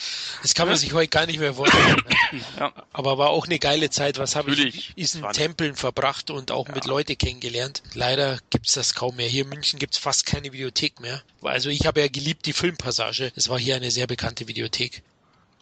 [0.43, 1.97] Das kann man sich heute gar nicht mehr vorstellen.
[1.97, 2.41] Ne?
[2.59, 2.73] Ja.
[2.93, 4.19] Aber war auch eine geile Zeit.
[4.19, 6.75] Was habe ich in Tempeln verbracht und auch ja.
[6.75, 7.83] mit Leuten kennengelernt.
[7.95, 9.29] Leider gibt's das kaum mehr.
[9.29, 11.23] Hier in München gibt's fast keine Videothek mehr.
[11.43, 13.33] Also ich habe ja geliebt die Filmpassage.
[13.37, 15.03] Es war hier eine sehr bekannte Videothek.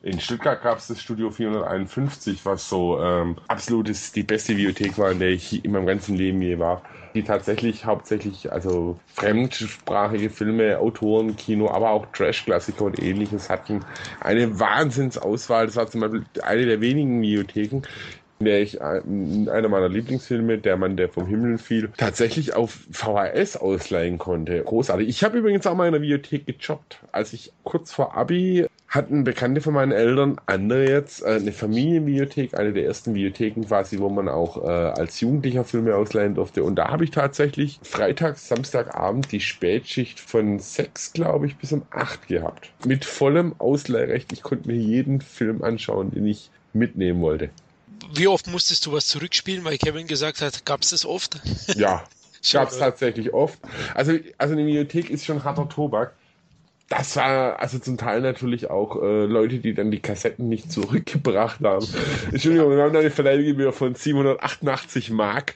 [0.02, 5.10] In Stuttgart gab es das Studio 451, was so ähm, absolut die beste Videothek war,
[5.10, 6.82] in der ich in meinem ganzen Leben je war
[7.14, 13.80] die tatsächlich hauptsächlich also fremdsprachige Filme, Autoren, Kino, aber auch Trash-Klassiker und ähnliches hatten.
[14.20, 15.66] Eine Wahnsinnsauswahl.
[15.66, 17.82] Das war zum Beispiel eine der wenigen Videotheken,
[18.38, 19.02] in der ich äh,
[19.50, 24.62] einer meiner Lieblingsfilme, Der Mann, der vom Himmel fiel, tatsächlich auf VHS ausleihen konnte.
[24.62, 25.08] Großartig.
[25.08, 26.98] Ich habe übrigens auch mal in der Videothek gejobbt.
[27.12, 32.58] Als ich kurz vor Abi hatten Bekannte von meinen Eltern, andere jetzt, äh, eine Familienbibliothek,
[32.58, 36.64] eine der ersten Bibliotheken quasi, wo man auch äh, als Jugendlicher Filme ausleihen durfte.
[36.64, 41.82] Und da habe ich tatsächlich freitags, Samstagabend die Spätschicht von sechs, glaube ich, bis um
[41.90, 42.72] acht gehabt.
[42.84, 44.32] Mit vollem Ausleihrecht.
[44.32, 47.50] Ich konnte mir jeden Film anschauen, den ich mitnehmen wollte.
[48.12, 51.40] Wie oft musstest du was zurückspielen, weil Kevin gesagt hat, gab es das oft?
[51.76, 52.02] Ja,
[52.52, 53.58] Gab es tatsächlich oft.
[53.94, 56.14] Also, also eine Videothek ist schon harter Tobak.
[56.90, 61.60] Das war also zum Teil natürlich auch äh, Leute, die dann die Kassetten nicht zurückgebracht
[61.62, 61.86] haben.
[62.32, 65.54] Entschuldigung, wir haben da eine Verleihgebühr von 788 Mark.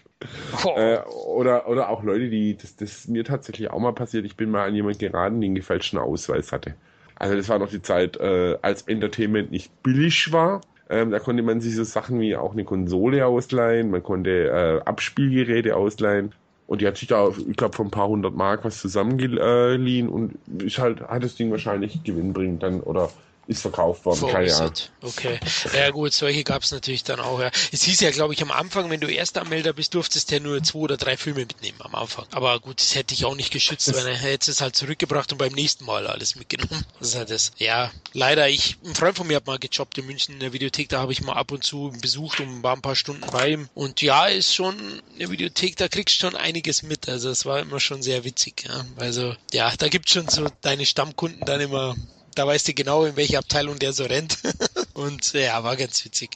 [0.64, 0.78] Oh.
[0.78, 4.36] Äh, oder, oder auch Leute, die, das, das ist mir tatsächlich auch mal passiert, ich
[4.36, 6.76] bin mal an jemanden geraten, der einen gefälschten Ausweis hatte.
[7.16, 10.60] Also das war noch die Zeit, äh, als Entertainment nicht billig war.
[10.88, 14.88] Ähm, da konnte man sich so Sachen wie auch eine Konsole ausleihen, man konnte äh,
[14.88, 16.32] Abspielgeräte ausleihen.
[16.66, 20.34] Und die hat sich da, ich glaube, von ein paar hundert Mark was zusammengeliehen und
[20.62, 23.10] ist halt, hat das Ding wahrscheinlich gewinnbringend dann oder
[23.46, 24.72] ist verkauft worden, keine Ahnung.
[25.02, 25.38] Okay.
[25.74, 27.40] Ja gut, solche gab es natürlich dann auch.
[27.40, 27.50] Ja.
[27.72, 30.62] Es hieß ja, glaube ich, am Anfang, wenn du Erstanmelder bist, durftest du ja nur
[30.62, 32.26] zwei oder drei Filme mitnehmen am Anfang.
[32.32, 35.38] Aber gut, das hätte ich auch nicht geschützt, weil er hätte es halt zurückgebracht und
[35.38, 36.84] beim nächsten Mal alles mitgenommen.
[36.98, 37.52] Das ist halt das.
[37.58, 40.88] Ja, leider, ich, ein Freund von mir hat mal gejobbt in München in der Videothek,
[40.88, 43.68] da habe ich mal ab und zu besucht und war ein paar Stunden bei ihm.
[43.74, 44.74] Und ja, ist schon
[45.14, 47.08] eine Videothek, da kriegst du schon einiges mit.
[47.08, 48.64] Also es war immer schon sehr witzig.
[48.66, 48.84] Ja.
[48.96, 51.94] Also ja, da gibt's schon so deine Stammkunden dann immer
[52.34, 54.38] da weißt du genau, in welche Abteilung der so rennt.
[54.94, 56.30] und ja, war ganz witzig.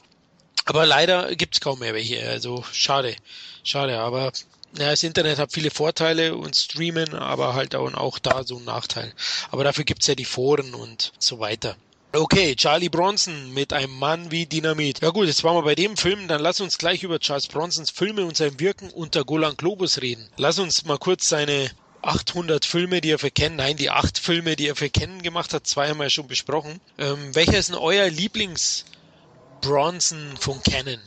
[0.65, 2.27] Aber leider gibt's kaum mehr welche.
[2.27, 3.15] Also schade.
[3.63, 4.31] Schade, aber
[4.77, 9.13] ja, das Internet hat viele Vorteile und Streamen, aber halt auch da so ein Nachteil.
[9.49, 11.75] Aber dafür gibt's ja die Foren und so weiter.
[12.11, 15.01] Okay, Charlie Bronson mit einem Mann wie Dynamit.
[15.01, 17.91] Ja gut, jetzt waren wir bei dem Film, dann lass uns gleich über Charles Bronsons
[17.91, 20.27] Filme und sein Wirken unter Golan Globus reden.
[20.37, 21.69] Lass uns mal kurz seine
[22.01, 25.53] 800 Filme, die er für Ken, nein, die acht Filme, die er für Ken gemacht
[25.53, 26.81] hat, zwei haben wir schon besprochen.
[26.97, 30.99] Ähm, welcher ist denn euer Lieblings-Bronson von Canon?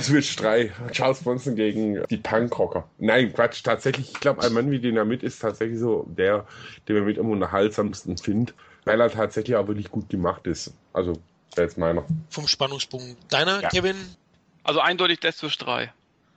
[0.00, 2.88] Switch 3, Charles Bronson gegen die Punkrocker.
[2.98, 6.46] Nein, Quatsch, tatsächlich, ich glaube, ein Mann wie Dynamit ist tatsächlich so der,
[6.88, 8.54] den man mit am unterhaltsamsten findet,
[8.84, 10.72] weil er tatsächlich auch wirklich gut gemacht ist.
[10.92, 11.14] Also,
[11.56, 12.04] der ist meiner.
[12.30, 13.16] Vom Spannungspunkt.
[13.30, 13.68] Deiner, ja.
[13.68, 13.96] Kevin?
[14.64, 15.92] Also eindeutig Death Switch 3.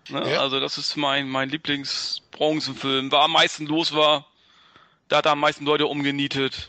[0.09, 0.31] Ne?
[0.31, 0.41] Ja.
[0.41, 3.11] Also das ist mein, mein Lieblingsbronzenfilm.
[3.11, 4.27] War am meisten los war.
[5.07, 6.67] Da hat er am meisten Leute umgenietet.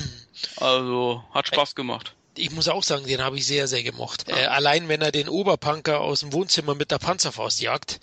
[0.56, 2.14] also hat Spaß gemacht.
[2.36, 4.28] Ich muss auch sagen, den habe ich sehr, sehr gemocht.
[4.28, 8.00] Äh, allein wenn er den Oberpunker aus dem Wohnzimmer mit der Panzerfaust jagt,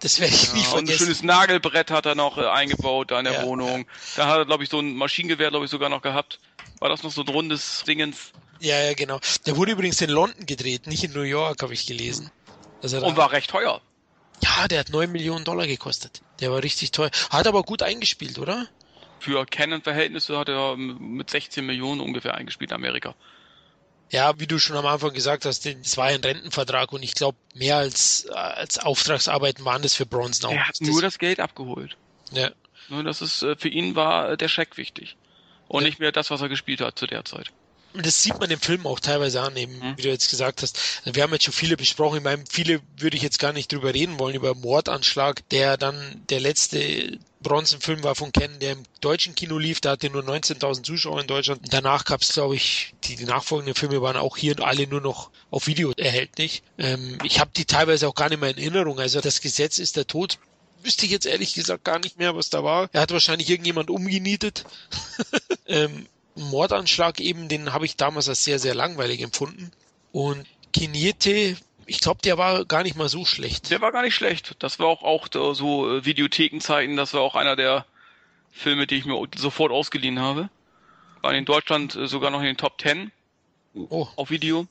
[0.00, 0.78] das werde ich ja, nie vergessen.
[0.78, 3.80] Und ein schönes Nagelbrett hat er noch äh, eingebaut da in der ja, Wohnung.
[3.80, 3.84] Ja.
[4.16, 6.38] Da hat er, glaube ich, so ein Maschinengewehr, glaube ich, sogar noch gehabt.
[6.78, 8.32] War das noch so ein rundes Dingens?
[8.60, 9.18] Ja, ja, genau.
[9.46, 12.30] Der wurde übrigens in London gedreht, nicht in New York, habe ich gelesen.
[12.82, 13.80] Also und war recht teuer.
[14.42, 16.22] Ja, der hat 9 Millionen Dollar gekostet.
[16.40, 17.10] Der war richtig teuer.
[17.30, 18.66] Hat aber gut eingespielt, oder?
[19.20, 23.14] Für Canon-Verhältnisse hat er mit 16 Millionen ungefähr eingespielt in Amerika.
[24.10, 27.38] Ja, wie du schon am Anfang gesagt hast, es war ein Rentenvertrag und ich glaube,
[27.54, 30.54] mehr als, als Auftragsarbeiten waren das für Bronson auch.
[30.54, 31.96] Er hat nur das Geld abgeholt.
[32.30, 32.50] Ja.
[32.88, 35.16] Nur das ist, äh, für ihn war der Scheck wichtig.
[35.68, 35.88] Und ja.
[35.88, 37.52] nicht mehr das, was er gespielt hat zu der Zeit
[37.94, 39.96] das sieht man im Film auch teilweise an, eben, mhm.
[39.96, 40.78] wie du jetzt gesagt hast.
[41.04, 42.18] Wir haben jetzt schon viele besprochen.
[42.18, 46.22] Ich meine, viele würde ich jetzt gar nicht drüber reden wollen, über Mordanschlag, der dann
[46.30, 49.80] der letzte Bronzenfilm war von Ken, der im deutschen Kino lief.
[49.80, 51.60] Da hatte nur 19.000 Zuschauer in Deutschland.
[51.70, 55.30] Danach gab es, glaube ich, die, die, nachfolgenden Filme waren auch hier alle nur noch
[55.50, 56.62] auf Video erhältlich.
[56.78, 59.00] Ähm, ich habe die teilweise auch gar nicht mehr in Erinnerung.
[59.00, 60.38] Also das Gesetz ist der Tod
[60.84, 62.88] wüsste ich jetzt ehrlich gesagt gar nicht mehr, was da war.
[62.92, 64.64] Er hat wahrscheinlich irgendjemand umgenietet.
[65.66, 69.70] ähm, Mordanschlag eben, den habe ich damals als sehr, sehr langweilig empfunden.
[70.12, 71.56] Und Kiniete,
[71.86, 73.70] ich glaube, der war gar nicht mal so schlecht.
[73.70, 74.56] Der war gar nicht schlecht.
[74.58, 77.86] Das war auch, auch so äh, Videothekenzeiten, das war auch einer der
[78.50, 80.50] Filme, die ich mir sofort ausgeliehen habe.
[81.20, 83.12] War in Deutschland äh, sogar noch in den Top Ten
[83.74, 84.08] oh.
[84.16, 84.66] auf Video.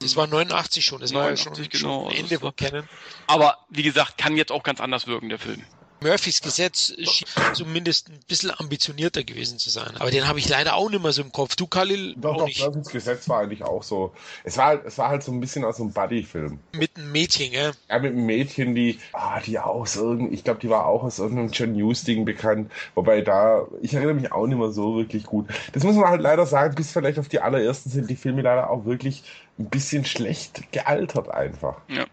[0.00, 2.88] Das war 89 schon, das 89, war ja schon, genau, schon Ende von Canon.
[3.26, 5.64] Aber wie gesagt, kann jetzt auch ganz anders wirken, der Film.
[6.00, 9.96] Murphys Gesetz schien zumindest ein bisschen ambitionierter gewesen zu sein.
[9.98, 11.56] Aber den habe ich leider auch nicht mehr so im Kopf.
[11.56, 12.14] Du, Khalil?
[12.16, 14.12] Doch, doch, Murphys Gesetz war eigentlich auch so.
[14.44, 16.58] Es war, es war halt so ein bisschen aus so einem Buddy-Film.
[16.72, 17.72] Mit einem Mädchen, ja?
[17.88, 21.18] Ja, mit einem Mädchen, die, ah, die aus irgendeinem, ich glaube, die war auch aus
[21.18, 22.70] irgendeinem John News-Ding bekannt.
[22.94, 25.48] Wobei da, ich erinnere mich auch nicht mehr so wirklich gut.
[25.72, 28.70] Das muss man halt leider sagen, bis vielleicht auf die allerersten sind die Filme leider
[28.70, 29.22] auch wirklich
[29.58, 31.76] ein bisschen schlecht gealtert einfach.
[31.88, 32.06] Ja.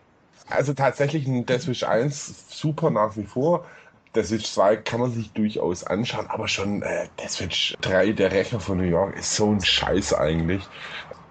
[0.52, 3.66] Also tatsächlich ein Death Wish 1 super nach wie vor.
[4.14, 8.32] Der Switch 2 kann man sich durchaus anschauen, aber schon äh, der Switch 3, der
[8.32, 10.64] Rächer von New York, ist so ein Scheiß eigentlich.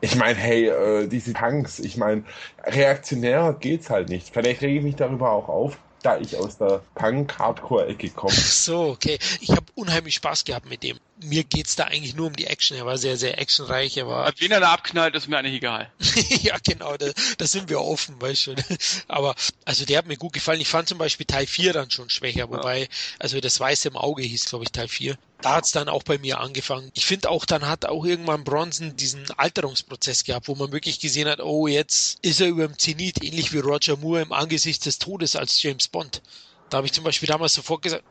[0.01, 2.25] Ich meine, hey, äh, diese Tanks, ich meine,
[2.65, 4.31] reaktionärer geht's halt nicht.
[4.33, 8.33] Vielleicht rege ich mich darüber auch auf, da ich aus der Punk-Hardcore-Ecke komme.
[8.33, 9.19] So, okay.
[9.41, 12.77] Ich habe unheimlich Spaß gehabt mit dem mir geht's da eigentlich nur um die Action.
[12.77, 13.97] Er war sehr, sehr actionreich.
[13.97, 14.33] Er war.
[14.39, 15.91] Wen er da abknallt, ist mir eigentlich egal.
[16.43, 18.55] ja, genau, da, da sind wir offen, weißt du.
[19.09, 19.35] Aber
[19.65, 20.61] also der hat mir gut gefallen.
[20.61, 22.87] Ich fand zum Beispiel Teil 4 dann schon schwächer, wobei, ja.
[23.19, 25.17] also das Weiße im Auge hieß, glaube ich, Teil 4.
[25.43, 26.91] Da hat's dann auch bei mir angefangen.
[26.95, 31.29] Ich finde auch, dann hat auch irgendwann Bronson diesen Alterungsprozess gehabt, wo man wirklich gesehen
[31.29, 34.99] hat, oh, jetzt ist er über dem Zenit, ähnlich wie Roger Moore im Angesicht des
[34.99, 36.21] Todes als James Bond.
[36.69, 38.05] Da habe ich zum Beispiel damals sofort gesagt,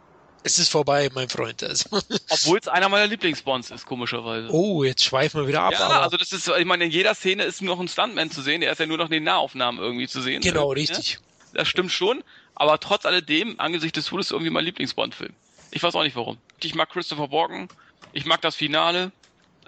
[0.43, 1.63] es ist vorbei, mein Freund.
[1.63, 1.89] Also.
[2.29, 4.49] Obwohl es einer meiner Lieblingsbonds ist, komischerweise.
[4.51, 5.73] Oh, jetzt schweifen wir wieder ab.
[5.73, 8.41] Ja, also das ist, ich meine, in jeder Szene ist nur noch ein Stuntman zu
[8.41, 10.41] sehen, der ist ja nur noch in den Nahaufnahmen irgendwie zu sehen.
[10.41, 11.13] Genau, richtig.
[11.13, 11.19] Ja?
[11.53, 12.23] Das stimmt schon,
[12.55, 15.33] aber trotz alledem, angesichts des Todes, irgendwie mein Lieblingsbond-Film.
[15.71, 16.37] Ich weiß auch nicht warum.
[16.61, 17.69] Ich mag Christopher Walken,
[18.13, 19.11] ich mag das Finale,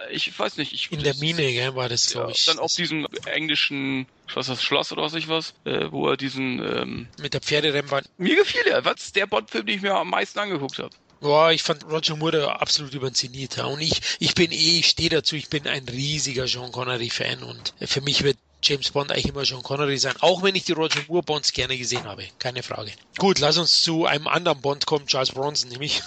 [0.10, 0.74] ich weiß nicht.
[0.74, 2.46] Ich, in der Mine, gell, war das, glaube ja, ich.
[2.46, 6.60] Dann auf diesem englischen, was das Schloss oder was ich was, äh, wo er diesen
[6.60, 8.06] ähm, mit der Pferderennbahn.
[8.18, 8.86] Mir gefiel er.
[8.86, 10.92] Was ist der Bond-Film, den ich mir am meisten angeguckt habe?
[11.20, 13.60] Boah, ich fand Roger Moore absolut überziniert.
[13.60, 17.74] Und ich, ich bin eh, ich stehe dazu, ich bin ein riesiger Sean Connery-Fan und
[17.80, 21.02] für mich wird James Bond eigentlich immer Sean Connery sein, auch wenn ich die Roger
[21.08, 22.92] Moore Bonds gerne gesehen habe, keine Frage.
[23.18, 26.02] Gut, lass uns zu einem anderen Bond kommen, Charles Bronson nämlich.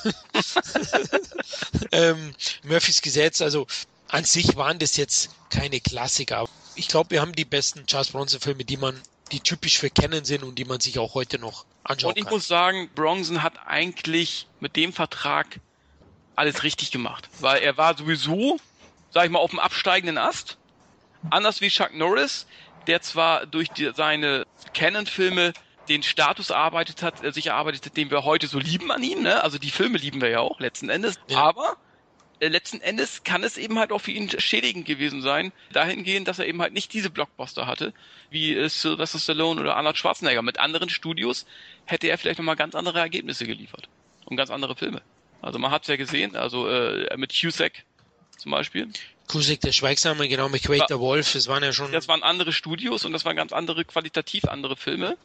[1.93, 3.66] ähm, Murphys Gesetz, also
[4.09, 6.48] an sich waren das jetzt keine Klassiker.
[6.76, 9.01] Ich glaube, wir haben die besten Charles Bronson Filme, die man,
[9.32, 12.24] die typisch für Canon sind und die man sich auch heute noch anschauen Und ich
[12.24, 12.32] kann.
[12.32, 15.60] muss sagen, Bronson hat eigentlich mit dem Vertrag
[16.36, 18.59] alles richtig gemacht, weil er war sowieso,
[19.12, 20.56] sag ich mal, auf dem absteigenden Ast.
[21.30, 22.46] Anders wie Chuck Norris,
[22.86, 25.52] der zwar durch die, seine Canon-Filme
[25.88, 29.22] den Status erarbeitet hat, äh, sich erarbeitet hat, den wir heute so lieben an ihm,
[29.22, 29.42] ne?
[29.42, 31.18] Also die Filme lieben wir ja auch letzten Endes.
[31.28, 31.38] Ja.
[31.38, 31.76] Aber
[32.40, 36.38] äh, letzten Endes kann es eben halt auch für ihn schädigend gewesen sein, dahingehend, dass
[36.38, 37.92] er eben halt nicht diese Blockbuster hatte,
[38.30, 40.42] wie äh, Sylvester Stallone oder Arnold Schwarzenegger.
[40.42, 41.46] Mit anderen Studios
[41.84, 43.88] hätte er vielleicht nochmal ganz andere Ergebnisse geliefert.
[44.26, 45.02] Und ganz andere Filme.
[45.42, 47.84] Also man hat es ja gesehen, also äh, mit Cusack
[48.36, 48.89] zum Beispiel.
[49.28, 51.93] Kusik, der Schweigsame, genau, mit Quake der Wolf, das waren ja schon.
[51.93, 55.16] Das waren andere Studios und das waren ganz andere, qualitativ andere Filme.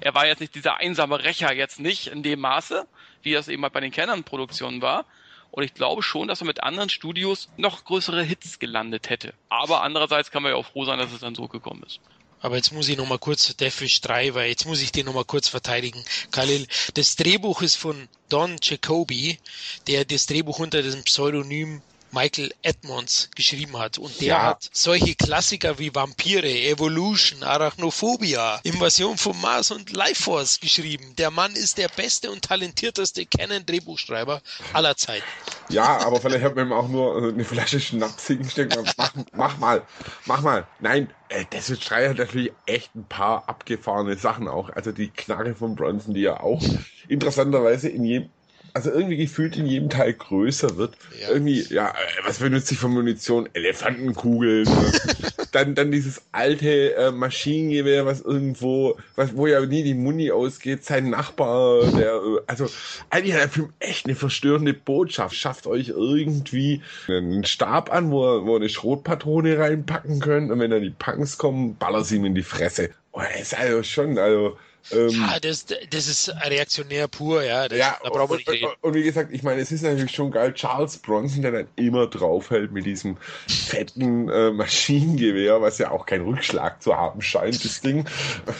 [0.00, 2.86] Er war jetzt nicht dieser einsame Rächer jetzt nicht in dem Maße,
[3.22, 5.04] wie das eben halt bei den Canon-Produktionen war.
[5.50, 9.34] Und ich glaube schon, dass er mit anderen Studios noch größere Hits gelandet hätte.
[9.48, 11.98] Aber andererseits kann man ja auch froh sein, dass es dann so gekommen ist.
[12.40, 15.12] Aber jetzt muss ich noch mal kurz Deathwish 3, weil jetzt muss ich den noch
[15.12, 16.02] mal kurz verteidigen.
[16.30, 19.38] Khalil, das Drehbuch ist von Don Jacoby,
[19.88, 21.82] der das Drehbuch unter dem Pseudonym
[22.12, 23.98] Michael Edmonds geschrieben hat.
[23.98, 24.42] Und der Ja.
[24.42, 31.14] hat solche Klassiker wie Vampire, Evolution, Arachnophobia, Invasion vom Mars und Life Force geschrieben.
[31.16, 34.40] Der Mann ist der beste und talentierteste Canon-Drehbuchschreiber
[34.72, 35.24] aller Zeiten.
[35.68, 38.76] Ja, aber vielleicht hat man ihm auch nur äh, eine Flasche Schnaps hingesteckt.
[38.76, 39.82] und Mach, mach mal,
[40.26, 40.66] mach mal.
[40.80, 44.70] Nein, äh, Desmond Schreier hat natürlich echt ein paar abgefahrene Sachen auch.
[44.70, 46.62] Also die Knarre von Bronson, die ja auch
[47.08, 48.30] interessanterweise in jedem,
[48.74, 50.94] also irgendwie gefühlt in jedem Teil größer wird.
[51.20, 51.30] Ja.
[51.30, 51.92] Irgendwie, ja, äh,
[52.24, 53.48] was benutzt sich von Munition?
[53.52, 54.68] Elefantenkugeln.
[55.52, 60.84] dann, dann dieses alte äh, Maschinengewehr, was irgendwo, was, wo ja nie die Muni ausgeht,
[60.84, 62.68] sein Nachbar, der, äh, also
[63.10, 65.34] eigentlich hat der Film echt eine verstörende Botschaft.
[65.34, 70.70] Schafft euch irgendwie einen Stab an, wo ihr, wo eine Schrotpatrone reinpacken könnt und wenn
[70.70, 72.90] dann die Punks kommen, ballert sie ihm in die Fresse.
[73.12, 74.56] Oh, das ist also schon, also,
[74.92, 77.68] ähm, Ja, das, das ist reaktionär pur, ja.
[77.68, 78.66] Das, ja, da brauchen wir nicht und, reden.
[78.66, 81.68] und, und wie gesagt, ich meine, es ist natürlich schon geil, Charles Bronson, der dann
[81.76, 83.16] immer draufhält mit diesem
[83.48, 88.04] fetten äh, Maschinengewehr, was ja auch kein Rückschlag zu haben scheint, das Ding.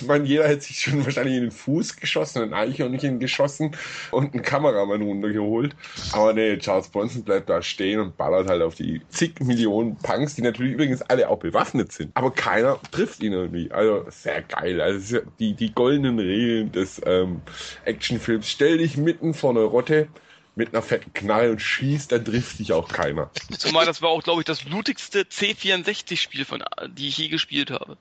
[0.00, 3.76] Ich meine, jeder hätte sich schon wahrscheinlich in den Fuß geschossen, ein Eichhörnchen geschossen
[4.10, 5.74] und einen Kameramann runtergeholt.
[6.12, 10.34] Aber nee, Charles Bronson bleibt da stehen und ballert halt auf die zig Millionen Punks,
[10.34, 12.10] die natürlich übrigens alle auch bewaffnet sind.
[12.14, 13.70] Aber keiner trifft ihn irgendwie.
[13.70, 14.80] Also sehr geil.
[14.80, 15.72] Also die, die
[16.16, 17.42] goldenen Regeln des ähm,
[17.84, 18.48] Actionfilms.
[18.48, 20.08] Stell dich mitten vor eine Rotte
[20.56, 23.30] mit einer fetten Knarre und schießt, dann trifft dich auch keiner.
[23.56, 27.96] Zumal das war auch, glaube ich, das blutigste C64-Spiel, von die ich je gespielt habe.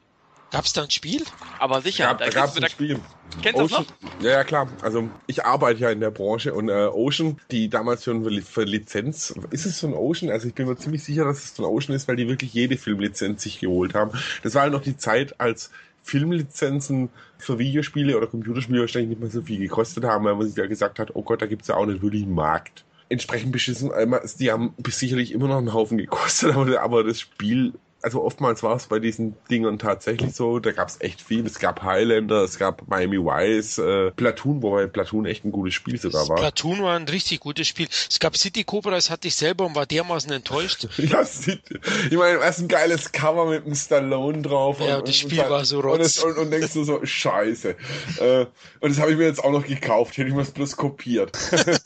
[0.52, 1.24] Gab's da ein Spiel?
[1.60, 3.00] Aber sicher, da gab es du- ein da- Spiel.
[3.44, 3.86] Kennst du das Ocean,
[4.22, 4.68] ja, ja, klar.
[4.82, 8.64] Also ich arbeite ja in der Branche und äh, Ocean, die damals für, für, für
[8.64, 10.32] Lizenz, ist es so ein Ocean?
[10.32, 12.52] Also ich bin mir ziemlich sicher, dass es so ein Ocean ist, weil die wirklich
[12.54, 14.12] jede Filmlizenz sich geholt haben.
[14.42, 15.70] Das war halt noch die Zeit, als
[16.04, 20.58] Filmlizenzen für Videospiele oder Computerspiele wahrscheinlich nicht mehr so viel gekostet haben, weil man sich
[20.58, 22.86] ja gesagt hat, oh Gott, da gibt's ja auch nicht wirklich einen Markt.
[23.10, 28.24] Entsprechend beschissen, einmal- die haben sicherlich immer noch einen Haufen gekostet, aber das Spiel also
[28.24, 31.46] oftmals war es bei diesen Dingern tatsächlich so, da gab es echt viel.
[31.46, 36.00] Es gab Highlander, es gab Miami Vice, äh, Platoon, wobei Platoon echt ein gutes Spiel
[36.00, 36.38] sogar war.
[36.38, 37.88] Platoon war ein richtig gutes Spiel.
[38.10, 40.88] Es gab City Cobra, das hatte ich selber und war dermaßen enttäuscht.
[41.10, 44.80] Ja, ich meine, was ein geiles Cover mit dem Stallone drauf.
[44.80, 46.06] Ja, das Spiel und, war so und, rotz.
[46.06, 47.76] es- und, und denkst du so, scheiße.
[48.20, 48.46] Äh,
[48.80, 51.38] und das habe ich mir jetzt auch noch gekauft, hätte ich mir das bloß kopiert.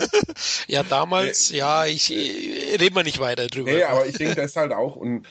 [0.68, 3.72] Ja, damals, ja, ich äh, reden wir nicht weiter drüber.
[3.72, 5.26] Nee, aber ich denke, das ist halt auch, und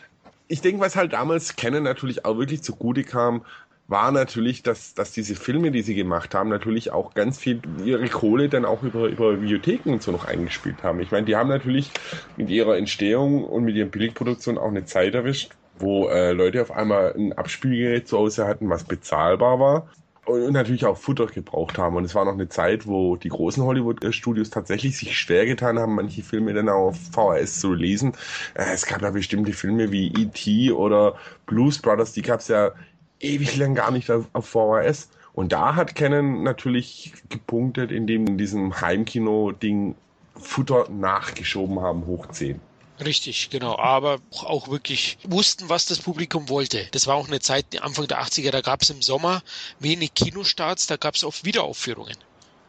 [0.52, 3.42] ich denke, was halt damals Canon natürlich auch wirklich zugute kam,
[3.88, 8.06] war natürlich, dass, dass diese Filme, die sie gemacht haben, natürlich auch ganz viel ihre
[8.08, 11.00] Kohle dann auch über, über Videotheken und so noch eingespielt haben.
[11.00, 11.90] Ich meine, die haben natürlich
[12.36, 16.70] mit ihrer Entstehung und mit ihren Billigproduktionen auch eine Zeit erwischt, wo äh, Leute auf
[16.70, 19.88] einmal ein Abspielgerät zu Hause hatten, was bezahlbar war.
[20.32, 21.96] Und natürlich auch Futter gebraucht haben.
[21.96, 25.94] Und es war noch eine Zeit, wo die großen Hollywood-Studios tatsächlich sich schwer getan haben,
[25.94, 28.12] manche Filme dann auch auf VHS zu releasen.
[28.54, 30.72] Äh, es gab ja bestimmte Filme wie E.T.
[30.72, 32.72] oder Blues Brothers, die gab es ja
[33.20, 35.08] ewig lang gar nicht auf VHS.
[35.34, 39.94] Und da hat Canon natürlich gepunktet, indem in diesem Heimkino-Ding
[40.34, 42.60] Futter nachgeschoben haben, hoch 10.
[43.04, 43.76] Richtig, genau.
[43.78, 46.86] Aber auch wirklich wussten, was das Publikum wollte.
[46.92, 49.42] Das war auch eine Zeit, Anfang der 80er, da gab es im Sommer
[49.78, 52.16] wenig Kinostarts, da gab es oft Wiederaufführungen.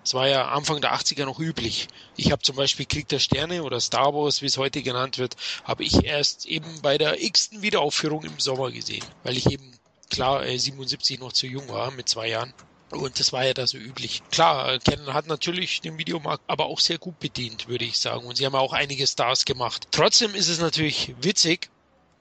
[0.03, 1.87] Das war ja Anfang der 80er noch üblich.
[2.17, 5.35] Ich habe zum Beispiel Krieg der Sterne oder Star Wars, wie es heute genannt wird,
[5.63, 9.71] habe ich erst eben bei der x-ten Wiederaufführung im Sommer gesehen, weil ich eben
[10.09, 12.53] klar 77 noch zu jung war mit zwei Jahren.
[12.95, 14.21] Und das war ja da so üblich.
[14.31, 18.25] Klar, Canon hat natürlich den Videomarkt aber auch sehr gut bedient, würde ich sagen.
[18.25, 19.87] Und sie haben auch einige Stars gemacht.
[19.91, 21.69] Trotzdem ist es natürlich witzig,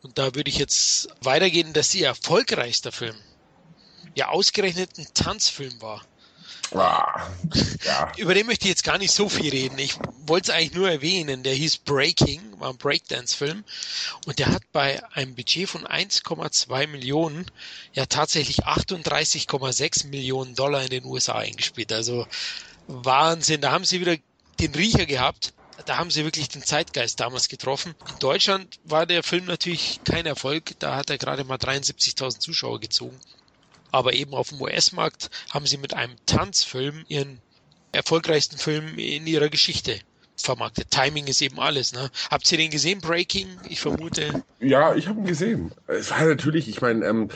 [0.03, 3.15] und da würde ich jetzt weitergehen, dass ihr erfolgreichster Film
[4.15, 6.03] ja ausgerechnet ein Tanzfilm war.
[6.75, 7.29] Ah.
[8.17, 9.79] Über den möchte ich jetzt gar nicht so viel reden.
[9.79, 11.43] Ich wollte es eigentlich nur erwähnen.
[11.43, 13.65] Der hieß Breaking, war ein Breakdance-Film.
[14.27, 17.51] Und der hat bei einem Budget von 1,2 Millionen
[17.93, 21.93] ja tatsächlich 38,6 Millionen Dollar in den USA eingespielt.
[21.93, 22.27] Also
[22.87, 23.61] Wahnsinn.
[23.61, 24.17] Da haben sie wieder
[24.61, 25.53] den Riecher gehabt.
[25.87, 27.95] Da haben sie wirklich den Zeitgeist damals getroffen.
[28.09, 30.79] In Deutschland war der Film natürlich kein Erfolg.
[30.79, 33.19] Da hat er gerade mal 73.000 Zuschauer gezogen.
[33.93, 37.41] Aber eben auf dem US-Markt haben sie mit einem Tanzfilm ihren
[37.93, 40.01] erfolgreichsten Film in ihrer Geschichte
[40.37, 40.91] vermarktet.
[40.91, 41.93] Timing ist eben alles.
[41.93, 42.11] Ne?
[42.31, 43.49] Habt ihr den gesehen, Breaking?
[43.69, 44.43] Ich vermute.
[44.61, 45.73] Ja, ich habe ihn gesehen.
[45.87, 47.29] Es war natürlich, ich meine, ähm,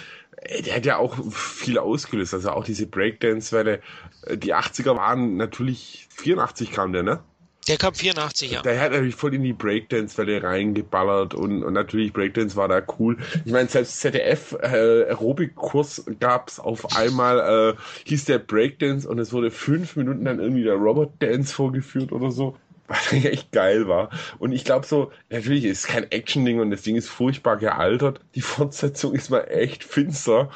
[0.65, 2.35] der hat ja auch viel ausgelöst.
[2.35, 3.81] Also auch diese Breakdance-Welle.
[4.23, 7.23] Äh, die 80er waren natürlich, 84 kam der, ne?
[7.69, 8.63] Der kam 84, ja.
[8.63, 13.17] Der hat natürlich voll in die Breakdance-Welle reingeballert und, und natürlich Breakdance war da cool.
[13.45, 19.33] Ich meine, selbst ZDF äh, Aerobic-Kurs gab's auf einmal, äh, hieß der Breakdance und es
[19.33, 22.57] wurde fünf Minuten dann irgendwie der Robot Dance vorgeführt oder so.
[22.89, 24.11] Was echt geil war.
[24.39, 28.21] Und ich glaube so, natürlich ist es kein Action-Ding und das Ding ist furchtbar gealtert.
[28.37, 30.51] Die Fortsetzung ist mal echt finster.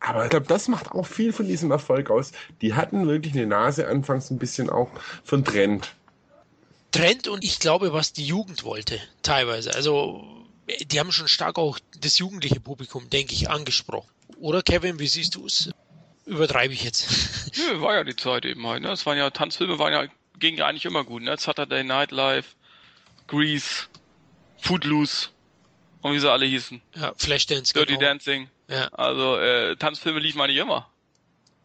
[0.00, 2.32] Aber ich glaube, das macht auch viel von diesem Erfolg aus.
[2.62, 4.88] Die hatten wirklich eine Nase anfangs ein bisschen auch
[5.24, 5.94] von Trend.
[6.90, 9.74] Trend und ich glaube, was die Jugend wollte, teilweise.
[9.74, 10.46] Also,
[10.86, 14.10] die haben schon stark auch das jugendliche Publikum, denke ich, angesprochen.
[14.38, 15.70] Oder Kevin, wie siehst du es?
[16.26, 17.08] Übertreibe ich jetzt?
[17.56, 18.82] Nö, war ja die Zeit eben halt.
[18.82, 18.90] Ne?
[18.90, 20.06] Es waren ja Tanzfilme, waren ja
[20.38, 21.22] ging ja eigentlich immer gut.
[21.22, 21.36] Ne?
[21.36, 22.54] Saturday Night Live,
[23.26, 23.86] Grease,
[24.60, 25.28] Footloose
[26.02, 26.80] und wie sie alle hießen.
[26.94, 27.72] Ja, Flashdance.
[27.72, 28.06] Dirty genau.
[28.06, 28.48] Dancing.
[28.68, 28.88] Ja.
[28.88, 30.88] Also äh, Tanzfilme liefen eigentlich immer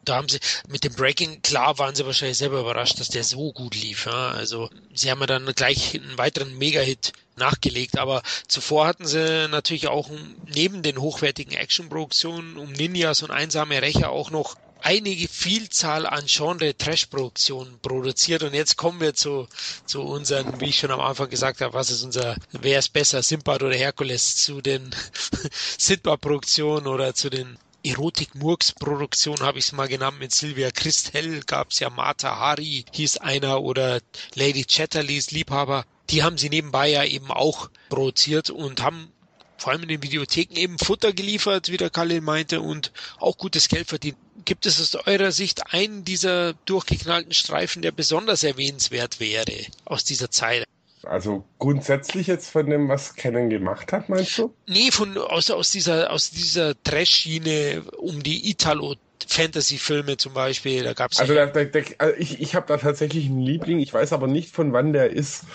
[0.05, 3.51] da haben sie mit dem Breaking, klar waren sie wahrscheinlich selber überrascht, dass der so
[3.51, 4.05] gut lief.
[4.05, 4.31] Ja?
[4.31, 9.88] Also sie haben ja dann gleich einen weiteren Mega-Hit nachgelegt, aber zuvor hatten sie natürlich
[9.88, 10.09] auch
[10.47, 17.80] neben den hochwertigen Action-Produktionen um Ninjas und einsame Rächer auch noch einige Vielzahl an Genre-Trash-Produktionen
[17.81, 19.47] produziert und jetzt kommen wir zu,
[19.85, 23.23] zu unseren, wie ich schon am Anfang gesagt habe, was ist unser, wer ist besser,
[23.23, 24.93] Simpad oder Herkules, zu den
[25.77, 31.80] Sidbar-Produktionen oder zu den Erotik-Murks-Produktion habe ich es mal genannt, mit Sylvia Christel gab es
[31.80, 33.99] ja Martha Hari, hieß einer, oder
[34.35, 35.85] Lady Chatterleys Liebhaber.
[36.10, 39.11] Die haben sie nebenbei ja eben auch produziert und haben
[39.57, 43.68] vor allem in den Videotheken eben Futter geliefert, wie der Khalil meinte, und auch gutes
[43.68, 44.18] Geld verdient.
[44.45, 50.31] Gibt es aus eurer Sicht einen dieser durchgeknallten Streifen, der besonders erwähnenswert wäre aus dieser
[50.31, 50.65] Zeit?
[51.05, 54.53] Also grundsätzlich jetzt von dem, was Canon gemacht hat, meinst du?
[54.67, 58.95] Nee, von, aus, aus dieser, aus dieser Trash-Schiene um die Italo
[59.27, 63.25] Fantasy-Filme zum Beispiel, da gab's Also, da, da, da, also ich, ich habe da tatsächlich
[63.25, 65.45] einen Liebling, ich weiß aber nicht, von wann der ist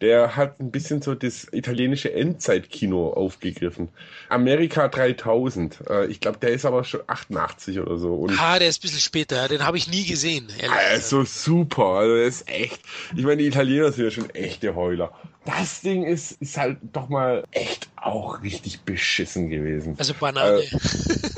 [0.00, 3.88] der hat ein bisschen so das italienische Endzeitkino aufgegriffen.
[4.28, 5.82] Amerika 3000.
[5.88, 8.14] Äh, ich glaube, der ist aber schon 88 oder so.
[8.14, 9.48] Und ah, der ist ein bisschen später.
[9.48, 10.48] Den habe ich nie gesehen.
[10.90, 11.84] Also super.
[11.84, 12.80] Also das ist echt.
[13.14, 15.12] Ich meine, die Italiener sind ja schon echte Heuler.
[15.44, 19.96] Das Ding ist, ist halt doch mal echt auch richtig beschissen gewesen.
[19.98, 20.60] Also Banane.
[20.60, 20.68] Äh,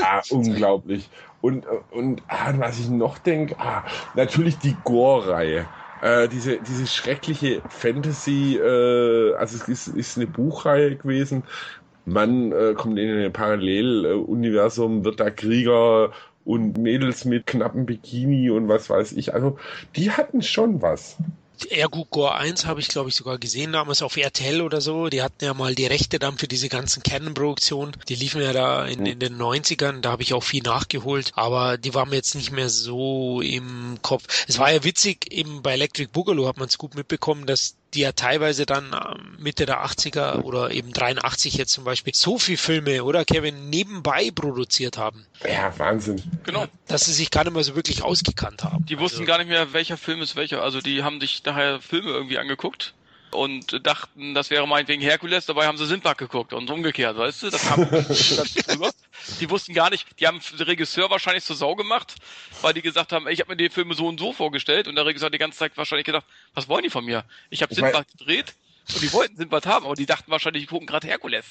[0.03, 1.09] ah, unglaublich.
[1.41, 3.85] Und, und ah, was ich noch denke, ah,
[4.15, 5.67] natürlich die Gore-Reihe.
[6.03, 11.45] Äh, diese, diese schreckliche Fantasy, äh, also es ist, ist eine Buchreihe gewesen.
[12.05, 16.13] Man äh, kommt in ein Paralleluniversum, wird da Krieger
[16.45, 19.35] und Mädels mit knappen Bikini und was weiß ich.
[19.35, 19.59] Also
[19.97, 21.23] die hatten schon was.
[21.71, 25.09] Ergo Gore 1 habe ich, glaube ich, sogar gesehen damals auf RTL oder so.
[25.09, 27.93] Die hatten ja mal die Rechte dann für diese ganzen Canon-Produktionen.
[28.09, 30.01] Die liefen ja da in, in den 90ern.
[30.01, 31.33] Da habe ich auch viel nachgeholt.
[31.35, 34.25] Aber die waren mir jetzt nicht mehr so im Kopf.
[34.49, 38.01] Es war ja witzig, eben bei Electric Boogaloo hat man es gut mitbekommen, dass die
[38.01, 42.57] ja teilweise dann ähm, Mitte der 80er oder eben 83 jetzt zum Beispiel so viel
[42.57, 45.27] Filme, oder Kevin, nebenbei produziert haben.
[45.47, 46.23] Ja, Wahnsinn.
[46.45, 46.67] Genau.
[46.87, 48.85] Dass sie sich gar nicht mehr so wirklich ausgekannt haben.
[48.87, 50.63] Die wussten also, gar nicht mehr, welcher Film ist welcher.
[50.63, 52.95] Also die haben sich nachher Filme irgendwie angeguckt
[53.33, 57.51] und dachten, das wäre meinetwegen Herkules, dabei haben sie Sindbad geguckt und umgekehrt, weißt du?
[57.51, 57.87] Das kam.
[59.41, 62.17] Die wussten gar nicht, die haben den Regisseur wahrscheinlich zur Sau gemacht,
[62.61, 64.97] weil die gesagt haben, ey, ich habe mir die Filme so und so vorgestellt und
[64.97, 67.25] der Regisseur hat die ganze Zeit wahrscheinlich gedacht, was wollen die von mir?
[67.49, 68.55] Ich habe Sindbad gedreht
[68.93, 71.45] und die wollten Sindbad haben, aber die dachten wahrscheinlich, die gucken gerade Herkules.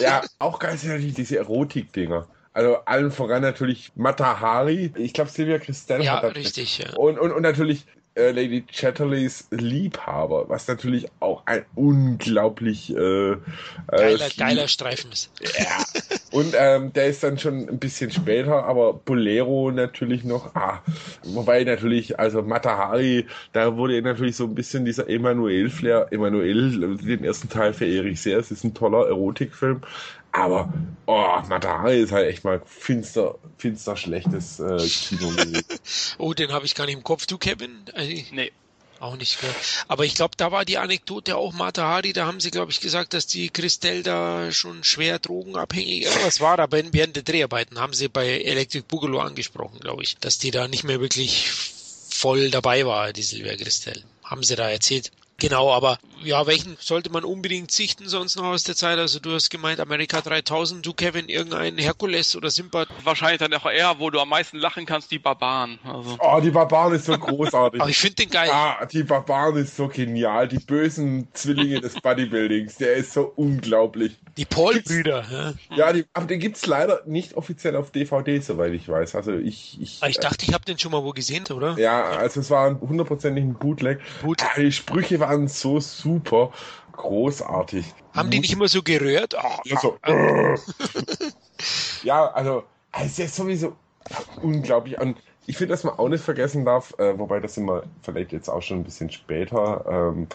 [0.00, 2.26] Ja, auch sind natürlich diese Erotik-Dinger.
[2.54, 4.92] Also allen voran natürlich Matahari.
[4.96, 6.34] Ich glaube, Silvia Christel ja, hat das.
[6.34, 6.92] richtig, ja.
[6.96, 13.36] Und, und, und natürlich Lady Chatterleys Liebhaber, was natürlich auch ein unglaublich äh,
[13.88, 15.30] Geiler, äh, geiler Streifen ist.
[15.58, 15.84] Ja.
[16.32, 20.54] Und ähm, der ist dann schon ein bisschen später, aber Bolero natürlich noch.
[20.54, 20.82] Ah,
[21.24, 26.08] wobei natürlich, also Matahari, da wurde natürlich so ein bisschen dieser Emanuel-Flair.
[26.10, 28.38] Emanuel, den ersten Teil verehre ich sehr.
[28.38, 29.82] Es ist ein toller Erotikfilm.
[30.32, 30.72] Aber,
[31.06, 35.30] oh, Matahari ist halt echt mal finster, finster schlechtes äh, Kino.
[36.18, 37.26] Oh, den habe ich gar nicht im Kopf.
[37.26, 37.84] Du, Kevin?
[37.94, 38.52] Äh, Nee.
[39.02, 39.50] Auch nicht gell?
[39.88, 42.80] Aber ich glaube, da war die Anekdote auch Mata Hari, da haben sie, glaube ich,
[42.80, 47.94] gesagt, dass die Christelle da schon schwer drogenabhängig was war, aber während der Dreharbeiten haben
[47.94, 52.86] sie bei Electric Boogaloo angesprochen, glaube ich, dass die da nicht mehr wirklich voll dabei
[52.86, 54.04] war, die Silvia Christelle.
[54.22, 55.10] Haben sie da erzählt.
[55.42, 58.96] Genau, aber ja, welchen sollte man unbedingt sichten sonst noch aus der Zeit?
[58.98, 62.86] Also du hast gemeint Amerika 3000, du Kevin, irgendein Herkules oder Simba.
[63.02, 65.80] Wahrscheinlich dann auch eher, wo du am meisten lachen kannst, die Barbaren.
[65.82, 66.16] Also.
[66.20, 67.80] Oh, die Barbaren ist so großartig.
[67.80, 68.50] Aber ich finde den geil.
[68.52, 70.46] Ah, die Barbaren ist so genial.
[70.46, 74.16] Die bösen Zwillinge des Bodybuildings, der ist so unglaublich.
[74.36, 75.24] Die Paul-Brüder.
[75.70, 75.76] Ja.
[75.76, 79.14] Ja, die, aber den gibt's leider nicht offiziell auf DVD, soweit ich weiß.
[79.14, 81.76] Also ich, ich, Ah, Ich dachte, ich habe den schon mal wo gesehen, oder?
[81.78, 84.00] ja, also es war hundertprozentig ein Bootleg.
[84.22, 84.50] Bootleg.
[84.54, 86.52] Ah, Die Sprüche waren so super
[86.92, 87.84] großartig.
[88.14, 89.34] Haben die nicht immer so gerührt?
[89.36, 89.98] Ah, Ja, so.
[92.02, 92.64] ja, also,
[93.02, 93.76] es ist sowieso
[94.42, 94.98] unglaublich.
[95.00, 98.32] Und ich finde, dass man auch nicht vergessen darf, äh, wobei das sind wir vielleicht
[98.32, 99.84] jetzt auch schon ein bisschen später.
[99.88, 100.28] Ähm,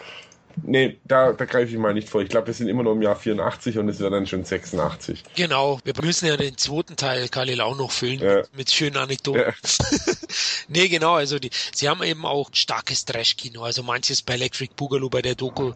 [0.62, 2.20] nee, da, da greife ich mal nicht vor.
[2.22, 5.22] Ich glaube, wir sind immer noch im Jahr 84 und es wäre dann schon 86.
[5.34, 8.36] Genau, wir müssen ja den zweiten Teil Khalil auch noch füllen Ja.
[8.36, 9.40] mit, mit schönen Anekdoten.
[9.40, 9.52] Ja.
[10.68, 15.10] nee, genau, also die, sie haben eben auch starkes Trash-Kino, also manches bei Electric Boogaloo
[15.10, 15.72] bei der Doku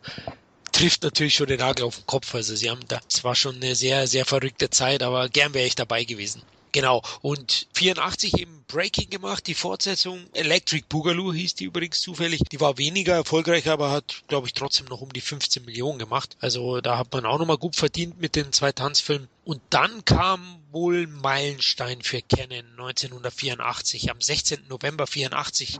[0.72, 3.56] trifft natürlich schon den Nagel auf den Kopf, also sie haben da, es war schon
[3.56, 6.42] eine sehr, sehr verrückte Zeit, aber gern wäre ich dabei gewesen.
[6.72, 12.40] Genau, und 84 eben Breaking gemacht, die Fortsetzung Electric Boogaloo hieß die übrigens zufällig.
[12.50, 16.38] Die war weniger erfolgreich, aber hat, glaube ich, trotzdem noch um die 15 Millionen gemacht.
[16.40, 19.28] Also da hat man auch nochmal gut verdient mit den zwei Tanzfilmen.
[19.44, 24.10] Und dann kam wohl Meilenstein für Canon 1984.
[24.10, 24.68] Am 16.
[24.68, 25.78] November 84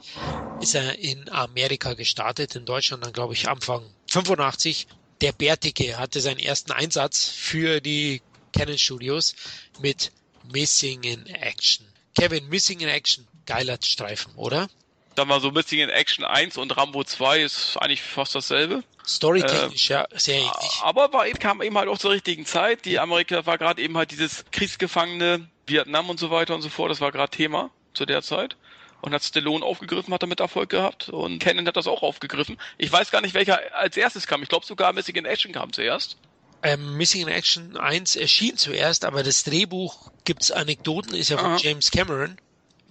[0.60, 4.88] ist er in Amerika gestartet, in Deutschland dann, glaube ich, Anfang 85.
[5.22, 8.20] Der Bärtige hatte seinen ersten Einsatz für die
[8.52, 9.34] Canon Studios
[9.80, 10.12] mit
[10.50, 11.86] Missing in Action.
[12.14, 14.68] Kevin, Missing in Action, geiler Streifen, oder?
[15.14, 18.82] Dann war so Missing in Action 1 und Rambo 2 ist eigentlich fast dasselbe.
[19.06, 20.80] Storytechnisch, ja, sehr ähnlich.
[20.80, 22.84] Aber war eben, kam eben halt auch zur richtigen Zeit.
[22.84, 26.90] Die Amerika war gerade eben halt dieses Kriegsgefangene, Vietnam und so weiter und so fort.
[26.90, 28.56] Das war gerade Thema zu der Zeit.
[29.00, 31.08] Und hat Stallone aufgegriffen, hat damit Erfolg gehabt.
[31.08, 32.56] Und Cannon hat das auch aufgegriffen.
[32.78, 34.42] Ich weiß gar nicht, welcher als erstes kam.
[34.44, 36.16] Ich glaube sogar Missing in Action kam zuerst.
[36.62, 41.52] Ähm, Missing in Action 1 erschien zuerst, aber das Drehbuch gibt's Anekdoten, ist ja von
[41.52, 41.56] Aha.
[41.60, 42.36] James Cameron.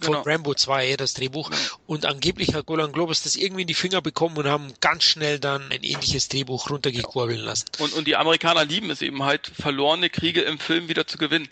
[0.02, 0.22] Von Genau.
[0.24, 1.52] Rambo 2, das Drehbuch.
[1.86, 5.38] Und angeblich hat Golan Globus das irgendwie in die Finger bekommen und haben ganz schnell
[5.40, 7.66] dann ein ähnliches Drehbuch runtergekurbeln lassen.
[7.78, 11.48] Und, und die Amerikaner lieben es eben halt, verlorene Kriege im Film wieder zu gewinnen.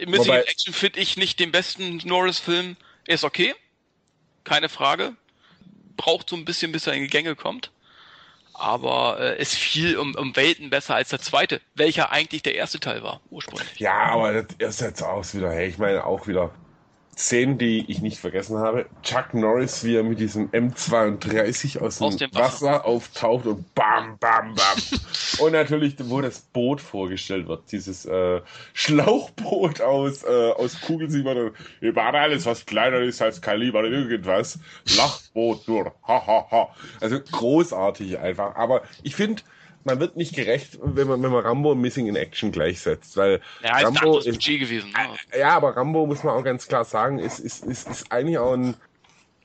[0.00, 2.76] Missing Wobei- in Action finde ich nicht den besten Norris-Film.
[3.06, 3.54] Er ist okay,
[4.44, 5.14] keine Frage.
[5.98, 7.70] Braucht so ein bisschen, bis er in die Gänge kommt.
[8.54, 12.78] Aber äh, ist viel um, um Welten besser als der zweite, welcher eigentlich der erste
[12.80, 13.78] Teil war, ursprünglich.
[13.78, 16.52] Ja, aber das ist jetzt auch wieder, hey, ich meine auch wieder
[17.16, 18.86] Szenen, die ich nicht vergessen habe.
[19.02, 22.66] Chuck Norris, wie er mit diesem M32 aus dem, Aus dem Wasser.
[22.66, 22.84] Wasser.
[22.84, 24.78] auftaucht und bam, bam, bam.
[25.38, 28.40] und natürlich, wo das Boot vorgestellt wird, dieses äh,
[28.72, 31.52] Schlauchboot aus, äh, aus Kugelsiebern.
[31.80, 34.58] Über alles, was kleiner ist als Kaliber irgendwas.
[34.96, 35.94] Lachboot nur.
[36.06, 36.68] Ha, ha, ha.
[37.00, 38.56] Also großartig einfach.
[38.56, 39.42] Aber ich finde,
[39.84, 43.40] man wird nicht gerecht, wenn man, wenn man Rambo und Missing in Action gleichsetzt, weil
[43.62, 44.90] Ja, ist Rambo ist, Budget gewesen.
[44.92, 45.38] Ne?
[45.38, 48.54] ja, aber Rambo muss man auch ganz klar sagen, ist, ist, ist, ist eigentlich auch
[48.54, 48.74] ein.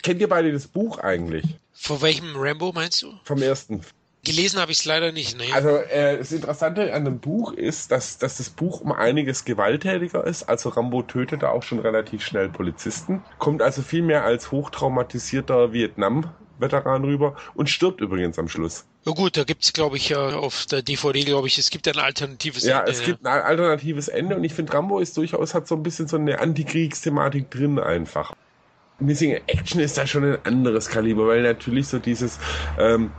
[0.02, 1.45] Kennt ihr beide das Buch eigentlich?
[1.74, 3.14] Von welchem Rambo meinst du?
[3.24, 3.82] Vom ersten.
[4.24, 5.45] Gelesen habe ich es leider nicht, ne?
[5.53, 10.26] Also äh, das Interessante an dem Buch ist, dass, dass das Buch um einiges gewalttätiger
[10.26, 10.44] ist.
[10.44, 15.72] Also Rambo tötet da auch schon relativ schnell Polizisten, kommt also viel mehr als hochtraumatisierter
[15.72, 18.86] Vietnam-Veteran rüber und stirbt übrigens am Schluss.
[19.05, 21.97] Ja gut, da gibt es, glaube ich, auf der DVD, glaube ich, es gibt ein
[21.97, 22.91] alternatives ja, Ende.
[22.91, 25.84] Ja, es gibt ein alternatives Ende und ich finde, Rambo ist durchaus, hat so ein
[25.84, 28.34] bisschen so eine Antikriegsthematik drin einfach.
[28.99, 32.38] Missing Action ist da schon ein anderes Kaliber, weil natürlich so dieses,
[32.77, 33.11] ähm,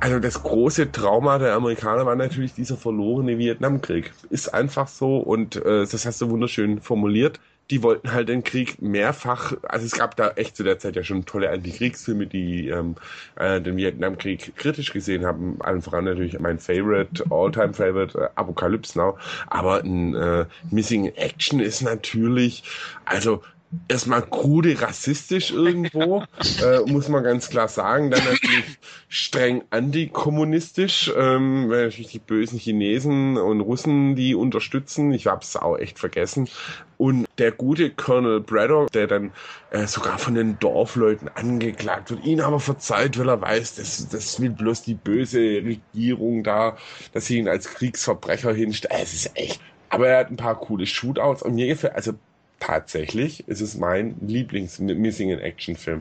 [0.00, 4.12] also das große Trauma der Amerikaner war natürlich dieser verlorene Vietnamkrieg.
[4.30, 7.38] Ist einfach so und äh, das hast du wunderschön formuliert
[7.70, 11.04] die wollten halt den Krieg mehrfach, also es gab da echt zu der Zeit ja
[11.04, 12.96] schon tolle Antikriegsfilme, die ähm,
[13.36, 15.56] äh, den Vietnamkrieg kritisch gesehen haben.
[15.60, 19.16] Allen voran natürlich mein Favorite, All-Time Favorite, äh, Apocalypse Now.
[19.46, 22.64] Aber ein äh, Missing Action ist natürlich,
[23.04, 23.42] also
[23.88, 26.24] erstmal krude rassistisch irgendwo,
[26.62, 28.10] äh, muss man ganz klar sagen.
[28.10, 28.78] Dann natürlich
[29.08, 35.12] streng antikommunistisch, ähm, weil natürlich die bösen Chinesen und Russen die unterstützen.
[35.12, 36.48] Ich hab's auch echt vergessen.
[36.96, 39.32] Und der gute Colonel Braddock, der dann
[39.70, 44.40] äh, sogar von den Dorfleuten angeklagt wird, ihn aber verzeiht, weil er weiß, das, das
[44.40, 46.76] will bloß die böse Regierung da,
[47.12, 48.94] dass sie ihn als Kriegsverbrecher hinstellt.
[49.02, 49.60] Es ist echt
[49.90, 52.12] aber er hat ein paar coole Shootouts und mir gefällt, also
[52.60, 56.00] tatsächlich ist es mein Lieblings-Missing-in-Action-Film.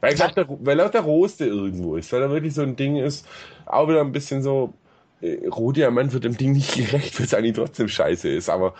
[0.00, 2.76] Weil, ich glaub, der, weil auch der rohste irgendwo ist, weil er wirklich so ein
[2.76, 3.26] Ding ist,
[3.66, 4.74] auch wieder ein bisschen so,
[5.20, 8.74] äh, Rohdiamant wird dem Ding nicht gerecht, weil es eigentlich trotzdem scheiße ist, aber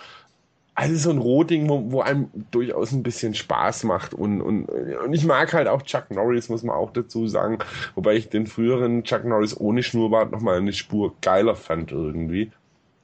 [0.74, 5.12] also so ein Rohding, wo, wo einem durchaus ein bisschen Spaß macht und, und, und
[5.12, 7.58] ich mag halt auch Chuck Norris, muss man auch dazu sagen,
[7.96, 12.52] wobei ich den früheren Chuck Norris ohne Schnurrbart nochmal eine Spur geiler fand irgendwie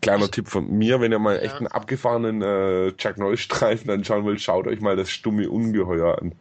[0.05, 4.25] kleiner Tipp von mir, wenn ihr mal echt einen abgefahrenen äh, Chuck Norris Streifen anschauen
[4.25, 6.35] wollt, schaut euch mal das stumme Ungeheuer an.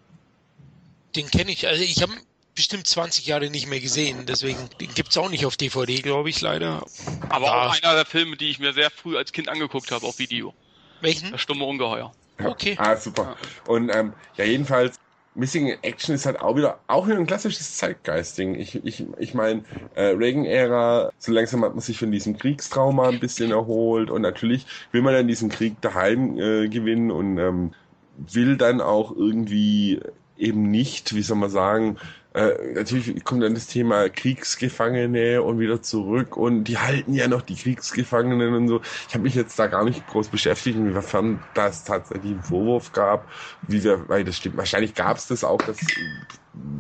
[1.16, 2.14] Den kenne ich, also ich habe
[2.56, 6.30] bestimmt 20 Jahre nicht mehr gesehen, deswegen den gibt es auch nicht auf DVD, glaube
[6.30, 6.86] ich, leider.
[7.30, 7.68] Aber ja.
[7.68, 10.54] auch einer der Filme, die ich mir sehr früh als Kind angeguckt habe auf Video.
[11.02, 11.32] Welchen?
[11.32, 12.14] Das stumme Ungeheuer.
[12.40, 12.48] Ja.
[12.48, 12.76] Okay.
[12.80, 13.36] Ah, super.
[13.68, 13.72] Ja.
[13.72, 15.00] Und ähm, ja, jedenfalls
[15.36, 18.56] Missing in Action ist halt auch wieder, auch wieder ein klassisches Zeitgeist-Ding.
[18.56, 19.64] Ich, ich, ich meine,
[19.96, 24.66] äh, Reagan-Ära, so langsam hat man sich von diesem Kriegstrauma ein bisschen erholt und natürlich
[24.92, 27.72] will man dann diesen Krieg daheim äh, gewinnen und ähm,
[28.18, 30.00] will dann auch irgendwie
[30.38, 31.98] eben nicht, wie soll man sagen,
[32.34, 37.42] äh, natürlich kommt dann das Thema Kriegsgefangene und wieder zurück und die halten ja noch
[37.42, 38.82] die Kriegsgefangenen und so.
[39.08, 43.28] Ich habe mich jetzt da gar nicht groß beschäftigt, inwiefern das tatsächlich einen Vorwurf gab,
[43.68, 45.78] wie wir, weil das stimmt, wahrscheinlich gab es das auch, dass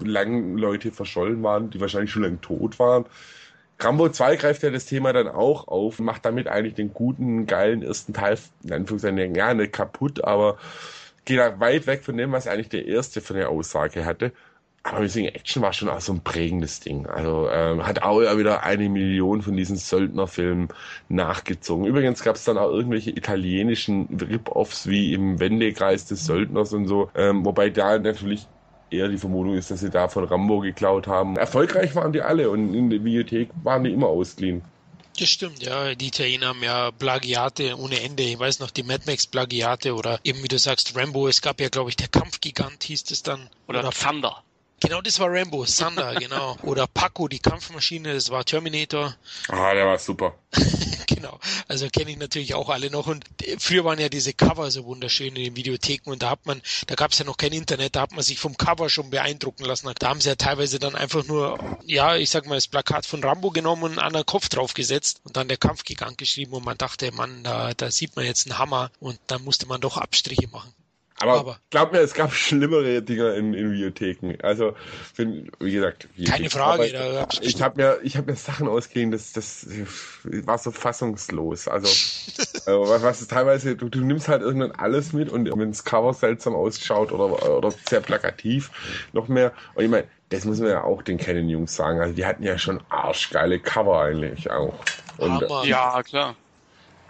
[0.04, 3.06] lang Leute verschollen waren, die wahrscheinlich schon lange tot waren.
[3.80, 7.84] Rambo 2 greift ja das Thema dann auch auf, macht damit eigentlich den guten, geilen
[7.84, 10.58] ersten Teil, in Anführungszeichen, ja, nicht kaputt, aber
[11.26, 14.32] geht da weit weg von dem, was eigentlich der erste von der Aussage hatte.
[14.85, 17.05] Aber Missing Action war schon auch so ein prägendes Ding.
[17.05, 20.68] Also ähm, hat auch wieder eine Million von diesen Söldnerfilmen
[21.07, 21.85] nachgezogen.
[21.85, 27.10] Übrigens gab es dann auch irgendwelche italienischen Rip-Offs wie im Wendekreis des Söldners und so.
[27.15, 28.45] Ähm, wobei da natürlich
[28.91, 31.38] eher die Vermutung ist, dass sie da von Rambo geklaut haben.
[31.38, 34.64] Erfolgreich waren die alle und in der Bibliothek waren die immer ausgeliehen.
[35.18, 35.95] Das stimmt, ja.
[35.95, 38.23] Die Italiener haben ja Plagiate ohne Ende.
[38.23, 41.27] Ich weiß noch, die Mad Max Plagiate oder eben wie du sagst, Rambo.
[41.27, 43.49] Es gab ja, glaube ich, der Kampfgigant hieß es dann.
[43.68, 44.43] Oder, oder Thunder.
[44.84, 46.57] Genau, das war Rambo, Thunder, genau.
[46.61, 49.15] Oder Paco, die Kampfmaschine, das war Terminator.
[49.47, 50.35] Ah, der war super.
[51.07, 51.39] genau,
[51.69, 53.07] also kenne ich natürlich auch alle noch.
[53.07, 53.23] Und
[53.60, 56.95] früher waren ja diese Cover so wunderschön in den Videotheken und da hat man, da
[56.95, 59.89] gab es ja noch kein Internet, da hat man sich vom Cover schon beeindrucken lassen.
[59.97, 63.23] Da haben sie ja teilweise dann einfach nur, ja, ich sag mal, das Plakat von
[63.23, 67.14] Rambo genommen und einen anderen Kopf draufgesetzt und dann der Kampfgigant geschrieben und man dachte,
[67.14, 70.73] Mann, da, da sieht man jetzt einen Hammer und dann musste man doch Abstriche machen.
[71.19, 74.38] Aber, aber glaub mir, es gab schlimmere Dinger in, in Videotheken.
[74.41, 74.76] Also,
[75.15, 76.91] wenn, wie gesagt, keine Frage.
[76.91, 79.68] Da ich habe mir, ich habe mir Sachen ausgeliehen, das, das
[80.23, 81.68] war so fassungslos.
[81.68, 81.88] Also,
[82.65, 86.14] äh, was, was teilweise, du, du nimmst halt irgendwann alles mit und wenn das Cover
[86.14, 88.72] seltsam ausschaut oder, oder sehr plakativ,
[89.14, 89.53] noch mehr.
[89.76, 91.99] Und ich meine, das muss man ja auch den Canon-Jungs sagen.
[91.99, 94.73] Also, die hatten ja schon arschgeile Cover eigentlich auch.
[95.18, 96.35] Und, ja, klar.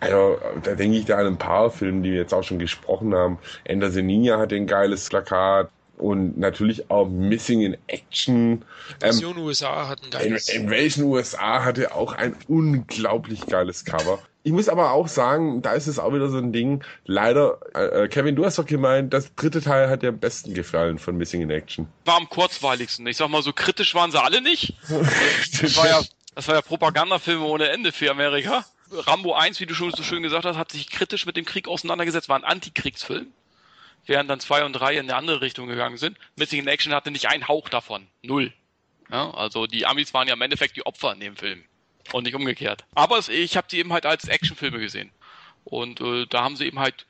[0.03, 3.13] Also, da denke ich da an ein paar Filme, die wir jetzt auch schon gesprochen
[3.15, 3.37] haben.
[3.63, 8.65] Ender the Ninja hat ein geiles Plakat und natürlich auch Missing in Action.
[9.01, 10.49] Invasion ähm, USA hat ein geiles.
[10.49, 14.19] In, Invasion USA hatte auch ein unglaublich geiles Cover.
[14.45, 16.83] Ich muss aber auch sagen, da ist es auch wieder so ein Ding.
[17.05, 20.99] Leider, äh, Kevin, du hast doch gemeint, das dritte Teil hat dir am besten gefallen
[20.99, 21.87] von Missing in Action.
[22.03, 23.07] War am kurzweiligsten.
[23.07, 24.75] Ich sag mal, so kritisch waren sie alle nicht.
[25.61, 26.01] das war ja,
[26.35, 28.65] das war ja Propagandafilme ohne Ende für Amerika.
[28.93, 31.67] Rambo 1, wie du schon so schön gesagt hast, hat sich kritisch mit dem Krieg
[31.67, 33.27] auseinandergesetzt, war ein Antikriegsfilm.
[34.05, 36.17] Während dann 2 und 3 in eine andere Richtung gegangen sind.
[36.35, 38.07] Missing in Action hatte nicht einen Hauch davon.
[38.21, 38.51] Null.
[39.09, 41.63] Ja, also die Amis waren ja im Endeffekt die Opfer in dem Film.
[42.11, 42.83] Und nicht umgekehrt.
[42.95, 45.09] Aber ich habe sie eben halt als Actionfilme gesehen.
[45.63, 47.05] Und äh, da haben sie eben halt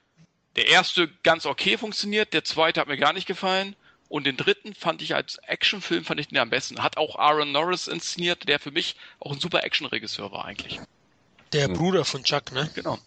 [0.56, 3.76] der erste ganz okay funktioniert, der zweite hat mir gar nicht gefallen
[4.08, 6.84] Und den dritten fand ich als Actionfilm fand ich den am besten.
[6.84, 10.80] Hat auch Aaron Norris inszeniert, der für mich auch ein super Actionregisseur war eigentlich.
[11.54, 11.74] Der hm.
[11.74, 12.70] Bruder von Chuck, ne?
[12.74, 13.00] Genau.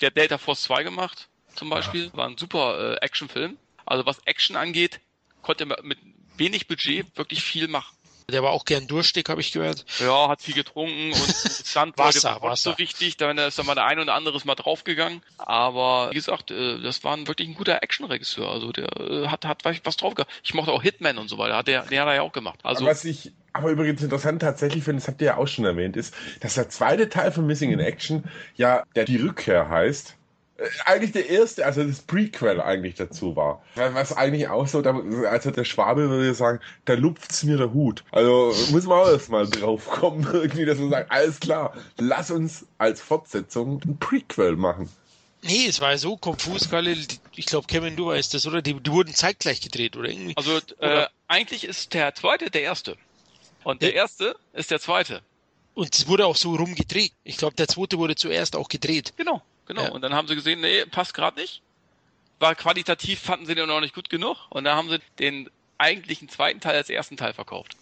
[0.00, 2.06] Der Delta Force 2 gemacht, zum Beispiel.
[2.06, 2.14] Ja.
[2.14, 3.58] War ein super äh, Actionfilm.
[3.84, 5.00] Also was Action angeht,
[5.42, 5.98] konnte man mit
[6.36, 7.96] wenig Budget wirklich viel machen.
[8.30, 9.86] Der war auch gern durstig, habe ich gehört.
[10.00, 11.34] Ja, hat viel getrunken und
[11.64, 12.70] stand Wasser, war Wasser.
[12.70, 13.16] so richtig.
[13.16, 15.22] Da ist dann mal der ein oder anderes mal draufgegangen.
[15.38, 18.50] Aber wie gesagt, äh, das war wirklich ein guter Actionregisseur.
[18.50, 20.30] Also der äh, hat, hat was drauf gehabt.
[20.44, 21.62] Ich mochte auch Hitman und so weiter.
[21.62, 22.60] Der, der hat er ja auch gemacht.
[22.64, 25.96] Also was ich aber übrigens interessant tatsächlich finde, das habt ihr ja auch schon erwähnt,
[25.96, 28.24] ist, dass der zweite Teil von Missing in Action
[28.56, 30.17] ja der die Rückkehr heißt
[30.84, 33.62] eigentlich der erste, also das Prequel eigentlich dazu war.
[33.74, 38.04] Was eigentlich auch so, also der Schwabe würde sagen, da lupft's mir der Hut.
[38.10, 42.66] Also muss man auch erstmal drauf kommen, irgendwie, dass man sagt, alles klar, lass uns
[42.78, 44.88] als Fortsetzung ein Prequel machen.
[45.42, 46.96] Nee, es war ja so konfus, Kalle.
[47.36, 48.60] Ich glaube, Kevin, du weißt das, oder?
[48.60, 50.36] Die, die wurden zeitgleich gedreht, oder irgendwie?
[50.36, 51.04] Also, äh, oder?
[51.04, 52.96] Äh, eigentlich ist der zweite der erste.
[53.62, 55.22] Und der, der erste ist der zweite.
[55.74, 57.12] Und es wurde auch so rumgedreht.
[57.22, 59.14] Ich glaube, der zweite wurde zuerst auch gedreht.
[59.16, 59.42] Genau.
[59.68, 59.84] Genau.
[59.84, 59.90] Ja.
[59.90, 61.62] Und dann haben sie gesehen, nee, passt gerade nicht.
[62.40, 64.36] War qualitativ, fanden sie den noch nicht gut genug.
[64.50, 67.76] Und dann haben sie den eigentlichen zweiten Teil als ersten Teil verkauft.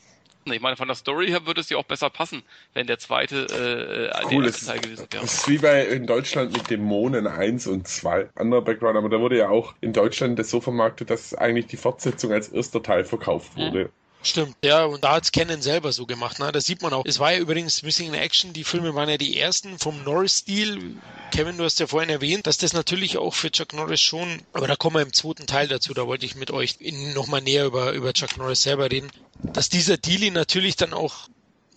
[0.45, 2.43] Ich meine, von der Story her würde es ja auch besser passen,
[2.73, 5.23] wenn der zweite äh, cool, der erste Teil gewesen wäre.
[5.23, 8.31] Das ist wie bei in Deutschland mit Dämonen 1 und 2.
[8.37, 11.77] Anderer Background, aber da wurde ja auch in Deutschland das so vermarktet, dass eigentlich die
[11.77, 13.87] Fortsetzung als erster Teil verkauft wurde.
[13.87, 13.91] Mhm.
[14.23, 16.51] Stimmt, ja, und da hat's Canon selber so gemacht, ne?
[16.51, 17.05] Das sieht man auch.
[17.07, 20.97] Es war ja übrigens Missing in Action, die Filme waren ja die ersten vom Norris-Stil.
[21.31, 24.67] Kevin, du hast ja vorhin erwähnt, dass das natürlich auch für Chuck Norris schon, aber
[24.67, 26.79] da kommen wir im zweiten Teil dazu, da wollte ich mit euch
[27.15, 29.11] nochmal näher über, über Chuck Norris selber reden,
[29.53, 31.29] dass dieser Deal natürlich dann auch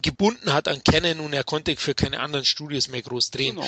[0.01, 3.55] gebunden hat an Canon und er konnte für keine anderen Studios mehr groß drehen.
[3.55, 3.67] Genau.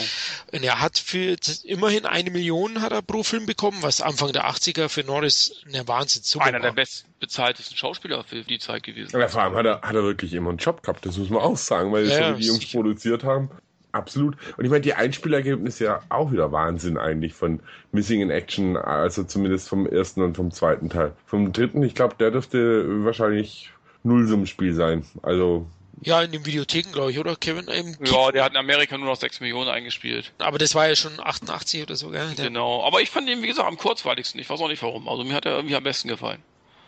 [0.52, 4.50] Und er hat für immerhin eine Million hat er pro Film bekommen, was Anfang der
[4.50, 9.20] 80er für Norris eine Wahnsinnssumme Einer der bestbezahltesten Schauspieler für die Zeit gewesen.
[9.20, 11.42] Ja, vor allem hat er, hat er wirklich immer einen Job gehabt, das muss man
[11.42, 13.52] auch sagen, weil ja, so die Jungs produziert haben.
[13.94, 14.38] Absolut.
[14.58, 17.60] Und ich meine, die Einspielergebnisse ja auch wieder Wahnsinn eigentlich von
[17.92, 21.14] Missing in Action, also zumindest vom ersten und vom zweiten Teil.
[21.26, 23.72] Vom dritten, ich glaube, der dürfte wahrscheinlich
[24.04, 25.06] Nullsummenspiel sein.
[25.22, 25.68] Also
[26.04, 27.68] ja, in den Videotheken, glaube ich, oder Kevin?
[27.68, 30.34] Im ja, der hat in Amerika nur noch 6 Millionen eingespielt.
[30.40, 32.34] Aber das war ja schon 88 oder so, gell?
[32.36, 34.40] Der genau, aber ich fand ihn, wie gesagt, am kurzweiligsten.
[34.42, 35.08] Ich weiß auch nicht warum.
[35.08, 36.42] Also mir hat er irgendwie am besten gefallen.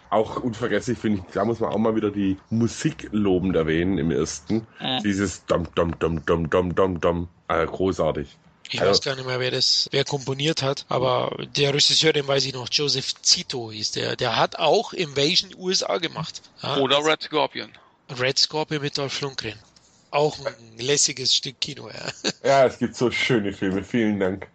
[0.09, 4.11] Auch unvergesslich finde ich, da muss man auch mal wieder die Musik lobend erwähnen im
[4.11, 4.67] ersten.
[4.79, 5.01] Äh.
[5.01, 7.27] Dieses Dom, Dom, Dom, Dom, Dom, Dom, Dom.
[7.47, 8.27] Äh, großartig.
[8.69, 12.27] Ich also, weiß gar nicht mehr, wer das, wer komponiert hat, aber der Regisseur, den
[12.27, 14.15] weiß ich noch, Joseph Zito hieß der.
[14.15, 16.41] Der hat auch Invasion USA gemacht.
[16.61, 17.69] Ja, Oder Red Scorpion.
[18.19, 19.57] Red Scorpion mit Dolph Lundgren.
[20.11, 22.31] Auch ein lässiges Stück Kino, ja.
[22.43, 24.47] Ja, es gibt so schöne Filme, vielen Dank.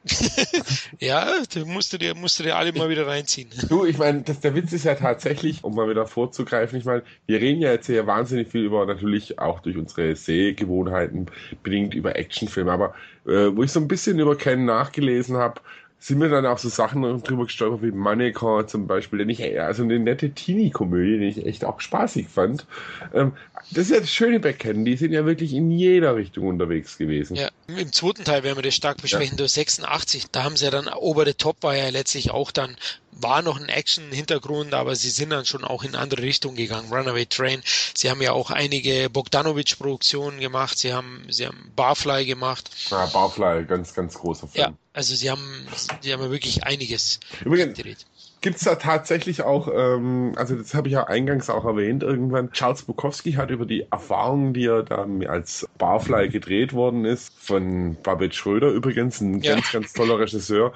[1.00, 3.50] ja, da musst du dir, musst du dir alle mal wieder reinziehen.
[3.68, 7.40] Du, ich meine, der Witz ist ja tatsächlich, um mal wieder vorzugreifen, ich meine, wir
[7.40, 11.26] reden ja jetzt hier wahnsinnig viel über, natürlich auch durch unsere Sehgewohnheiten
[11.64, 12.94] bedingt über Actionfilme, aber
[13.26, 15.60] äh, wo ich so ein bisschen über Ken nachgelesen habe,
[16.00, 19.82] sind mir dann auch so Sachen drüber gestolpert wie Mannequin zum Beispiel, den ich, also
[19.82, 22.66] eine nette Teenie-Komödie, die ich echt auch spaßig fand.
[23.12, 23.32] Ähm,
[23.72, 26.98] das ist ja das Schöne bei Ken, die sind ja wirklich in jeder Richtung unterwegs
[26.98, 27.34] gewesen.
[27.34, 29.38] Ja, im zweiten Teil werden wir das stark besprechen, ja.
[29.38, 32.76] durch 86, da haben sie ja dann, Ober the Top war ja letztlich auch dann
[33.20, 36.92] war noch ein Action-Hintergrund, aber sie sind dann schon auch in andere Richtungen gegangen.
[36.92, 37.62] Runaway Train.
[37.94, 40.78] Sie haben ja auch einige Bogdanovich-Produktionen gemacht.
[40.78, 42.70] Sie haben, sie haben Barfly gemacht.
[42.90, 44.64] Ja, Barfly, ganz, ganz großer Film.
[44.66, 45.66] Ja, also sie haben,
[46.00, 48.06] sie haben wirklich einiges Übrigens, gedreht.
[48.40, 52.82] Gibt's da tatsächlich auch, ähm, also das habe ich ja eingangs auch erwähnt irgendwann, Charles
[52.82, 58.36] Bukowski hat über die Erfahrungen, die er da als Barfly gedreht worden ist, von Babette
[58.36, 59.54] Schröder übrigens, ein ja.
[59.54, 60.72] ganz, ganz toller Regisseur,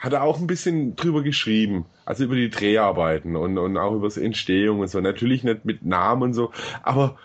[0.00, 1.84] hat er auch ein bisschen drüber geschrieben.
[2.06, 5.00] Also über die Dreharbeiten und, und auch über das Entstehung und so.
[5.00, 6.50] Natürlich nicht mit Namen und so,
[6.82, 7.16] aber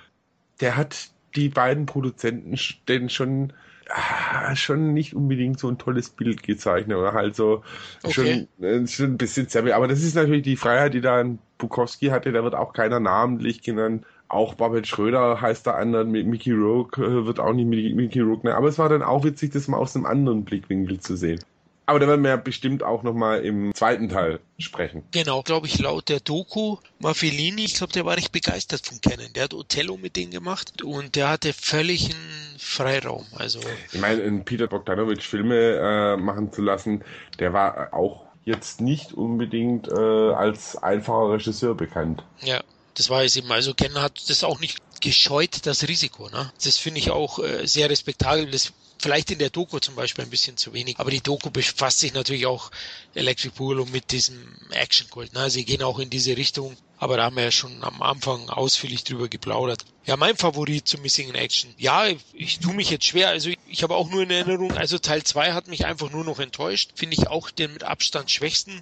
[0.60, 2.56] der hat die beiden Produzenten
[2.88, 3.54] denn schon
[3.90, 7.64] ah, schon nicht unbedingt so ein tolles Bild gezeichnet oder halt so
[8.04, 8.48] okay.
[8.60, 11.40] schon, äh, schon ein bisschen sehr, aber das ist natürlich die Freiheit, die da ein
[11.58, 14.06] Bukowski hatte, da wird auch keiner namentlich genannt.
[14.28, 18.48] Auch Babette Schröder heißt der andere, mit Mickey Rourke äh, wird auch nicht Mickey Rourke,
[18.48, 18.56] ne?
[18.56, 21.40] aber es war dann auch witzig, das mal aus einem anderen Blickwinkel zu sehen.
[21.86, 25.04] Aber da werden wir ja bestimmt auch nochmal im zweiten Teil sprechen.
[25.12, 29.32] Genau, glaube ich, laut der Doku, Maffellini, ich glaube, der war recht begeistert von Canon.
[29.34, 32.16] Der hat Othello mit denen gemacht und der hatte völligen
[32.58, 33.26] Freiraum.
[33.36, 33.60] Also
[33.92, 37.04] ich meine, in Peter Bogdanovich Filme äh, machen zu lassen,
[37.40, 42.24] der war auch jetzt nicht unbedingt äh, als einfacher Regisseur bekannt.
[42.42, 42.62] Ja,
[42.96, 43.52] das war es eben.
[43.52, 46.30] Also Ken hat das auch nicht gescheut, das Risiko.
[46.30, 46.52] Ne?
[46.64, 48.50] Das finde ich auch äh, sehr respektabel.
[48.50, 51.00] Das vielleicht in der Doku zum Beispiel ein bisschen zu wenig.
[51.00, 52.72] Aber die Doku befasst sich natürlich auch
[53.14, 55.34] Electric Boogaloo mit diesem Action-Kult.
[55.34, 55.50] Ne?
[55.50, 56.76] Sie gehen auch in diese Richtung.
[56.98, 59.86] Aber da haben wir ja schon am Anfang ausführlich drüber geplaudert.
[60.06, 61.74] Ja, mein Favorit zu Missing in Action.
[61.78, 63.30] Ja, ich, ich tue mich jetzt schwer.
[63.30, 66.24] Also ich, ich habe auch nur in Erinnerung, also Teil 2 hat mich einfach nur
[66.24, 66.92] noch enttäuscht.
[66.96, 68.82] Finde ich auch den mit Abstand schwächsten.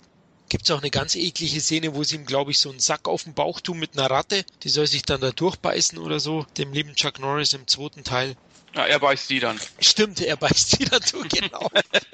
[0.50, 3.08] Gibt es auch eine ganz eklige Szene, wo sie ihm, glaube ich, so einen Sack
[3.08, 4.46] auf den Bauch tun mit einer Ratte.
[4.64, 6.46] Die soll sich dann da durchbeißen oder so.
[6.58, 8.36] Dem lieben Chuck Norris im zweiten Teil.
[8.76, 9.60] Ja, er beißt die dann.
[9.80, 11.70] Stimmt, er beißt die dann zu, genau.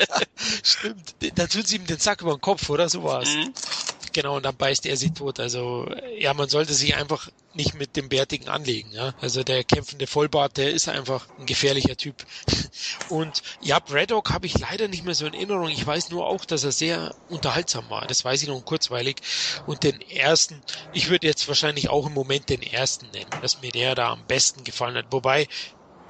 [0.64, 1.16] Stimmt.
[1.36, 2.90] Da tut sie ihm den Sack über den Kopf, oder?
[2.90, 3.30] So war's.
[3.30, 3.54] Mhm.
[4.12, 5.40] Genau, und dann beißt er sie tot.
[5.40, 8.92] Also, ja, man sollte sich einfach nicht mit dem Bärtigen anlegen.
[8.92, 9.14] Ja?
[9.22, 12.16] Also der kämpfende Vollbart, der ist einfach ein gefährlicher Typ.
[13.10, 15.70] Und ja, Braddock habe ich leider nicht mehr so in Erinnerung.
[15.70, 18.06] Ich weiß nur auch, dass er sehr unterhaltsam war.
[18.08, 19.18] Das weiß ich noch kurzweilig.
[19.66, 20.62] Und den ersten,
[20.94, 24.26] ich würde jetzt wahrscheinlich auch im Moment den ersten nennen, dass mir der da am
[24.26, 25.08] besten gefallen hat.
[25.10, 25.48] Wobei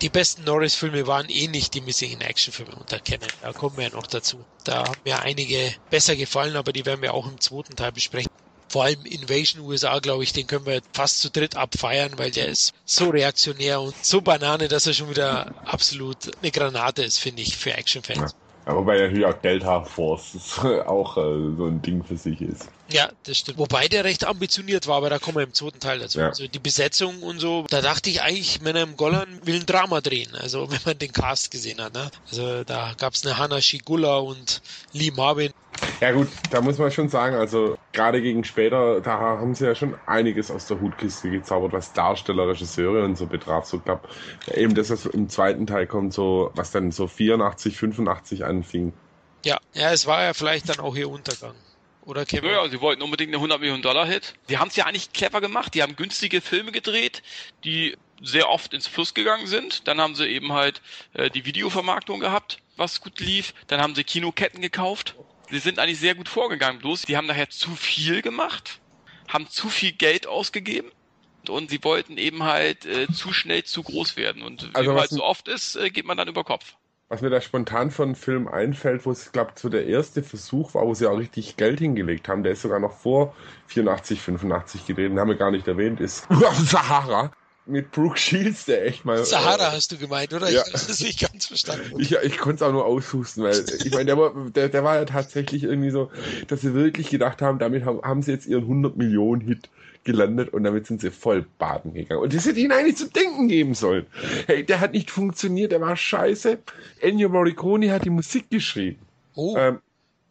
[0.02, 3.28] die besten Norris-Filme waren eh nicht die Missing-in-Action-Filme unter Canon.
[3.42, 4.44] Da kommen wir ja noch dazu.
[4.64, 8.30] Da haben mir einige besser gefallen, aber die werden wir auch im zweiten Teil besprechen.
[8.70, 12.48] Vor allem Invasion USA, glaube ich, den können wir fast zu dritt abfeiern, weil der
[12.48, 17.42] ist so reaktionär und so Banane, dass er schon wieder absolut eine Granate ist, finde
[17.42, 18.32] ich, für Actionfans.
[18.32, 18.38] Ja.
[18.70, 22.70] Ja, wobei natürlich auch Delta Force auch äh, so ein Ding für sich ist.
[22.92, 23.58] Ja, das stimmt.
[23.58, 26.20] Wobei der recht ambitioniert war, aber da kommen wir im zweiten Teil dazu.
[26.20, 26.28] Ja.
[26.30, 30.02] Also die Besetzung und so, da dachte ich eigentlich, Männer im Golan will ein Drama
[30.02, 30.36] drehen.
[30.36, 31.94] Also wenn man den Cast gesehen hat.
[31.94, 32.10] Ne?
[32.30, 34.62] Also da gab es eine Hannah Shigula und
[34.94, 35.52] Lee Marvin.
[36.02, 39.76] Ja gut, da muss man schon sagen, also gerade gegen später, da haben sie ja
[39.76, 43.66] schon einiges aus der Hutkiste gezaubert, was Darsteller, Regisseure und so betraf.
[43.66, 44.10] So gab
[44.54, 48.94] eben das, was im zweiten Teil kommt, so was dann so 84, 85 anfing.
[49.46, 51.54] Ja, ja, es war ja vielleicht dann auch ihr Untergang.
[52.06, 52.52] Oder Kevin?
[52.52, 54.34] Ja, sie wollten unbedingt eine 100 Millionen Dollar Hit.
[54.50, 55.74] Die haben es ja eigentlich clever gemacht.
[55.76, 57.22] Die haben günstige Filme gedreht,
[57.64, 59.88] die sehr oft ins Fluss gegangen sind.
[59.88, 60.82] Dann haben sie eben halt
[61.14, 63.54] äh, die Videovermarktung gehabt, was gut lief.
[63.68, 65.16] Dann haben sie Kinoketten gekauft
[65.50, 68.80] sie sind eigentlich sehr gut vorgegangen, bloß die haben nachher zu viel gemacht,
[69.28, 70.92] haben zu viel Geld ausgegeben
[71.48, 74.42] und sie wollten eben halt äh, zu schnell zu groß werden.
[74.42, 76.76] Und also wie halt so oft ist, äh, geht man dann über Kopf.
[77.10, 80.76] Was mir da spontan von Film einfällt, wo es, glaube ich, so der erste Versuch
[80.76, 83.36] war, wo sie auch richtig Geld hingelegt haben, der ist sogar noch vor
[83.68, 87.32] 84, 85 gedreht, den haben wir gar nicht erwähnt, ist Sahara
[87.70, 89.24] mit Brooke Shields, der echt mal.
[89.24, 90.50] Sahara äh, hast du gemeint, oder?
[90.50, 90.62] Ja.
[90.62, 92.00] Ich habe das nicht ganz verstanden.
[92.00, 94.96] Ich, ich konnte es auch nur aushusten, weil ich meine, der war, der, der war
[94.96, 96.12] ja tatsächlich irgendwie so,
[96.48, 99.70] dass sie wirklich gedacht haben, damit haben, haben sie jetzt ihren 100 Millionen Hit
[100.04, 102.22] gelandet und damit sind sie voll baden gegangen.
[102.22, 104.06] Und das hätte ihnen eigentlich zum Denken geben sollen.
[104.48, 106.58] Hey, der hat nicht funktioniert, der war scheiße.
[107.02, 109.00] Ennio Morricone hat die Musik geschrieben.
[109.36, 109.56] Oh.
[109.58, 109.80] Ähm,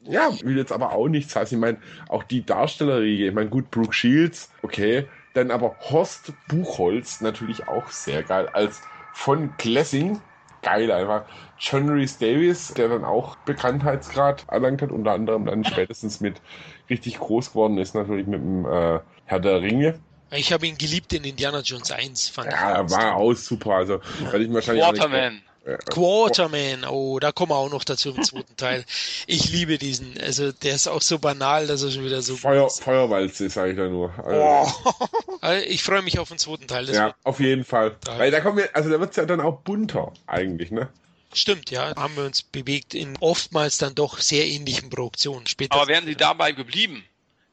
[0.03, 1.57] ja, will jetzt aber auch nichts heißen.
[1.57, 1.79] Ich meine,
[2.09, 7.89] auch die Darstellerriege, ich meine, gut, Brooke Shields, okay, dann aber Horst Buchholz, natürlich auch
[7.91, 8.81] sehr geil, als
[9.13, 10.21] von Klessing.
[10.63, 11.25] Geil einfach.
[11.59, 16.41] John Reese Davis, der dann auch Bekanntheitsgrad erlangt hat, unter anderem dann spätestens mit
[16.89, 19.99] richtig groß geworden ist, natürlich mit dem äh, Herr der Ringe.
[20.31, 22.91] Ich habe ihn geliebt in Indiana Jones 1, fand ja, ich.
[22.91, 23.77] Ja, war auch super.
[23.77, 25.43] Also, weil ich wahrscheinlich Waterman.
[25.91, 28.85] Quarterman, oh, da kommen wir auch noch dazu im zweiten Teil.
[29.27, 32.37] Ich liebe diesen, also der ist auch so banal, dass er schon wieder so.
[32.37, 34.13] Feuer, Feuerwalze, sage ich da nur.
[34.25, 35.49] Also, oh.
[35.67, 36.89] ich freue mich auf den zweiten Teil.
[36.91, 37.97] ja, auf jeden Fall.
[38.17, 40.89] Weil da kommen wir, also da wird es ja dann auch bunter, eigentlich, ne?
[41.35, 45.47] Stimmt, ja, haben wir uns bewegt in oftmals dann doch sehr ähnlichen Produktionen.
[45.47, 47.05] Später aber wären sie dabei geblieben?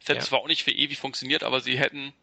[0.01, 0.25] Es hätte ja.
[0.25, 2.13] zwar auch nicht für ewig funktioniert, aber sie hätten,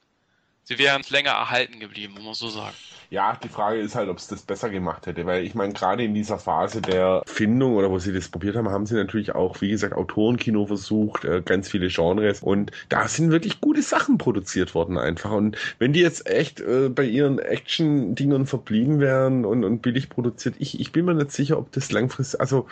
[0.64, 2.76] sie wären länger erhalten geblieben, muss man so sagen.
[3.12, 6.02] Ja, die Frage ist halt, ob es das besser gemacht hätte, weil ich meine, gerade
[6.02, 9.60] in dieser Phase der Findung oder wo sie das probiert haben, haben sie natürlich auch,
[9.60, 14.74] wie gesagt, Autorenkino versucht, äh, ganz viele Genres und da sind wirklich gute Sachen produziert
[14.74, 19.82] worden einfach und wenn die jetzt echt äh, bei ihren Action-Dingern verblieben wären und, und
[19.82, 22.66] billig produziert, ich, ich bin mir nicht sicher, ob das langfristig, also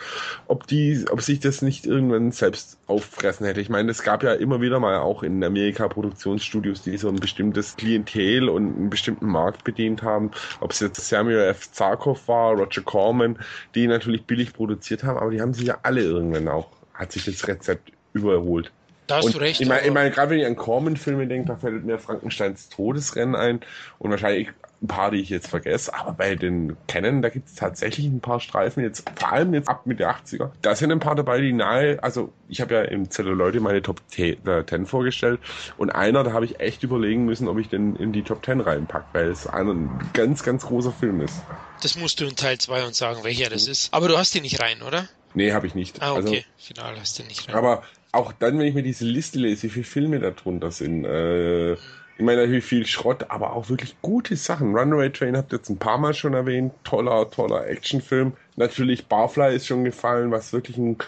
[0.47, 3.61] ob die, ob sich das nicht irgendwann selbst auffressen hätte.
[3.61, 7.15] Ich meine, es gab ja immer wieder mal auch in Amerika Produktionsstudios, die so ein
[7.15, 11.71] bestimmtes Klientel und einen bestimmten Markt bedient haben ob es jetzt Samuel F.
[11.71, 13.39] Zarkov war, Roger Corman,
[13.75, 17.25] die natürlich billig produziert haben, aber die haben sich ja alle irgendwann auch, hat sich
[17.25, 18.71] das Rezept überholt.
[19.07, 19.59] Da hast und du recht.
[19.59, 23.35] Ich meine, ich mein, gerade wenn ich an Corman-Filme denke, da fällt mir Frankensteins Todesrennen
[23.35, 23.61] ein
[23.99, 24.49] und wahrscheinlich
[24.81, 28.19] ein paar, die ich jetzt vergesse, aber bei den Canon, da gibt es tatsächlich ein
[28.19, 30.49] paar Streifen, jetzt vor allem jetzt ab mit der 80er.
[30.61, 34.01] Da sind ein paar dabei, die nahe, also ich habe ja im Zelluloide meine Top
[34.07, 35.39] 10 äh, vorgestellt
[35.77, 38.59] und einer, da habe ich echt überlegen müssen, ob ich den in die Top 10
[38.59, 41.41] reinpacke, weil es ein ganz, ganz großer Film ist.
[41.81, 43.93] Das musst du in Teil 2 uns sagen, welcher das ist.
[43.93, 45.07] Aber du hast ihn nicht rein, oder?
[45.33, 46.01] Nee, habe ich nicht.
[46.01, 46.17] Ah, okay.
[46.17, 47.55] Also, Final hast du nicht rein.
[47.55, 51.05] Aber auch dann, wenn ich mir diese Liste lese, wie viele Filme da drunter sind,
[51.05, 51.77] äh,
[52.21, 54.77] ich meine natürlich viel Schrott, aber auch wirklich gute Sachen.
[54.77, 56.71] Runaway Train habt ihr jetzt ein paar Mal schon erwähnt.
[56.83, 58.33] Toller, toller Actionfilm.
[58.57, 60.99] Natürlich Barfly ist schon gefallen, was wirklich ein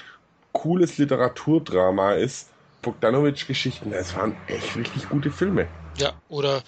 [0.53, 2.49] cooles Literaturdrama ist.
[2.83, 5.67] Bogdanovich-Geschichten, das waren echt richtig gute Filme.
[5.95, 6.63] Ja, oder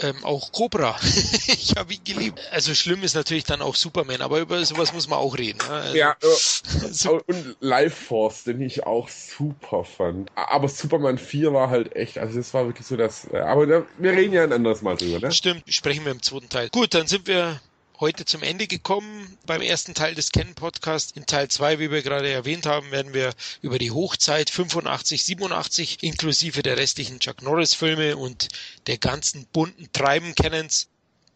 [0.00, 0.96] ähm, auch Cobra.
[1.02, 2.40] ich habe ihn geliebt.
[2.50, 5.58] Also schlimm ist natürlich dann auch Superman, aber über sowas muss man auch reden.
[5.58, 5.70] Ne?
[5.70, 6.16] Also, ja,
[7.04, 10.30] äh, und Life Force, den ich auch super fand.
[10.34, 13.26] Aber Superman 4 war halt echt, also das war wirklich so das.
[13.30, 15.30] Äh, aber da, wir reden ja ein anderes Mal drüber, ne?
[15.30, 16.70] Stimmt, sprechen wir im zweiten Teil.
[16.70, 17.60] Gut, dann sind wir
[18.00, 21.12] heute zum Ende gekommen beim ersten Teil des Canon Podcasts.
[21.12, 26.02] In Teil 2, wie wir gerade erwähnt haben, werden wir über die Hochzeit 85, 87
[26.02, 28.48] inklusive der restlichen Chuck Norris Filme und
[28.86, 30.88] der ganzen bunten Treiben Canons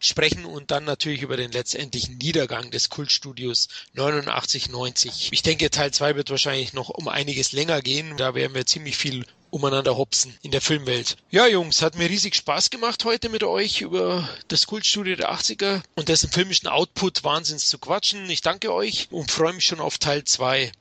[0.06, 5.31] sprechen und dann natürlich über den letztendlichen Niedergang des Kultstudios 89, 90.
[5.32, 8.16] Ich denke, Teil 2 wird wahrscheinlich noch um einiges länger gehen.
[8.16, 11.16] Da werden wir ziemlich viel umeinander hopsen in der Filmwelt.
[11.31, 15.81] Ja, Jungs, hat mir riesig Spaß gemacht heute mit euch über das Kultstudio der 80er
[15.94, 18.28] und dessen filmischen Output wahnsinns zu quatschen.
[18.28, 20.72] Ich danke euch und freue mich schon auf Teil 2.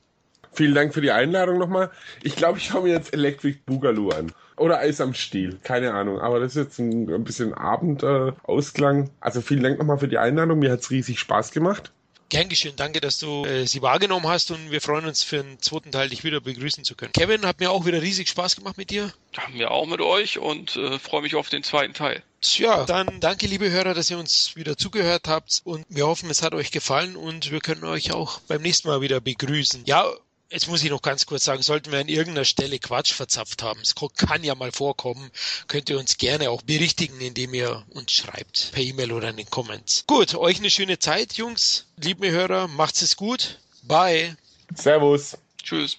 [0.52, 1.90] Vielen Dank für die Einladung nochmal.
[2.22, 4.32] Ich glaube, ich schaue mir jetzt Electric Boogaloo an.
[4.56, 6.20] Oder Eis am Stiel, keine Ahnung.
[6.20, 9.04] Aber das ist jetzt ein, ein bisschen Abendausklang.
[9.04, 10.58] Äh, also vielen Dank nochmal für die Einladung.
[10.58, 11.92] Mir hat es riesig Spaß gemacht.
[12.30, 15.60] Gern geschehen, danke, dass du äh, sie wahrgenommen hast und wir freuen uns für den
[15.60, 17.12] zweiten Teil, dich wieder begrüßen zu können.
[17.12, 19.12] Kevin, hat mir auch wieder riesig Spaß gemacht mit dir.
[19.36, 22.22] Haben wir auch mit euch und äh, freue mich auf den zweiten Teil.
[22.40, 26.42] Tja, dann danke, liebe Hörer, dass ihr uns wieder zugehört habt und wir hoffen, es
[26.42, 29.82] hat euch gefallen und wir können euch auch beim nächsten Mal wieder begrüßen.
[29.84, 30.04] Ja,
[30.50, 33.80] Jetzt muss ich noch ganz kurz sagen, sollten wir an irgendeiner Stelle Quatsch verzapft haben,
[33.80, 35.30] es kann ja mal vorkommen,
[35.66, 39.50] könnt ihr uns gerne auch berichtigen, indem ihr uns schreibt, per E-Mail oder in den
[39.50, 40.04] Comments.
[40.06, 43.58] Gut, euch eine schöne Zeit, Jungs, liebe Hörer, macht's es gut.
[43.82, 44.36] Bye.
[44.74, 45.36] Servus.
[45.62, 45.98] Tschüss.